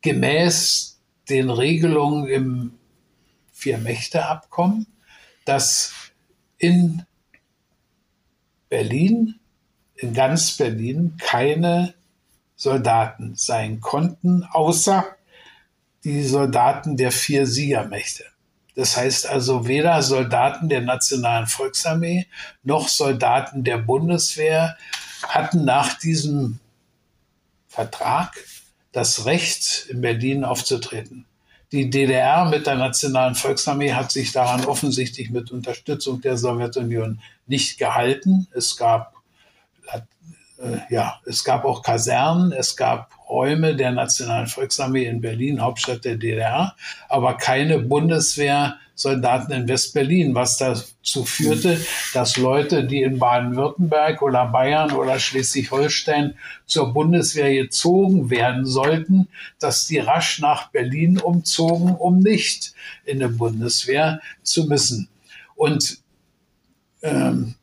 gemäß 0.00 1.00
den 1.28 1.50
Regelungen 1.50 2.26
im 2.26 2.78
Vier-Mächte-Abkommen, 3.52 4.86
dass 5.44 5.92
in 6.58 7.04
Berlin, 8.68 9.38
in 9.96 10.12
ganz 10.14 10.56
Berlin, 10.56 11.16
keine 11.18 11.94
Soldaten 12.58 13.36
sein 13.36 13.80
konnten, 13.80 14.42
außer 14.42 15.06
die 16.02 16.24
Soldaten 16.24 16.96
der 16.96 17.12
vier 17.12 17.46
Siegermächte. 17.46 18.24
Das 18.74 18.96
heißt 18.96 19.28
also 19.28 19.68
weder 19.68 20.02
Soldaten 20.02 20.68
der 20.68 20.80
Nationalen 20.80 21.46
Volksarmee 21.46 22.26
noch 22.64 22.88
Soldaten 22.88 23.62
der 23.62 23.78
Bundeswehr 23.78 24.76
hatten 25.22 25.64
nach 25.64 25.98
diesem 25.98 26.58
Vertrag 27.68 28.36
das 28.90 29.24
Recht, 29.24 29.86
in 29.88 30.00
Berlin 30.00 30.44
aufzutreten. 30.44 31.26
Die 31.70 31.90
DDR 31.90 32.46
mit 32.46 32.66
der 32.66 32.76
Nationalen 32.76 33.36
Volksarmee 33.36 33.92
hat 33.92 34.10
sich 34.10 34.32
daran 34.32 34.64
offensichtlich 34.64 35.30
mit 35.30 35.52
Unterstützung 35.52 36.20
der 36.22 36.36
Sowjetunion 36.36 37.20
nicht 37.46 37.78
gehalten. 37.78 38.48
Es 38.52 38.76
gab 38.76 39.14
ja, 40.90 41.20
es 41.24 41.44
gab 41.44 41.64
auch 41.64 41.82
Kasernen, 41.82 42.52
es 42.52 42.76
gab 42.76 43.10
Räume 43.28 43.76
der 43.76 43.92
Nationalen 43.92 44.46
Volksarmee 44.46 45.04
in 45.06 45.20
Berlin, 45.20 45.60
Hauptstadt 45.60 46.04
der 46.04 46.16
DDR, 46.16 46.74
aber 47.08 47.36
keine 47.36 47.78
Bundeswehrsoldaten 47.78 49.54
in 49.54 49.68
West-Berlin, 49.68 50.34
was 50.34 50.56
dazu 50.56 51.24
führte, 51.24 51.78
dass 52.14 52.38
Leute, 52.38 52.84
die 52.84 53.02
in 53.02 53.18
Baden-Württemberg 53.18 54.22
oder 54.22 54.46
Bayern 54.46 54.92
oder 54.92 55.18
Schleswig-Holstein 55.18 56.34
zur 56.66 56.92
Bundeswehr 56.92 57.54
gezogen 57.54 58.30
werden 58.30 58.64
sollten, 58.64 59.28
dass 59.60 59.86
die 59.86 59.98
rasch 59.98 60.40
nach 60.40 60.70
Berlin 60.70 61.18
umzogen, 61.18 61.94
um 61.94 62.18
nicht 62.18 62.72
in 63.04 63.20
der 63.20 63.28
Bundeswehr 63.28 64.20
zu 64.42 64.64
müssen. 64.64 65.08
Und 65.54 65.98
ähm, 67.02 67.54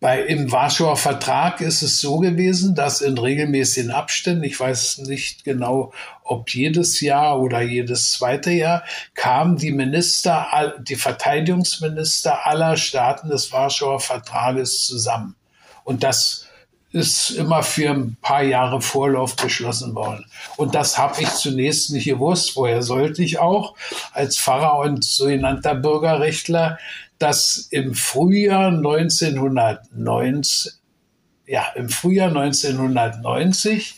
bei, 0.00 0.22
Im 0.22 0.50
Warschauer 0.52 0.96
Vertrag 0.96 1.60
ist 1.60 1.82
es 1.82 2.00
so 2.00 2.18
gewesen, 2.18 2.74
dass 2.74 3.00
in 3.00 3.18
regelmäßigen 3.18 3.90
Abständen, 3.90 4.44
ich 4.44 4.58
weiß 4.58 4.98
nicht 4.98 5.44
genau, 5.44 5.92
ob 6.24 6.50
jedes 6.50 7.00
Jahr 7.00 7.40
oder 7.40 7.62
jedes 7.62 8.12
zweite 8.12 8.50
Jahr, 8.50 8.84
kamen 9.14 9.56
die 9.56 9.72
Minister, 9.72 10.74
die 10.80 10.96
Verteidigungsminister 10.96 12.46
aller 12.46 12.76
Staaten 12.76 13.28
des 13.28 13.52
Warschauer 13.52 14.00
Vertrages 14.00 14.86
zusammen. 14.86 15.36
Und 15.84 16.02
das 16.02 16.46
ist 16.92 17.30
immer 17.30 17.62
für 17.62 17.90
ein 17.90 18.16
paar 18.20 18.42
Jahre 18.42 18.82
Vorlauf 18.82 19.34
beschlossen 19.36 19.94
worden. 19.94 20.26
Und 20.56 20.74
das 20.74 20.98
habe 20.98 21.22
ich 21.22 21.28
zunächst 21.30 21.90
nicht 21.90 22.04
gewusst. 22.04 22.54
Woher 22.54 22.82
sollte 22.82 23.22
ich 23.22 23.38
auch 23.38 23.74
als 24.12 24.38
Pfarrer 24.38 24.78
und 24.78 25.02
sogenannter 25.02 25.74
Bürgerrechtler 25.74 26.78
dass 27.22 27.68
im 27.70 27.94
Frühjahr 27.94 28.68
1990, 28.68 30.72
ja, 31.46 31.66
im 31.76 31.88
Frühjahr 31.88 32.30
1990 32.30 33.94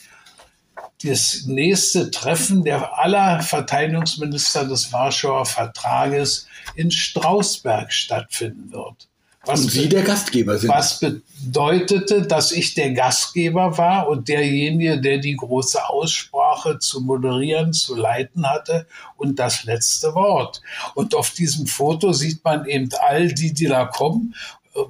das 1.03 1.47
nächste 1.47 2.11
Treffen 2.11 2.65
der 2.65 2.99
aller 2.99 3.41
Verteidigungsminister 3.41 4.67
des 4.67 4.93
Warschauer 4.93 5.47
Vertrages 5.47 6.47
in 6.75 6.91
Strausberg 6.91 7.95
stattfinden 7.95 8.73
wird. 8.73 9.09
Was 9.47 9.63
und 9.63 9.71
Sie 9.71 9.89
der 9.89 10.03
Gastgeber 10.03 10.59
sind. 10.59 10.71
Was 10.71 11.01
bedeutete, 11.01 12.23
dass 12.23 12.53
ich 12.53 12.75
der 12.75 12.93
Gastgeber 12.93 13.77
war 13.77 14.09
und 14.09 14.29
derjenige, 14.29 15.01
der 15.01 15.19
die 15.19 15.37
große 15.37 15.89
Aussprache 15.89 16.79
zu 16.79 17.01
moderieren, 17.01 17.73
zu 17.73 17.95
leiten 17.95 18.49
hatte 18.49 18.87
und 19.17 19.39
das 19.39 19.65
letzte 19.65 20.15
Wort. 20.15 20.63
Und 20.95 21.15
auf 21.15 21.31
diesem 21.31 21.67
Foto 21.67 22.13
sieht 22.13 22.45
man 22.45 22.67
eben 22.67 22.89
all 23.01 23.33
die, 23.33 23.53
die 23.53 23.67
da 23.67 23.85
kommen. 23.85 24.35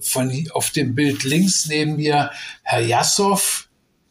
Von, 0.01 0.33
auf 0.55 0.71
dem 0.71 0.95
Bild 0.95 1.25
links 1.25 1.67
neben 1.67 1.97
mir 1.97 2.31
Herr 2.63 2.81
Jassow, 2.81 3.39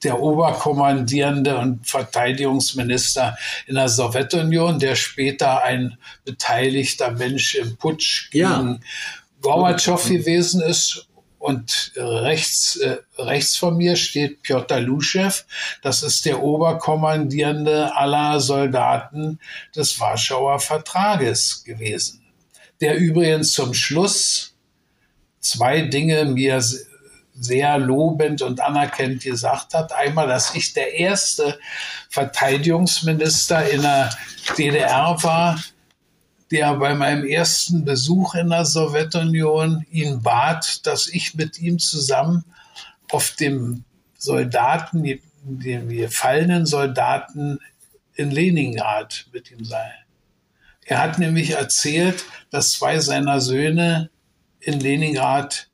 der 0.03 0.19
Oberkommandierende 0.19 1.57
und 1.57 1.87
Verteidigungsminister 1.87 3.37
in 3.65 3.75
der 3.75 3.89
Sowjetunion, 3.89 4.79
der 4.79 4.95
später 4.95 5.63
ein 5.63 5.97
beteiligter 6.25 7.11
Mensch 7.11 7.55
im 7.55 7.77
Putsch 7.77 8.29
gegen 8.31 8.43
ja. 8.45 8.79
Gorbatschow 9.43 10.03
gewesen 10.09 10.61
ist. 10.61 11.07
Und 11.37 11.91
rechts, 11.97 12.77
äh, 12.77 12.99
rechts 13.17 13.57
von 13.57 13.75
mir 13.75 13.97
steht 13.97 14.43
Piotr 14.43 14.79
Luschew. 14.79 15.29
Das 15.81 16.01
ist 16.01 16.25
der 16.25 16.41
Oberkommandierende 16.41 17.93
aller 17.97 18.39
Soldaten 18.39 19.39
des 19.75 19.99
Warschauer 19.99 20.61
Vertrages 20.61 21.65
gewesen. 21.65 22.23
Der 22.79 22.97
übrigens 22.97 23.51
zum 23.51 23.73
Schluss 23.73 24.55
zwei 25.41 25.81
Dinge 25.81 26.23
mir 26.23 26.63
sehr 27.35 27.77
lobend 27.77 28.41
und 28.41 28.61
anerkennend 28.61 29.23
gesagt 29.23 29.73
hat. 29.73 29.91
Einmal, 29.91 30.27
dass 30.27 30.55
ich 30.55 30.73
der 30.73 30.93
erste 30.93 31.59
Verteidigungsminister 32.09 33.69
in 33.69 33.81
der 33.81 34.15
DDR 34.57 35.17
war, 35.21 35.59
der 36.53 36.75
bei 36.75 36.93
meinem 36.93 37.25
ersten 37.25 37.83
Besuch 37.83 38.35
in 38.35 38.51
der 38.51 38.63
Sowjetunion 38.63 39.85
ihn 39.89 40.21
bat, 40.21 40.85
dass 40.85 41.07
ich 41.07 41.33
mit 41.33 41.59
ihm 41.59 41.79
zusammen 41.79 42.45
auf 43.11 43.31
dem 43.31 43.83
Soldaten, 44.19 45.19
den 45.43 45.89
gefallenen 45.89 46.67
Soldaten 46.67 47.57
in 48.13 48.29
Leningrad 48.29 49.25
mit 49.33 49.49
ihm 49.49 49.65
sei. 49.65 49.91
Er 50.85 50.99
hat 50.99 51.17
nämlich 51.17 51.51
erzählt, 51.51 52.23
dass 52.51 52.73
zwei 52.73 52.99
seiner 52.99 53.41
Söhne 53.41 54.11
in 54.59 54.79
Leningrad 54.79 55.69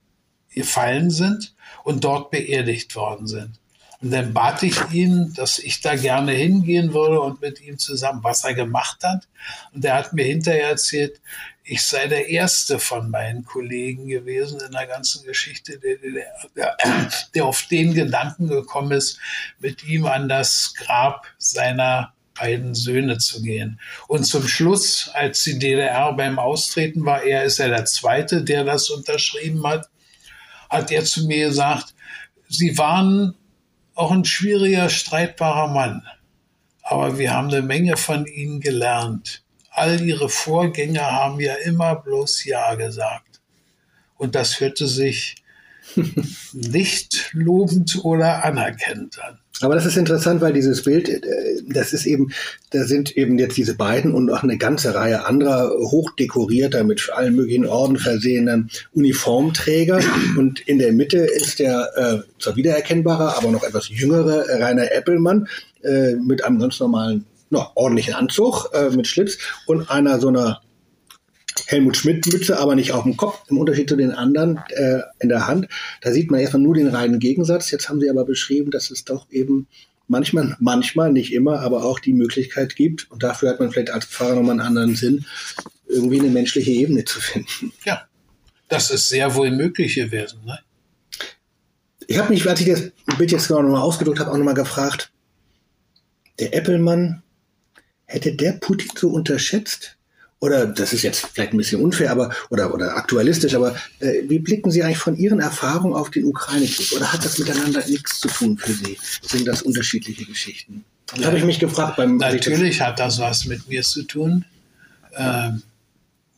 gefallen 0.50 1.12
sind 1.12 1.56
und 1.84 2.06
dort 2.06 2.32
beerdigt 2.32 2.96
worden 2.96 3.28
sind. 3.28 3.59
Und 4.02 4.12
dann 4.12 4.34
bat 4.34 4.64
ich 4.64 4.78
ihn, 4.91 5.34
dass 5.34 5.60
ich 5.60 5.82
da 5.82 5.95
gerne 5.95 6.32
hingehen 6.32 6.93
würde 6.93 7.20
und 7.20 7.41
mit 7.41 7.62
ihm 7.62 7.78
zusammen, 7.78 8.24
was 8.24 8.45
er 8.45 8.54
gemacht 8.54 9.04
hat. 9.04 9.28
Und 9.74 9.84
er 9.84 9.95
hat 9.95 10.14
mir 10.14 10.24
hinterher 10.24 10.70
erzählt, 10.70 11.20
ich 11.64 11.86
sei 11.86 12.08
der 12.08 12.30
erste 12.30 12.80
von 12.80 13.12
meinen 13.12 13.43
Kollegen 13.43 14.08
gewesen 14.08 14.60
in 14.66 14.72
der 14.72 14.88
ganzen 14.88 15.24
Geschichte, 15.26 15.80
der, 15.80 15.97
der, 16.56 16.78
der 17.36 17.45
auf 17.45 17.64
den 17.70 17.93
Gedanken 17.93 18.47
gekommen 18.47 18.91
ist, 18.91 19.20
mit 19.60 19.84
ihm 19.84 20.06
an 20.06 20.30
das 20.30 20.74
Grab 20.76 21.28
seiner 21.38 22.14
beiden 22.34 22.74
Söhne 22.74 23.18
zu 23.18 23.41
gehen. 23.41 23.80
Und 24.08 24.24
zum 24.24 24.47
Schluss, 24.47 25.12
als 25.14 25.43
die 25.43 25.60
DDR 25.60 26.14
beim 26.14 26.39
Austreten 26.39 27.06
war, 27.06 27.22
er 27.24 27.43
ist 27.43 27.60
ja 27.60 27.68
der 27.68 27.86
Zweite, 27.86 28.43
der 28.43 28.64
das 28.64 28.89
unterschrieben 28.89 29.66
hat, 29.68 29.89
hat 30.70 30.89
er 30.89 31.04
zu 31.04 31.28
mir 31.28 31.47
gesagt, 31.47 31.93
Sie 32.52 32.80
waren 32.80 33.36
auch 34.00 34.12
ein 34.12 34.24
schwieriger, 34.24 34.89
streitbarer 34.89 35.68
Mann. 35.68 36.04
Aber 36.82 37.18
wir 37.18 37.34
haben 37.34 37.50
eine 37.50 37.62
Menge 37.62 37.97
von 37.97 38.26
ihnen 38.26 38.62
gelernt. 38.62 39.43
All 39.72 40.00
ihre 40.00 40.30
Vorgänger 40.30 41.12
haben 41.12 41.41
ja 41.41 41.56
immer 41.56 41.97
bloß 41.97 42.45
Ja 42.45 42.76
gesagt. 42.76 43.41
Und 44.16 44.36
das 44.36 44.62
hörte 44.62 44.88
sich 44.88 45.36
nicht 46.54 47.32
lobend 47.34 48.00
oder 48.04 48.44
anerkennend 48.44 49.20
an. 49.24 49.40
Aber 49.62 49.76
das 49.76 49.86
ist 49.86 49.98
interessant, 49.98 50.40
weil 50.40 50.54
dieses 50.54 50.84
Bild, 50.84 51.10
äh, 51.10 51.22
das 51.68 51.92
ist 51.92 52.06
eben, 52.06 52.32
da 52.72 52.86
sind 52.86 53.18
eben 53.18 53.38
jetzt 53.38 53.58
diese 53.58 53.76
beiden 53.76 54.14
und 54.14 54.30
auch 54.30 54.44
eine 54.44 54.58
ganze 54.58 54.96
Reihe 54.96 55.26
anderer 55.26 55.70
hochdekorierter, 55.70 56.84
mit 56.84 57.10
allen 57.14 57.36
möglichen 57.36 57.66
Orden 57.66 57.98
versehenen 57.98 58.70
Uniformträger. 58.94 60.00
Und 60.38 60.62
in 60.62 60.80
der 60.80 60.94
Mitte 60.94 61.18
ist 61.18 61.60
der 61.60 61.90
äh, 61.96 62.42
zwar 62.42 62.56
wiedererkennbare, 62.56 63.36
aber 63.38 63.52
noch 63.52 63.64
etwas 63.64 63.90
jüngere 63.90 64.46
Rainer 64.62 64.92
Eppelmann 64.92 65.48
äh, 65.84 66.16
mit 66.16 66.44
einem 66.44 66.60
ganz 66.60 66.80
normalen, 66.80 67.26
no, 67.50 67.68
ordentlichen 67.76 68.14
Anzug 68.14 68.70
äh, 68.74 68.90
mit 68.92 69.08
Schlips 69.08 69.38
und 69.66 69.90
einer 69.90 70.20
so 70.20 70.30
einer 70.30 70.62
Helmut 71.70 71.98
Schmidt-Mütze, 71.98 72.58
aber 72.58 72.74
nicht 72.74 72.94
auf 72.94 73.04
dem 73.04 73.16
Kopf, 73.16 73.44
im 73.48 73.60
Unterschied 73.60 73.88
zu 73.88 73.96
den 73.96 74.12
anderen 74.12 74.60
äh, 74.70 75.02
in 75.20 75.30
der 75.30 75.46
Hand. 75.46 75.68
Da 76.02 76.12
sieht 76.12 76.32
man 76.32 76.40
erstmal 76.40 76.64
nur 76.64 76.74
den 76.74 76.88
reinen 76.88 77.20
Gegensatz. 77.20 77.70
Jetzt 77.70 77.90
haben 77.90 78.00
Sie 78.00 78.10
aber 78.10 78.26
beschrieben, 78.26 78.72
dass 78.72 78.90
es 78.90 79.06
doch 79.06 79.28
eben 79.30 79.68
manchmal, 80.08 80.58
manchmal, 80.60 81.14
nicht 81.14 81.32
immer, 81.32 81.60
aber 81.60 81.86
auch 81.86 82.00
die 82.00 82.14
Möglichkeit 82.14 82.76
gibt, 82.76 83.12
und 83.12 83.22
dafür 83.22 83.50
hat 83.50 83.60
man 83.60 83.72
vielleicht 83.72 83.92
als 83.92 84.06
Pfarrer 84.06 84.34
nochmal 84.34 84.54
einen 84.54 84.62
anderen 84.62 84.96
Sinn, 84.96 85.26
irgendwie 85.88 86.20
eine 86.20 86.30
menschliche 86.30 86.72
Ebene 86.72 87.06
zu 87.06 87.22
finden. 87.22 87.72
Ja, 87.86 88.08
das 88.68 88.90
ist 88.90 89.08
sehr 89.08 89.36
wohl 89.36 89.52
möglich 89.52 89.94
gewesen. 89.94 90.40
Ne? 90.46 90.58
Ich 92.08 92.18
habe 92.18 92.34
mich, 92.34 92.50
als 92.50 92.62
ich 92.62 92.68
das 92.68 92.92
Bild 93.20 93.32
jetzt 93.32 93.48
noch 93.52 93.62
mal 93.62 93.80
ausgedruckt 93.80 94.20
habe, 94.20 94.32
auch 94.32 94.38
nochmal 94.38 94.56
gefragt, 94.56 95.12
der 96.40 96.56
Eppelmann, 96.56 97.22
hätte 98.06 98.34
der 98.34 98.54
Putin 98.54 98.90
so 98.96 99.10
unterschätzt? 99.10 99.99
Oder 100.40 100.66
das 100.66 100.94
ist 100.94 101.04
jetzt 101.04 101.28
vielleicht 101.34 101.54
ein 101.54 101.58
bisschen 101.58 101.82
unfair, 101.82 102.12
aber 102.12 102.34
oder 102.50 102.74
oder 102.74 102.96
aktualistisch, 102.96 103.56
aber 103.56 103.76
äh, 104.00 104.24
wie 104.28 104.40
blicken 104.40 104.72
Sie 104.72 104.84
eigentlich 104.84 104.98
von 104.98 105.18
Ihren 105.18 105.42
Erfahrungen 105.42 105.94
auf 105.94 106.12
den 106.12 106.26
Ukraine-Krieg? 106.26 106.94
Oder 106.96 107.12
hat 107.12 107.26
das 107.26 107.40
miteinander 107.40 107.86
nichts 107.86 108.20
zu 108.20 108.30
tun 108.30 108.58
für 108.58 108.72
Sie? 108.72 108.98
Sind 109.22 109.48
das 109.48 109.62
unterschiedliche 109.62 110.26
Geschichten? 110.26 110.86
Das 111.16 111.26
habe 111.26 111.38
ich 111.38 111.44
mich 111.44 111.60
gefragt 111.60 111.98
beim. 111.98 112.18
Natürlich 112.18 112.82
hat 112.82 113.00
das 113.00 113.20
was 113.20 113.46
mit 113.46 113.68
mir 113.68 113.84
zu 113.84 114.04
tun. 114.04 114.46
Ähm, 115.16 115.64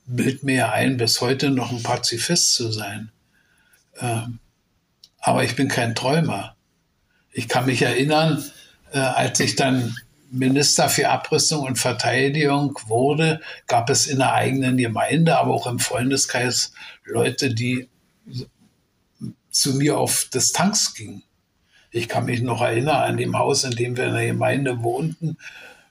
bild 0.08 0.44
mir 0.44 0.72
ein, 0.72 0.98
bis 0.98 1.22
heute 1.22 1.52
noch 1.52 1.72
ein 1.72 1.84
Pazifist 1.84 2.54
zu 2.54 2.72
sein. 2.72 3.12
Ähm, 4.00 4.40
aber 5.20 5.44
ich 5.44 5.56
bin 5.56 5.68
kein 5.68 5.94
Träumer. 5.94 6.56
Ich 7.32 7.48
kann 7.48 7.68
mich 7.68 7.82
erinnern, 7.82 8.44
äh, 8.92 9.00
als 9.00 9.40
ich 9.40 9.56
dann 9.56 9.96
Minister 10.32 10.90
für 10.90 11.10
Abrüstung 11.10 11.64
und 11.64 11.78
Verteidigung 11.78 12.78
wurde, 12.88 13.42
gab 13.68 13.90
es 13.90 14.08
in 14.08 14.20
der 14.20 14.34
eigenen 14.34 14.78
Gemeinde, 14.78 15.38
aber 15.38 15.54
auch 15.54 15.68
im 15.68 15.80
Freundeskreis 15.80 16.74
Leute, 17.04 17.54
die 17.54 17.90
zu 19.50 19.74
mir 19.76 19.98
auf 19.98 20.30
Distanz 20.34 20.94
gingen. 20.94 21.24
Ich 21.92 22.08
kann 22.08 22.26
mich 22.26 22.42
noch 22.42 22.62
erinnern 22.62 23.04
an 23.04 23.18
dem 23.18 23.38
Haus, 23.38 23.66
in 23.66 23.72
dem 23.72 23.98
wir 23.98 24.08
in 24.08 24.14
der 24.14 24.28
Gemeinde 24.28 24.82
wohnten, 24.82 25.38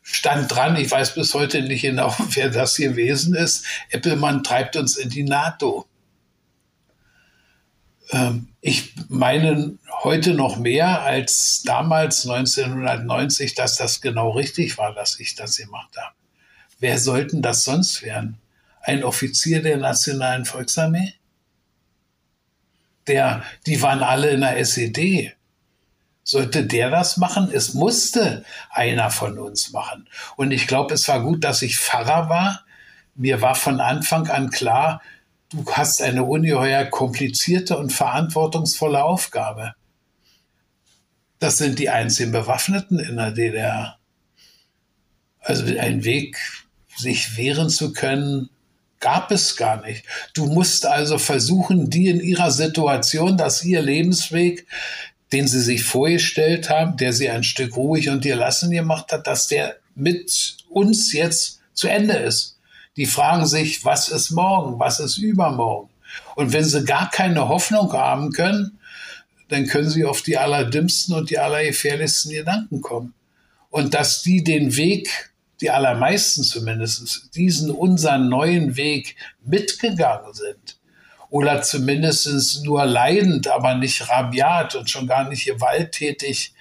stand 0.03 0.51
dran, 0.51 0.77
ich 0.77 0.91
weiß 0.91 1.15
bis 1.15 1.35
heute 1.35 1.61
nicht 1.63 1.83
genau, 1.83 2.15
wer 2.31 2.49
das 2.49 2.77
gewesen 2.77 3.35
ist, 3.35 3.67
Eppelmann 3.91 4.43
treibt 4.43 4.77
uns 4.77 4.97
in 4.97 5.11
die 5.11 5.25
NATO. 5.25 5.87
Ähm, 8.11 8.49
ich 8.63 8.95
meine 9.09 9.79
heute 10.03 10.35
noch 10.35 10.57
mehr 10.57 11.03
als 11.03 11.63
damals 11.65 12.27
1990, 12.27 13.55
dass 13.55 13.77
das 13.77 14.01
genau 14.01 14.31
richtig 14.31 14.79
war, 14.79 14.95
dass 14.95 15.21
ich 15.21 15.35
das 15.35 15.57
gemacht 15.57 15.97
habe. 15.97 16.15
Wer 16.79 16.99
sollten 16.99 17.43
das 17.43 17.65
sonst 17.65 18.03
werden? 18.03 18.39
Ein 18.83 19.05
Offizier 19.05 19.63
der 19.63 19.77
Nationalen 19.77 20.47
Volksarmee? 20.47 21.13
Der, 23.07 23.43
die 23.67 23.83
waren 23.83 24.03
alle 24.03 24.31
in 24.31 24.41
der 24.41 24.59
SED. 24.59 25.35
Sollte 26.23 26.65
der 26.65 26.91
das 26.91 27.17
machen? 27.17 27.51
Es 27.53 27.75
musste 27.75 28.45
einer 28.71 29.11
von 29.11 29.39
uns 29.39 29.73
machen. 29.73 30.09
Und 30.37 30.53
ich 30.53 30.67
glaube, 30.67 30.95
es 30.95 31.07
war 31.09 31.23
gut, 31.23 31.45
dass 31.45 31.61
ich 31.61 31.79
Pfarrer 31.79 32.29
war. 32.29 32.65
Mir 33.15 33.43
war 33.43 33.55
von 33.55 33.81
Anfang 33.81 34.29
an 34.29 34.51
klar, 34.51 35.03
du 35.51 35.65
hast 35.73 36.01
eine 36.01 36.25
ungeheuer 36.25 36.85
komplizierte 36.87 37.77
und 37.77 37.93
verantwortungsvolle 37.93 39.03
Aufgabe. 39.03 39.75
Das 41.41 41.57
sind 41.57 41.79
die 41.79 41.89
einzigen 41.89 42.33
Bewaffneten 42.33 42.99
in 43.01 43.17
der 43.17 43.33
DDR. 43.33 43.99
Also 45.41 45.65
ein 45.79 46.05
Weg, 46.05 46.37
sich 46.97 47.37
wehren 47.39 47.71
zu 47.71 47.93
können, 47.93 48.51
gab 49.01 49.31
es 49.31 49.57
gar 49.57 49.81
nicht. 49.81 50.05
Du 50.35 50.47
musst 50.47 50.85
also 50.85 51.17
versuchen, 51.17 51.89
die 51.89 52.09
in 52.09 52.21
ihrer 52.21 52.51
Situation, 52.51 53.39
dass 53.39 53.65
ihr 53.65 53.81
Lebensweg, 53.81 54.67
den 55.33 55.49
sie 55.49 55.63
sich 55.63 55.83
vorgestellt 55.83 56.69
haben, 56.69 56.99
der 56.99 57.15
sie 57.15 57.31
ein 57.31 57.43
Stück 57.43 57.75
ruhig 57.75 58.11
und 58.11 58.23
gelassen 58.23 58.71
gemacht 58.71 59.11
hat, 59.11 59.27
dass 59.27 59.49
der 59.49 59.77
mit 59.95 60.59
uns 60.69 61.15
jetzt 61.15 61.61
zu 61.73 61.89
Ende 61.89 62.15
ist. 62.15 62.59
Die 62.97 63.07
fragen 63.07 63.47
sich, 63.47 63.83
was 63.85 64.11
ist 64.11 64.31
morgen, 64.31 64.79
was 64.79 65.01
ist 65.01 65.17
übermorgen? 65.17 65.89
Und 66.35 66.53
wenn 66.53 66.65
sie 66.65 66.85
gar 66.85 67.11
keine 67.11 67.49
Hoffnung 67.49 67.91
haben 67.95 68.33
können, 68.33 68.79
dann 69.51 69.67
können 69.67 69.91
sie 69.91 70.05
auf 70.05 70.23
die 70.23 70.39
allerdümmsten 70.39 71.15
und 71.15 71.31
die 71.31 71.39
allergefährlichsten 71.39 72.33
Gedanken 72.33 72.81
kommen. 72.81 73.15
Und 73.69 73.95
dass 73.95 74.23
die 74.23 74.43
den 74.43 74.77
Weg, 74.77 75.33
die 75.61 75.71
allermeisten 75.71 76.43
zumindest, 76.43 77.35
diesen 77.35 77.71
unseren 77.71 78.29
neuen 78.29 78.77
Weg 78.77 79.17
mitgegangen 79.45 80.33
sind 80.33 80.79
oder 81.29 81.63
zumindest 81.63 82.65
nur 82.65 82.87
leidend, 82.87 83.49
aber 83.49 83.75
nicht 83.75 84.09
rabiat 84.09 84.75
und 84.75 84.89
schon 84.89 85.07
gar 85.07 85.29
nicht 85.29 85.45
gewalttätig 85.45 86.55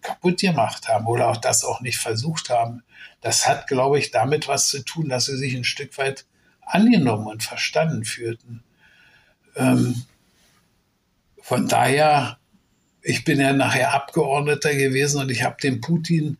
kaputt 0.00 0.40
gemacht 0.40 0.88
haben 0.88 1.06
oder 1.06 1.28
auch 1.28 1.36
das 1.36 1.64
auch 1.64 1.80
nicht 1.80 1.98
versucht 1.98 2.50
haben, 2.50 2.82
das 3.20 3.46
hat, 3.46 3.68
glaube 3.68 3.98
ich, 3.98 4.10
damit 4.10 4.48
was 4.48 4.68
zu 4.68 4.84
tun, 4.84 5.08
dass 5.08 5.26
sie 5.26 5.36
sich 5.36 5.54
ein 5.54 5.64
Stück 5.64 5.96
weit 5.96 6.26
angenommen 6.60 7.28
und 7.28 7.42
verstanden 7.42 8.04
fühlten. 8.04 8.64
Ähm, 9.54 10.02
von 11.52 11.68
daher, 11.68 12.38
ich 13.02 13.24
bin 13.24 13.40
ja 13.40 13.52
nachher 13.52 13.92
Abgeordneter 13.92 14.74
gewesen 14.74 15.20
und 15.20 15.30
ich 15.30 15.42
habe 15.42 15.56
den 15.62 15.80
Putin 15.80 16.38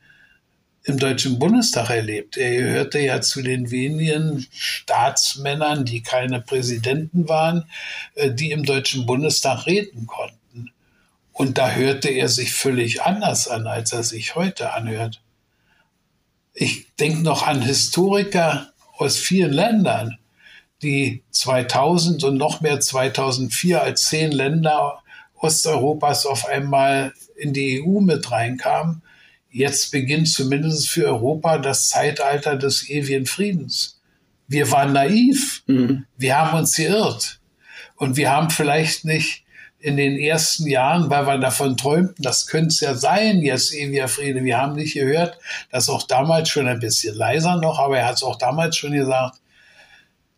im 0.84 0.98
Deutschen 0.98 1.38
Bundestag 1.38 1.90
erlebt. 1.90 2.36
Er 2.36 2.50
gehörte 2.50 2.98
ja 2.98 3.20
zu 3.20 3.42
den 3.42 3.70
wenigen 3.70 4.46
Staatsmännern, 4.50 5.84
die 5.84 6.02
keine 6.02 6.40
Präsidenten 6.40 7.28
waren, 7.28 7.64
äh, 8.14 8.30
die 8.30 8.50
im 8.52 8.64
Deutschen 8.64 9.06
Bundestag 9.06 9.66
reden 9.66 10.06
konnten. 10.06 10.72
Und 11.32 11.58
da 11.58 11.72
hörte 11.72 12.08
er 12.08 12.28
sich 12.28 12.52
völlig 12.52 13.02
anders 13.02 13.48
an, 13.48 13.66
als 13.66 13.92
er 13.92 14.02
sich 14.02 14.34
heute 14.34 14.72
anhört 14.72 15.22
ich 16.54 16.94
denke 16.96 17.22
noch 17.22 17.46
an 17.46 17.62
Historiker 17.62 18.72
aus 18.96 19.16
vielen 19.16 19.52
Ländern, 19.52 20.18
die 20.82 21.22
2000 21.30 22.24
und 22.24 22.36
noch 22.36 22.60
mehr 22.60 22.80
2004 22.80 23.82
als 23.82 24.06
zehn 24.06 24.32
Länder 24.32 25.01
Osteuropas 25.43 26.24
auf 26.24 26.47
einmal 26.47 27.12
in 27.36 27.53
die 27.53 27.82
EU 27.82 28.01
mit 28.01 28.30
reinkamen. 28.30 29.03
Jetzt 29.51 29.90
beginnt 29.90 30.28
zumindest 30.28 30.88
für 30.88 31.07
Europa 31.07 31.59
das 31.59 31.88
Zeitalter 31.88 32.57
des 32.57 32.88
ewigen 32.88 33.26
Friedens. 33.26 34.01
Wir 34.47 34.70
waren 34.70 34.93
naiv. 34.93 35.62
Mhm. 35.66 36.07
Wir 36.16 36.38
haben 36.38 36.59
uns 36.59 36.76
geirrt. 36.76 37.40
Und 37.97 38.16
wir 38.16 38.30
haben 38.30 38.51
vielleicht 38.51 39.05
nicht 39.05 39.45
in 39.82 39.97
den 39.97 40.16
ersten 40.16 40.66
Jahren, 40.68 41.11
weil 41.11 41.26
wir 41.26 41.38
davon 41.38 41.76
träumten, 41.76 42.22
das 42.22 42.47
könnte 42.47 42.68
es 42.68 42.80
ja 42.80 42.95
sein, 42.95 43.43
jetzt 43.43 43.74
ewiger 43.74 44.07
Friede. 44.07 44.45
Wir 44.45 44.59
haben 44.59 44.76
nicht 44.76 44.95
gehört, 44.95 45.38
dass 45.70 45.88
auch 45.88 46.05
damals 46.05 46.49
schon 46.49 46.68
ein 46.68 46.78
bisschen 46.78 47.16
leiser 47.16 47.57
noch, 47.57 47.80
aber 47.80 47.99
er 47.99 48.07
hat 48.07 48.16
es 48.16 48.22
auch 48.22 48.38
damals 48.38 48.76
schon 48.76 48.93
gesagt, 48.93 49.40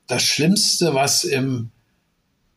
das 0.07 0.23
Schlimmste, 0.23 0.95
was 0.95 1.25
im 1.25 1.71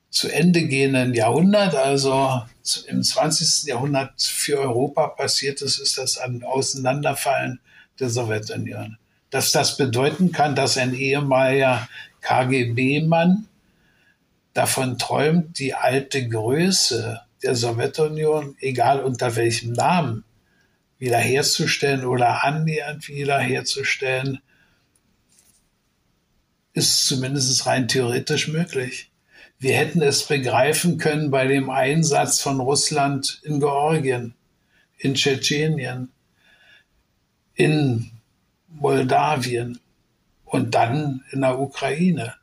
zu 0.10 0.30
Ende 0.30 0.68
gehenden 0.68 1.14
Jahrhundert, 1.14 1.76
also 1.76 2.44
im 2.88 3.04
20. 3.04 3.68
Jahrhundert 3.68 4.22
für 4.22 4.60
Europa 4.60 5.08
passiert 5.08 5.62
ist, 5.62 5.80
ist 5.80 5.98
das 5.98 6.18
ein 6.18 6.44
Auseinanderfallen 6.44 7.60
der 8.00 8.10
Sowjetunion. 8.10 8.98
Dass 9.30 9.52
das 9.52 9.78
bedeuten 9.78 10.32
kann, 10.32 10.56
dass 10.56 10.78
ein 10.78 10.94
ehemaliger 10.94 11.88
KGB-Mann 12.22 13.48
davon 14.54 14.98
träumt, 14.98 15.60
die 15.60 15.74
alte 15.74 16.28
Größe 16.28 17.22
der 17.44 17.56
Sowjetunion, 17.56 18.56
egal 18.60 19.04
unter 19.04 19.36
welchem 19.36 19.74
Namen, 19.74 20.24
wiederherzustellen 20.98 22.06
oder 22.06 22.44
annähernd 22.44 23.08
wiederherzustellen, 23.08 24.40
ist 26.74 27.06
zumindest 27.06 27.66
rein 27.66 27.88
theoretisch 27.88 28.48
möglich. 28.48 29.12
Wir 29.60 29.76
hätten 29.76 30.02
es 30.02 30.24
begreifen 30.24 30.98
können 30.98 31.32
bei 31.32 31.48
dem 31.48 31.70
Einsatz 31.70 32.42
von 32.42 32.60
Russland 32.60 33.42
in 33.44 33.60
Georgien, 33.60 34.36
in 35.00 35.16
Tschetschenien, 35.16 36.10
in 37.56 38.12
Moldawien 38.68 39.80
und 40.46 40.76
dann 40.76 41.24
in 41.32 41.42
der 41.42 41.60
Ukraine 41.60 42.36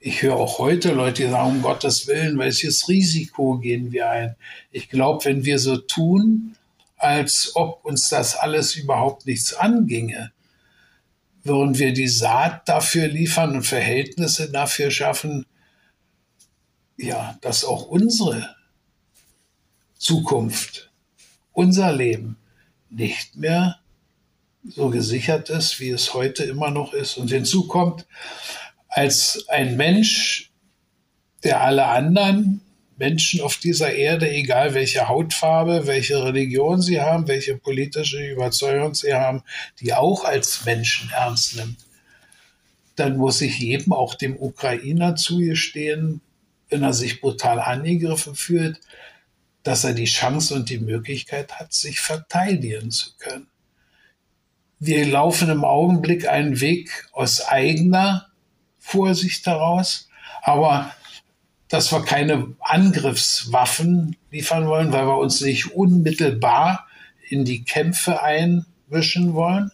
ich 0.00 0.22
höre 0.22 0.36
auch 0.36 0.58
heute 0.58 0.92
Leute, 0.92 1.24
die 1.24 1.30
sagen, 1.30 1.56
um 1.56 1.62
Gottes 1.62 2.06
Willen, 2.06 2.38
welches 2.38 2.88
Risiko 2.88 3.58
gehen 3.58 3.90
wir 3.92 4.08
ein? 4.08 4.36
Ich 4.70 4.88
glaube, 4.88 5.24
wenn 5.24 5.44
wir 5.44 5.58
so 5.58 5.76
tun, 5.76 6.56
als 6.96 7.52
ob 7.56 7.84
uns 7.84 8.08
das 8.08 8.36
alles 8.36 8.76
überhaupt 8.76 9.26
nichts 9.26 9.54
anginge, 9.54 10.32
würden 11.42 11.78
wir 11.78 11.92
die 11.92 12.08
Saat 12.08 12.68
dafür 12.68 13.08
liefern 13.08 13.56
und 13.56 13.66
Verhältnisse 13.66 14.50
dafür 14.50 14.90
schaffen, 14.90 15.46
ja, 16.98 17.38
dass 17.40 17.64
auch 17.64 17.86
unsere 17.86 18.54
Zukunft, 19.96 20.90
unser 21.52 21.92
Leben 21.92 22.36
nicht 22.90 23.36
mehr 23.36 23.78
so 24.64 24.90
gesichert 24.90 25.48
ist, 25.50 25.80
wie 25.80 25.90
es 25.90 26.12
heute 26.12 26.44
immer 26.44 26.70
noch 26.70 26.92
ist. 26.92 27.16
Und 27.16 27.30
hinzu 27.30 27.66
kommt, 27.66 28.06
als 28.88 29.48
ein 29.48 29.76
Mensch, 29.76 30.50
der 31.44 31.62
alle 31.62 31.86
anderen 31.86 32.60
Menschen 32.96 33.40
auf 33.40 33.58
dieser 33.58 33.92
Erde, 33.92 34.28
egal 34.28 34.74
welche 34.74 35.08
Hautfarbe, 35.08 35.86
welche 35.86 36.22
Religion 36.24 36.82
sie 36.82 37.00
haben, 37.00 37.28
welche 37.28 37.56
politische 37.56 38.26
Überzeugung 38.26 38.94
sie 38.94 39.14
haben, 39.14 39.42
die 39.80 39.94
auch 39.94 40.24
als 40.24 40.64
Menschen 40.64 41.10
ernst 41.10 41.56
nimmt, 41.56 41.78
dann 42.96 43.16
muss 43.16 43.40
ich 43.40 43.60
jedem, 43.60 43.92
auch 43.92 44.16
dem 44.16 44.36
Ukrainer, 44.36 45.14
zugestehen, 45.14 46.20
wenn 46.68 46.82
er 46.82 46.92
sich 46.92 47.20
brutal 47.20 47.60
angegriffen 47.60 48.34
fühlt, 48.34 48.80
dass 49.62 49.84
er 49.84 49.92
die 49.92 50.04
Chance 50.04 50.54
und 50.54 50.70
die 50.70 50.78
Möglichkeit 50.78 51.58
hat, 51.58 51.72
sich 51.72 52.00
verteidigen 52.00 52.90
zu 52.90 53.10
können. 53.18 53.48
Wir 54.78 55.04
laufen 55.06 55.48
im 55.50 55.64
Augenblick 55.64 56.28
einen 56.28 56.60
Weg 56.60 57.08
aus 57.12 57.46
eigener 57.46 58.28
Vorsicht 58.78 59.46
daraus. 59.46 60.08
Aber 60.42 60.92
dass 61.68 61.92
wir 61.92 62.02
keine 62.02 62.54
Angriffswaffen 62.60 64.16
liefern 64.30 64.66
wollen, 64.66 64.92
weil 64.92 65.06
wir 65.06 65.18
uns 65.18 65.40
nicht 65.40 65.72
unmittelbar 65.72 66.86
in 67.28 67.44
die 67.44 67.62
Kämpfe 67.64 68.22
einmischen 68.22 69.34
wollen. 69.34 69.70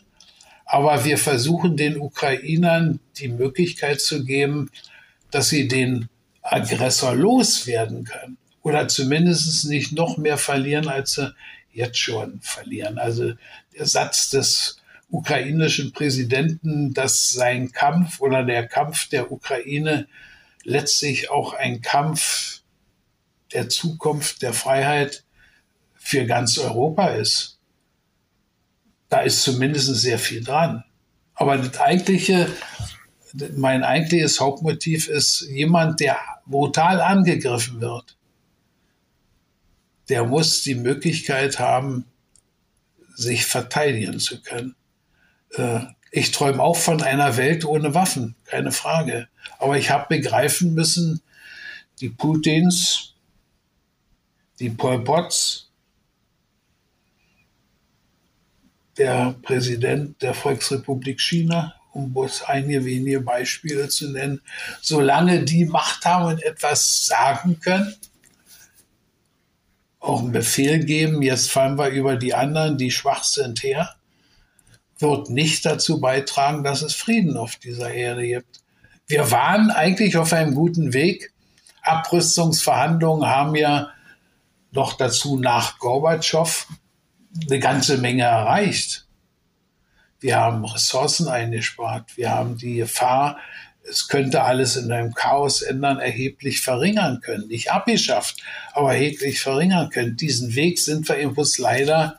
Aber 0.65 1.05
wir 1.05 1.19
versuchen 1.19 1.77
den 1.77 1.99
Ukrainern 1.99 2.99
die 3.17 3.29
Möglichkeit 3.29 4.01
zu 4.01 4.25
geben, 4.25 4.71
dass 5.31 5.51
sie 5.51 5.69
den 5.69 6.09
Aggressor 6.45 7.15
loswerden 7.15 8.05
können. 8.05 8.39
Oder 8.63 8.89
zumindest 8.89 9.67
nicht 9.67 9.93
noch 9.93 10.17
mehr 10.17 10.39
verlieren, 10.39 10.89
als 10.89 11.15
sie 11.15 11.35
jetzt 11.73 11.99
schon 11.99 12.41
verlieren. 12.41 12.99
Also 12.99 13.33
der 13.77 13.87
Satz 13.87 14.31
des 14.31 14.81
ukrainischen 15.11 15.93
Präsidenten, 15.93 16.95
dass 16.95 17.31
sein 17.31 17.73
Kampf 17.73 18.21
oder 18.21 18.45
der 18.45 18.67
Kampf 18.67 19.09
der 19.09 19.33
Ukraine 19.33 20.07
letztlich 20.63 21.31
auch 21.31 21.55
ein 21.55 21.83
Kampf 21.83 22.63
der 23.53 23.69
Zukunft, 23.69 24.43
der 24.43 24.53
Freiheit 24.53 25.25
für 25.95 26.27
ganz 26.27 26.59
Europa 26.59 27.09
ist. 27.09 27.59
Da 29.09 29.21
ist 29.21 29.43
zumindest 29.43 29.95
sehr 29.95 30.19
viel 30.19 30.43
dran. 30.43 30.85
Aber 31.35 31.57
das 31.59 31.79
eigentliche, 31.79 32.49
mein 33.57 33.83
eigentliches 33.83 34.41
Hauptmotiv 34.41 35.09
ist 35.09 35.43
jemand, 35.49 36.01
der 36.01 36.19
brutal 36.47 37.01
angegriffen 37.01 37.81
wird. 37.81 38.17
Der 40.09 40.25
muss 40.25 40.63
die 40.63 40.75
Möglichkeit 40.75 41.59
haben, 41.59 42.07
sich 43.15 43.47
verteidigen 43.47 44.21
zu 44.21 44.41
können. 44.43 44.77
Äh, 45.53 45.81
ich 46.11 46.31
träume 46.31 46.63
auch 46.63 46.77
von 46.77 47.03
einer 47.03 47.37
Welt 47.37 47.65
ohne 47.65 47.95
Waffen, 47.95 48.37
keine 48.45 48.71
Frage. 48.71 49.29
Aber 49.59 49.79
ich 49.79 49.91
habe 49.91 50.17
begreifen 50.17 50.75
müssen, 50.75 51.21
die 52.01 52.11
Putins, 52.11 53.15
die 54.61 54.71
Pol 54.71 55.03
Pots, 55.03 55.71
der 58.97 59.35
Präsident 59.43 60.23
der 60.23 60.35
Volksrepublik 60.35 61.21
China, 61.21 61.75
um 61.95 62.13
bloß 62.13 62.43
einige 62.43 62.85
wenige 62.85 63.21
Beispiele 63.21 63.89
zu 63.89 64.11
nennen, 64.11 64.41
solange 64.81 65.45
die 65.45 65.65
Macht 65.65 66.05
haben 66.05 66.27
und 66.27 66.43
etwas 66.43 67.07
sagen 67.07 67.61
können, 67.61 67.95
auch 70.01 70.21
einen 70.21 70.33
Befehl 70.33 70.85
geben, 70.85 71.23
jetzt 71.23 71.51
fallen 71.51 71.79
wir 71.79 71.89
über 71.89 72.17
die 72.17 72.35
anderen, 72.35 72.77
die 72.77 72.91
schwach 72.91 73.25
sind, 73.25 73.63
her, 73.63 73.95
wird 74.99 75.31
nicht 75.31 75.65
dazu 75.65 76.01
beitragen, 76.01 76.63
dass 76.63 76.83
es 76.83 76.95
Frieden 76.95 77.37
auf 77.37 77.57
dieser 77.57 77.91
Erde 77.91 78.27
gibt. 78.27 78.61
Wir 79.07 79.31
waren 79.31 79.71
eigentlich 79.71 80.17
auf 80.17 80.33
einem 80.33 80.55
guten 80.55 80.93
Weg. 80.93 81.33
Abrüstungsverhandlungen 81.83 83.29
haben 83.29 83.55
ja 83.55 83.91
noch 84.73 84.95
dazu 84.95 85.39
nach 85.39 85.79
Gorbatschow 85.79 86.67
eine 87.49 87.59
ganze 87.59 87.99
Menge 87.99 88.25
erreicht. 88.25 89.04
Wir 90.25 90.37
haben 90.37 90.65
Ressourcen 90.65 91.29
eingespart. 91.29 92.17
Wir 92.17 92.31
haben 92.31 92.57
die 92.57 92.77
Gefahr, 92.77 93.37
es 93.87 94.09
könnte 94.09 94.43
alles 94.43 94.75
in 94.75 94.91
einem 94.91 95.13
Chaos 95.13 95.61
ändern, 95.61 95.99
erheblich 95.99 96.63
verringern 96.63 97.21
können. 97.21 97.49
Nicht 97.49 97.71
abgeschafft, 97.71 98.43
aber 98.73 98.95
erheblich 98.95 99.43
verringern 99.43 99.91
können. 99.91 100.17
Diesen 100.17 100.55
Weg 100.55 100.79
sind 100.79 101.07
wir 101.11 101.17
im 101.17 101.35
Bus 101.35 101.59
leider 101.59 102.19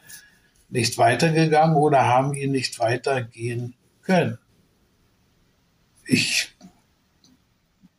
nicht 0.70 1.00
weitergegangen 1.00 1.76
oder 1.76 2.06
haben 2.06 2.36
ihn 2.36 2.52
nicht 2.52 2.78
weitergehen 2.78 3.74
können. 4.04 4.38
Ich 6.06 6.50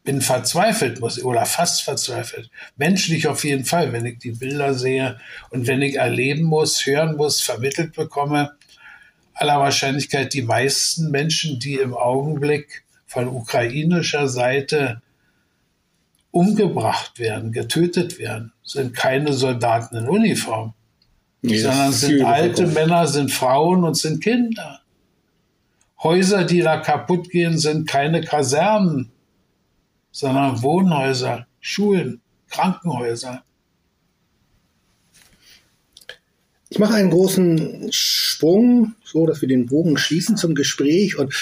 bin 0.05 0.21
verzweifelt, 0.21 1.01
muss, 1.01 1.21
oder 1.21 1.47
fast 1.47 1.83
verzweifelt. 1.83 2.49
Menschlich 2.77 3.27
auf 3.27 3.43
jeden 3.43 3.65
Fall, 3.65 3.93
wenn 3.93 4.07
ich 4.07 4.21
die 4.21 4.31
Bilder 4.31 4.73
sehe 4.75 5.19
und 5.51 5.67
wenn 5.67 5.83
ich 5.83 5.97
erleben 5.97 6.45
muss, 6.45 6.87
hören 6.87 7.17
muss, 7.17 7.41
vermittelt 7.41 7.97
bekomme, 7.97 8.57
aller 9.37 9.61
Wahrscheinlichkeit 9.61 10.32
die 10.32 10.43
meisten 10.43 11.11
Menschen, 11.11 11.61
die 11.61 11.74
im 11.76 11.95
Augenblick 11.95 12.84
von 13.07 13.28
ukrainischer 13.28 14.28
Seite 14.28 15.03
umgebracht 16.30 17.18
werden, 17.18 17.53
getötet 17.53 18.18
werden, 18.18 18.53
sind 18.62 18.95
keine 18.95 19.32
Soldaten 19.32 19.97
in 19.97 20.09
Uniform, 20.09 20.74
nee, 21.43 21.59
sondern 21.59 21.93
sind 21.93 22.24
alte 22.24 22.66
Männer, 22.66 23.07
sind 23.07 23.30
Frauen 23.30 23.84
und 23.84 23.97
sind 23.97 24.22
Kinder. 24.22 24.80
Häuser, 26.03 26.45
die 26.45 26.61
da 26.61 26.78
kaputt 26.78 27.30
gehen, 27.30 27.59
sind 27.59 27.89
keine 27.89 28.20
Kasernen, 28.20 29.12
sondern 30.11 30.62
Wohnhäuser, 30.62 31.47
Schulen, 31.61 32.20
Krankenhäuser. 32.49 33.43
Ich 36.69 36.79
mache 36.81 36.95
einen 36.95 37.11
großen 37.11 37.93
Sprung, 37.93 38.95
so 39.05 39.27
dass 39.27 39.41
wir 39.41 39.49
den 39.49 39.67
Bogen 39.67 39.97
schließen 39.97 40.37
zum 40.37 40.55
Gespräch 40.55 41.17
und 41.17 41.33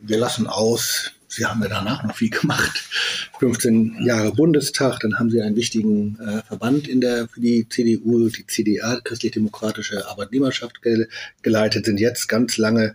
wir 0.00 0.18
lassen 0.18 0.46
aus, 0.46 1.12
Sie 1.28 1.44
haben 1.44 1.62
ja 1.62 1.68
danach 1.68 2.04
noch 2.04 2.14
viel 2.14 2.30
gemacht. 2.30 2.84
15 3.40 4.04
Jahre 4.04 4.32
Bundestag, 4.32 5.00
dann 5.00 5.18
haben 5.18 5.30
Sie 5.30 5.40
einen 5.40 5.56
wichtigen 5.56 6.18
äh, 6.20 6.42
Verband 6.42 6.88
in 6.88 7.00
der, 7.00 7.28
für 7.28 7.40
die 7.40 7.68
CDU, 7.68 8.28
die 8.28 8.46
CDA, 8.46 9.00
Christlich-Demokratische 9.02 10.08
Arbeitnehmerschaft, 10.08 10.82
ge 10.82 11.06
geleitet, 11.42 11.86
sind 11.86 12.00
jetzt 12.00 12.28
ganz 12.28 12.56
lange 12.56 12.94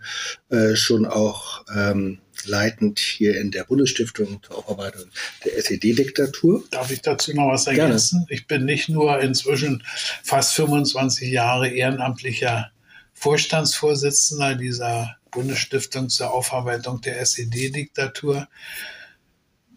äh, 0.50 0.74
schon 0.74 1.04
auch 1.04 1.64
ähm, 1.74 2.18
leitend 2.46 2.98
hier 2.98 3.40
in 3.40 3.50
der 3.50 3.64
Bundesstiftung 3.64 4.42
zur 4.42 4.58
Aufarbeitung 4.58 5.04
der 5.44 5.56
SED-Diktatur. 5.58 6.64
Darf 6.70 6.90
ich 6.90 7.02
dazu 7.02 7.34
noch 7.34 7.48
was 7.48 7.66
ergänzen? 7.66 8.26
Gerne. 8.26 8.40
Ich 8.40 8.46
bin 8.46 8.64
nicht 8.64 8.88
nur 8.88 9.20
inzwischen 9.20 9.84
fast 10.22 10.54
25 10.54 11.30
Jahre 11.30 11.68
ehrenamtlicher 11.68 12.70
Vorstandsvorsitzender 13.14 14.56
dieser 14.56 15.16
Bundesstiftung 15.30 16.08
zur 16.08 16.32
Aufarbeitung 16.32 17.00
der 17.00 17.20
SED-Diktatur. 17.20 18.48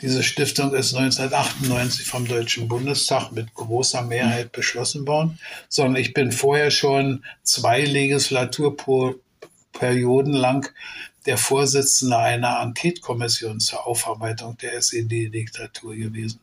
Diese 0.02 0.24
Stiftung 0.24 0.74
ist 0.74 0.94
1998 0.94 2.06
vom 2.06 2.28
Deutschen 2.28 2.68
Bundestag 2.68 3.32
mit 3.32 3.54
großer 3.54 4.02
Mehrheit 4.02 4.52
beschlossen 4.52 5.08
worden, 5.08 5.40
sondern 5.70 6.02
ich 6.02 6.14
bin 6.14 6.34
vorher 6.34 6.70
schon 6.70 7.24
zwei 7.44 7.86
Legislaturperioden 7.86 10.34
lang 10.34 10.70
der 11.26 11.38
Vorsitzende 11.38 12.18
einer 12.18 12.62
Enquete-Kommission 12.62 13.60
zur 13.60 13.86
Aufarbeitung 13.86 14.58
der 14.58 14.76
SED-Diktatur 14.76 15.96
gewesen. 15.96 16.40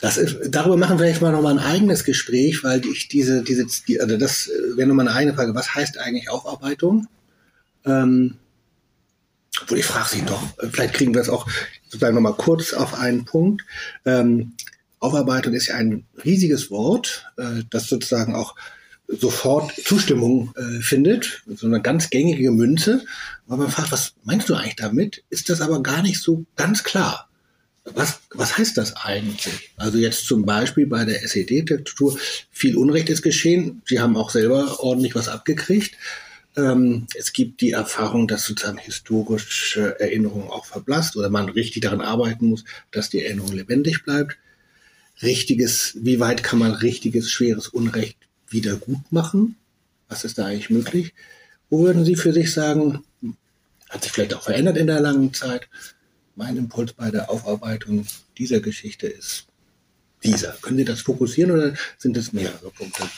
Das 0.00 0.16
ist, 0.16 0.38
darüber 0.48 0.76
machen 0.76 0.98
wir 0.98 1.04
vielleicht 1.04 1.20
mal 1.20 1.32
nochmal 1.32 1.58
ein 1.58 1.64
eigenes 1.64 2.04
Gespräch, 2.04 2.64
weil 2.64 2.84
ich 2.86 3.08
diese, 3.08 3.42
diese, 3.42 3.66
die, 3.86 4.00
also 4.00 4.16
das 4.16 4.50
wäre 4.74 4.88
nochmal 4.88 5.06
eine 5.06 5.16
eigene 5.16 5.36
Frage. 5.36 5.54
Was 5.54 5.74
heißt 5.74 5.98
eigentlich 5.98 6.30
Aufarbeitung? 6.30 7.06
Ähm, 7.84 8.36
obwohl 9.60 9.78
ich 9.78 9.84
frage 9.84 10.08
Sie 10.08 10.22
doch, 10.22 10.42
vielleicht 10.72 10.94
kriegen 10.94 11.12
wir 11.12 11.20
es 11.20 11.28
auch 11.28 11.46
sozusagen 11.84 12.14
nochmal 12.14 12.34
kurz 12.34 12.72
auf 12.72 12.94
einen 12.94 13.26
Punkt. 13.26 13.62
Ähm, 14.06 14.54
Aufarbeitung 15.00 15.52
ist 15.52 15.68
ja 15.68 15.74
ein 15.76 16.06
riesiges 16.24 16.70
Wort, 16.70 17.30
äh, 17.36 17.64
das 17.68 17.88
sozusagen 17.88 18.34
auch 18.34 18.54
sofort 19.18 19.72
Zustimmung 19.84 20.54
äh, 20.56 20.80
findet, 20.80 21.42
so 21.46 21.66
eine 21.66 21.80
ganz 21.80 22.10
gängige 22.10 22.50
Münze. 22.50 23.04
Aber 23.46 23.58
man 23.58 23.70
fragt, 23.70 23.92
was 23.92 24.14
meinst 24.24 24.48
du 24.48 24.54
eigentlich 24.54 24.76
damit? 24.76 25.24
Ist 25.30 25.50
das 25.50 25.60
aber 25.60 25.82
gar 25.82 26.02
nicht 26.02 26.20
so 26.20 26.44
ganz 26.56 26.84
klar 26.84 27.30
was, 27.84 28.20
was 28.30 28.58
heißt 28.58 28.76
das 28.76 28.96
eigentlich? 28.96 29.70
Also 29.76 29.98
jetzt 29.98 30.26
zum 30.26 30.44
Beispiel 30.44 30.86
bei 30.86 31.04
der 31.04 31.22
SED-Diktatur, 31.22 32.18
viel 32.50 32.76
Unrecht 32.76 33.08
ist 33.08 33.22
geschehen. 33.22 33.82
Sie 33.84 34.00
haben 34.00 34.16
auch 34.16 34.30
selber 34.30 34.80
ordentlich 34.80 35.14
was 35.14 35.28
abgekriegt. 35.28 35.96
Ähm, 36.56 37.06
es 37.16 37.32
gibt 37.32 37.60
die 37.60 37.70
Erfahrung, 37.70 38.28
dass 38.28 38.44
sozusagen 38.44 38.78
historische 38.78 39.98
Erinnerung 40.00 40.50
auch 40.50 40.66
verblasst 40.66 41.16
oder 41.16 41.30
man 41.30 41.48
richtig 41.48 41.82
daran 41.82 42.00
arbeiten 42.00 42.46
muss, 42.46 42.64
dass 42.90 43.10
die 43.10 43.24
Erinnerung 43.24 43.52
lebendig 43.52 44.04
bleibt. 44.04 44.36
Richtiges, 45.22 45.96
wie 46.00 46.18
weit 46.18 46.42
kann 46.42 46.58
man 46.58 46.72
richtiges, 46.72 47.30
schweres 47.30 47.68
Unrecht 47.68 48.16
wieder 48.50 48.76
gut 48.76 49.10
machen? 49.10 49.56
Was 50.08 50.24
ist 50.24 50.38
da 50.38 50.46
eigentlich 50.46 50.70
möglich? 50.70 51.14
Wo 51.70 51.80
würden 51.80 52.04
Sie 52.04 52.16
für 52.16 52.32
sich 52.32 52.52
sagen, 52.52 53.04
hat 53.88 54.02
sich 54.02 54.12
vielleicht 54.12 54.34
auch 54.34 54.42
verändert 54.42 54.76
in 54.76 54.86
der 54.86 55.00
langen 55.00 55.32
Zeit? 55.32 55.68
mein 56.40 56.56
Impuls 56.56 56.94
bei 56.94 57.10
der 57.10 57.30
Aufarbeitung 57.30 58.06
dieser 58.38 58.60
Geschichte 58.60 59.06
ist 59.06 59.46
dieser. 60.24 60.52
Können 60.62 60.78
Sie 60.78 60.84
das 60.86 61.02
fokussieren 61.02 61.50
oder 61.50 61.74
sind 61.98 62.16
es 62.16 62.32
mehrere 62.32 62.70
Punkte? 62.70 63.08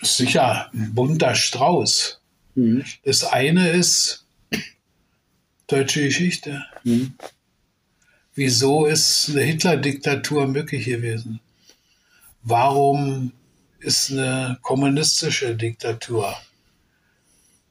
Sicher, 0.00 0.70
ein 0.72 0.94
bunter 0.94 1.34
Strauß. 1.34 2.20
Mhm. 2.54 2.84
Das 3.04 3.24
eine 3.24 3.70
ist 3.70 4.24
deutsche 5.66 6.04
Geschichte. 6.04 6.64
Mhm. 6.84 7.14
Wieso 8.36 8.86
ist 8.86 9.30
eine 9.30 9.42
Hitler-Diktatur 9.42 10.46
möglich 10.46 10.84
gewesen? 10.84 11.40
Warum 12.42 13.32
ist 13.84 14.10
eine 14.10 14.58
kommunistische 14.62 15.54
Diktatur 15.54 16.34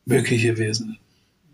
möglich 0.06 0.44
gewesen? 0.44 1.00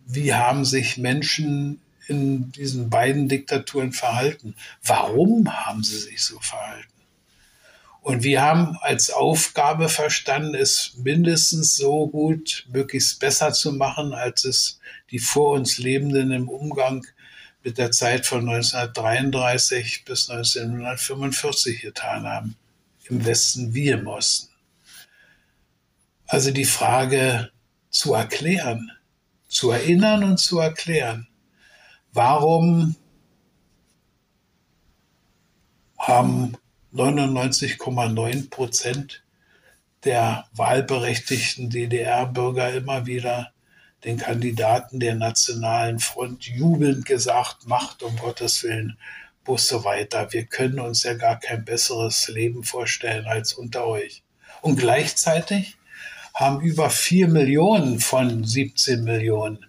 Wie 0.05 0.34
haben 0.34 0.66
sich 0.66 0.97
Menschen 0.97 1.82
in 2.07 2.51
diesen 2.51 2.89
beiden 2.89 3.30
Diktaturen 3.30 3.93
verhalten? 3.93 4.55
Warum 4.84 5.49
haben 5.66 5.84
sie 5.84 5.97
sich 5.97 6.22
so 6.22 6.39
verhalten? 6.39 6.88
Und 8.01 8.24
wir 8.24 8.41
haben 8.41 8.78
als 8.82 9.12
Aufgabe 9.12 9.88
verstanden, 9.88 10.55
es 10.55 10.93
mindestens 10.97 11.76
so 11.76 12.07
gut, 12.07 12.66
möglichst 12.72 13.20
besser 13.20 13.53
zu 13.53 13.72
machen, 13.74 14.14
als 14.14 14.45
es 14.45 14.80
die 15.12 15.20
vor 15.20 15.51
uns 15.51 15.78
Lebenden 15.78 16.32
im 16.32 16.49
Umgang 16.49 17.05
mit 17.64 17.78
der 17.78 17.91
Zeit 17.91 18.26
von 18.26 18.49
1933 18.49 20.05
bis 20.05 20.30
1945 20.30 21.82
getan 21.82 22.26
haben. 22.26 22.55
Im 23.10 23.26
Westen 23.26 23.74
wie 23.74 23.89
im 23.89 24.07
Osten. 24.07 24.49
Also 26.30 26.51
die 26.51 26.65
Frage 26.65 27.49
zu 27.89 28.13
erklären, 28.13 28.91
zu 29.47 29.71
erinnern 29.71 30.23
und 30.23 30.38
zu 30.38 30.59
erklären. 30.59 31.27
Warum 32.13 32.95
haben 35.97 36.55
99,9 36.93 38.51
Prozent 38.51 39.23
der 40.03 40.45
wahlberechtigten 40.53 41.71
DDR-Bürger 41.71 42.75
immer 42.75 43.07
wieder 43.07 43.51
den 44.03 44.17
Kandidaten 44.19 44.99
der 44.99 45.15
Nationalen 45.15 45.97
Front 45.97 46.45
jubelnd 46.45 47.07
gesagt, 47.07 47.65
macht 47.65 48.03
um 48.03 48.15
Gottes 48.17 48.61
Willen 48.61 48.99
Busse 49.43 49.84
weiter. 49.84 50.32
Wir 50.32 50.45
können 50.45 50.80
uns 50.80 51.01
ja 51.01 51.15
gar 51.15 51.39
kein 51.39 51.65
besseres 51.65 52.27
Leben 52.27 52.63
vorstellen 52.63 53.25
als 53.25 53.53
unter 53.53 53.88
euch. 53.88 54.21
Und 54.61 54.77
gleichzeitig 54.77 55.78
haben 56.40 56.62
über 56.62 56.90
vier 56.90 57.28
Millionen 57.28 58.00
von 58.00 58.46
17 58.46 59.04
Millionen 59.04 59.66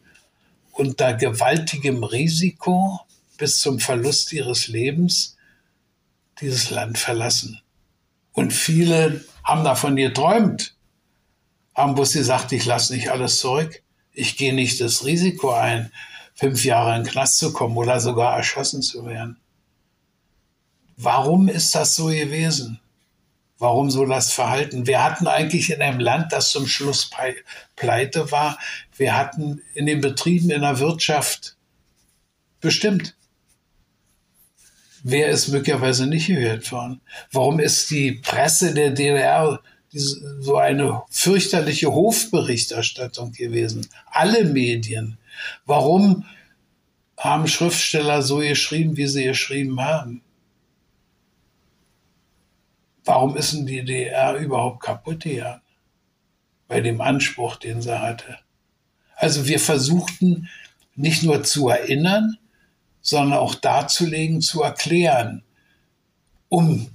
unter 0.72 1.14
gewaltigem 1.14 2.04
Risiko 2.04 3.00
bis 3.36 3.60
zum 3.60 3.80
Verlust 3.80 4.32
ihres 4.32 4.68
Lebens 4.68 5.36
dieses 6.40 6.70
Land 6.70 6.96
verlassen. 6.96 7.60
Und 8.32 8.52
viele 8.52 9.24
haben 9.42 9.64
davon 9.64 9.96
geträumt, 9.96 10.76
haben 11.74 11.96
bloß 11.96 12.12
gesagt, 12.12 12.52
ich 12.52 12.64
lasse 12.64 12.94
nicht 12.94 13.10
alles 13.10 13.40
zurück, 13.40 13.82
ich 14.12 14.36
gehe 14.36 14.54
nicht 14.54 14.80
das 14.80 15.04
Risiko 15.04 15.50
ein, 15.52 15.90
fünf 16.34 16.64
Jahre 16.64 16.96
in 16.96 17.02
den 17.02 17.12
Knast 17.12 17.38
zu 17.38 17.52
kommen 17.52 17.76
oder 17.76 18.00
sogar 18.00 18.36
erschossen 18.36 18.82
zu 18.82 19.04
werden. 19.06 19.38
Warum 20.96 21.48
ist 21.48 21.74
das 21.74 21.96
so 21.96 22.06
gewesen? 22.06 22.79
Warum 23.60 23.90
so 23.90 24.06
das 24.06 24.32
Verhalten? 24.32 24.86
Wir 24.86 25.04
hatten 25.04 25.26
eigentlich 25.26 25.70
in 25.70 25.82
einem 25.82 26.00
Land, 26.00 26.32
das 26.32 26.50
zum 26.50 26.66
Schluss 26.66 27.10
pleite 27.76 28.32
war, 28.32 28.58
wir 28.96 29.14
hatten 29.14 29.60
in 29.74 29.84
den 29.84 30.00
Betrieben 30.00 30.50
in 30.50 30.62
der 30.62 30.78
Wirtschaft 30.78 31.56
bestimmt. 32.62 33.14
Wer 35.02 35.28
ist 35.28 35.48
möglicherweise 35.48 36.06
nicht 36.06 36.28
gehört 36.28 36.72
worden? 36.72 37.02
Warum 37.32 37.60
ist 37.60 37.90
die 37.90 38.12
Presse 38.12 38.72
der 38.72 38.90
DDR 38.90 39.60
so 39.92 40.56
eine 40.56 41.02
fürchterliche 41.10 41.92
Hofberichterstattung 41.92 43.32
gewesen? 43.32 43.86
Alle 44.10 44.44
Medien. 44.44 45.18
Warum 45.66 46.24
haben 47.18 47.46
Schriftsteller 47.46 48.22
so 48.22 48.38
geschrieben, 48.38 48.96
wie 48.96 49.06
sie 49.06 49.24
geschrieben 49.24 49.82
haben? 49.82 50.22
Warum 53.10 53.36
ist 53.36 53.52
denn 53.52 53.66
die 53.66 53.84
DDR 53.84 54.36
überhaupt 54.36 54.84
kaputt 54.84 55.24
gegangen? 55.24 55.62
Bei 56.68 56.80
dem 56.80 57.00
Anspruch, 57.00 57.56
den 57.56 57.82
sie 57.82 58.00
hatte. 58.00 58.38
Also 59.16 59.48
wir 59.48 59.58
versuchten 59.58 60.48
nicht 60.94 61.24
nur 61.24 61.42
zu 61.42 61.68
erinnern, 61.70 62.38
sondern 63.00 63.40
auch 63.40 63.56
darzulegen, 63.56 64.40
zu 64.40 64.62
erklären, 64.62 65.42
um 66.48 66.88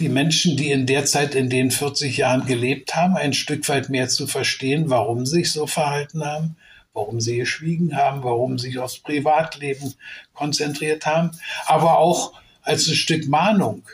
die 0.00 0.08
Menschen, 0.08 0.56
die 0.56 0.72
in 0.72 0.86
der 0.86 1.04
Zeit, 1.04 1.36
in 1.36 1.48
den 1.50 1.70
40 1.70 2.16
Jahren 2.16 2.46
gelebt 2.46 2.96
haben, 2.96 3.16
ein 3.16 3.32
Stück 3.32 3.68
weit 3.68 3.90
mehr 3.90 4.08
zu 4.08 4.26
verstehen, 4.26 4.90
warum 4.90 5.24
sie 5.24 5.36
sich 5.36 5.52
so 5.52 5.68
verhalten 5.68 6.24
haben, 6.24 6.56
warum 6.94 7.20
sie 7.20 7.36
geschwiegen 7.36 7.94
haben, 7.94 8.24
warum 8.24 8.58
sie 8.58 8.70
sich 8.70 8.80
aufs 8.80 8.98
Privatleben 8.98 9.94
konzentriert 10.32 11.06
haben, 11.06 11.30
aber 11.66 11.98
auch 11.98 12.32
als 12.62 12.88
ein 12.88 12.96
Stück 12.96 13.28
Mahnung 13.28 13.84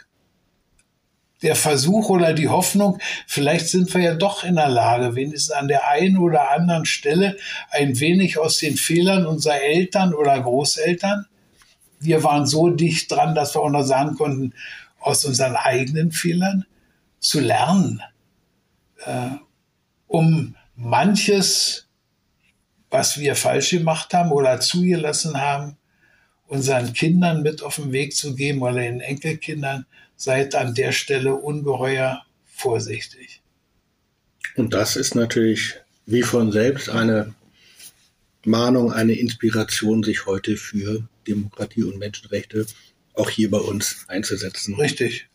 der 1.47 1.55
Versuch 1.55 2.09
oder 2.09 2.33
die 2.33 2.49
Hoffnung, 2.49 2.99
vielleicht 3.29 3.69
sind 3.69 3.95
wir 3.95 4.01
ja 4.03 4.15
doch 4.15 4.43
in 4.43 4.57
der 4.57 4.69
Lage, 4.69 5.15
wenigstens 5.15 5.53
an 5.53 5.69
der 5.69 5.87
einen 5.87 6.19
oder 6.19 6.51
anderen 6.51 6.85
Stelle 6.85 7.37
ein 7.71 8.01
wenig 8.01 8.37
aus 8.37 8.59
den 8.59 8.77
Fehlern 8.77 9.27
unserer 9.27 9.63
Eltern 9.63 10.13
oder 10.13 10.41
Großeltern. 10.41 11.27
Wir 12.01 12.25
waren 12.25 12.47
so 12.47 12.71
dicht 12.71 13.13
dran, 13.13 13.37
dass 13.37 13.55
wir 13.55 13.61
auch 13.61 13.71
noch 13.71 13.85
sagen 13.85 14.17
konnten, 14.17 14.55
aus 14.99 15.25
unseren 15.25 15.55
eigenen 15.55 16.11
Fehlern 16.11 16.65
zu 17.21 17.39
lernen, 17.39 18.03
äh, 19.05 19.37
um 20.09 20.57
manches, 20.75 21.87
was 22.91 23.21
wir 23.21 23.37
falsch 23.37 23.71
gemacht 23.71 24.13
haben 24.15 24.33
oder 24.33 24.59
zugelassen 24.59 25.41
haben, 25.41 25.77
unseren 26.49 26.93
Kindern 26.93 27.43
mit 27.43 27.63
auf 27.63 27.77
den 27.77 27.93
Weg 27.93 28.17
zu 28.17 28.35
geben 28.35 28.63
oder 28.63 28.81
den 28.81 29.01
Enkelkindern, 29.01 29.87
seid 30.17 30.55
an 30.55 30.75
der 30.75 30.93
Stelle 30.93 31.35
ungeheuer 31.35 32.23
vorsichtig. 32.45 33.43
Und 34.57 34.73
das 34.73 34.97
ist 34.97 35.15
natürlich 35.15 35.75
wie 36.07 36.23
von 36.23 36.53
selbst 36.53 36.89
eine 36.89 37.35
Mahnung, 38.45 38.93
eine 38.93 39.13
Inspiration, 39.13 40.03
sich 40.03 40.27
heute 40.27 40.57
für 40.57 41.07
Demokratie 41.27 41.83
und 41.83 41.99
Menschenrechte 41.99 42.67
auch 43.15 43.29
hier 43.29 43.51
bei 43.51 43.59
uns 43.59 44.05
einzusetzen. 44.09 44.75
Richtig. 44.77 45.29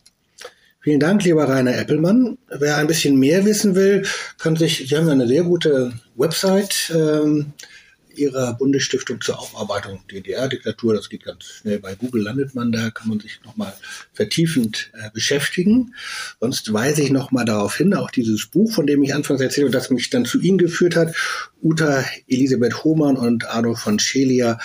Vielen 0.80 0.98
Dank, 0.98 1.22
lieber 1.22 1.48
Rainer 1.48 1.78
Eppelmann. 1.78 2.38
Wer 2.48 2.76
ein 2.76 2.88
bisschen 2.88 3.16
mehr 3.16 3.44
wissen 3.44 3.76
will, 3.76 4.04
kann 4.38 4.56
sich, 4.56 4.88
Sie 4.88 4.96
haben 4.96 5.08
eine 5.08 5.28
sehr 5.28 5.44
gute 5.44 5.92
Website, 6.16 6.92
ähm, 6.94 7.52
ihrer 8.16 8.54
Bundesstiftung 8.54 9.20
zur 9.20 9.38
Aufarbeitung 9.38 10.00
DDR-Diktatur. 10.10 10.94
Das 10.94 11.08
geht 11.08 11.24
ganz 11.24 11.44
schnell. 11.44 11.78
Bei 11.78 11.94
Google 11.94 12.22
landet 12.22 12.54
man 12.54 12.72
da, 12.72 12.90
kann 12.90 13.08
man 13.08 13.20
sich 13.20 13.40
nochmal 13.44 13.72
vertiefend 14.12 14.90
äh, 14.94 15.10
beschäftigen. 15.12 15.94
Sonst 16.40 16.72
weise 16.72 17.02
ich 17.02 17.10
nochmal 17.10 17.44
darauf 17.44 17.76
hin, 17.76 17.94
auch 17.94 18.10
dieses 18.10 18.46
Buch, 18.46 18.72
von 18.72 18.86
dem 18.86 19.02
ich 19.02 19.14
anfangs 19.14 19.40
erzählte 19.40 19.66
und 19.66 19.74
das 19.74 19.90
mich 19.90 20.10
dann 20.10 20.24
zu 20.24 20.40
Ihnen 20.40 20.58
geführt 20.58 20.96
hat, 20.96 21.14
Uta 21.62 22.04
Elisabeth 22.28 22.84
Hohmann 22.84 23.16
und 23.16 23.48
Arno 23.48 23.74
von 23.74 23.98
Schelia, 23.98 24.58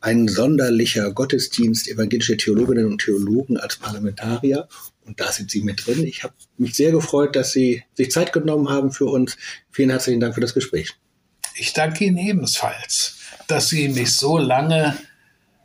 ein 0.00 0.28
sonderlicher 0.28 1.12
Gottesdienst, 1.12 1.88
evangelische 1.88 2.36
Theologinnen 2.36 2.86
und 2.86 3.00
Theologen 3.00 3.56
als 3.56 3.76
Parlamentarier. 3.76 4.68
Und 5.04 5.20
da 5.20 5.32
sind 5.32 5.50
Sie 5.50 5.62
mit 5.62 5.86
drin. 5.86 6.04
Ich 6.04 6.22
habe 6.22 6.34
mich 6.58 6.74
sehr 6.74 6.92
gefreut, 6.92 7.34
dass 7.34 7.52
Sie 7.52 7.82
sich 7.94 8.10
Zeit 8.10 8.32
genommen 8.32 8.68
haben 8.68 8.92
für 8.92 9.06
uns. 9.06 9.36
Vielen 9.70 9.90
herzlichen 9.90 10.20
Dank 10.20 10.34
für 10.34 10.40
das 10.40 10.54
Gespräch. 10.54 10.94
Ich 11.58 11.72
danke 11.72 12.04
Ihnen 12.04 12.18
ebenfalls, 12.18 13.16
dass 13.46 13.68
Sie 13.68 13.88
mich 13.88 14.12
so 14.12 14.38
lange 14.38 14.96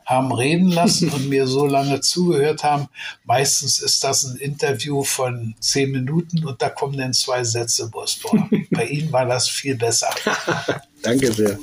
haben 0.06 0.34
reden 0.34 0.70
lassen 0.70 1.10
und 1.10 1.30
mir 1.30 1.48
so 1.48 1.66
lange 1.66 2.02
zugehört 2.02 2.64
haben. 2.64 2.88
Meistens 3.24 3.80
ist 3.80 4.04
das 4.04 4.26
ein 4.26 4.38
Interview 4.38 5.04
von 5.04 5.56
zehn 5.60 5.91
Minuten 5.91 6.46
und 6.46 6.62
da 6.62 6.70
kommen 6.70 6.98
dann 6.98 7.14
zwei 7.14 7.44
Sätze 7.44 7.89
bloß 7.89 8.14
vor. 8.16 8.50
Bei 8.72 8.86
Ihnen 8.86 9.12
war 9.12 9.26
das 9.26 9.48
viel 9.48 9.76
besser. 9.76 10.10
danke 11.02 11.32
sehr. 11.32 11.58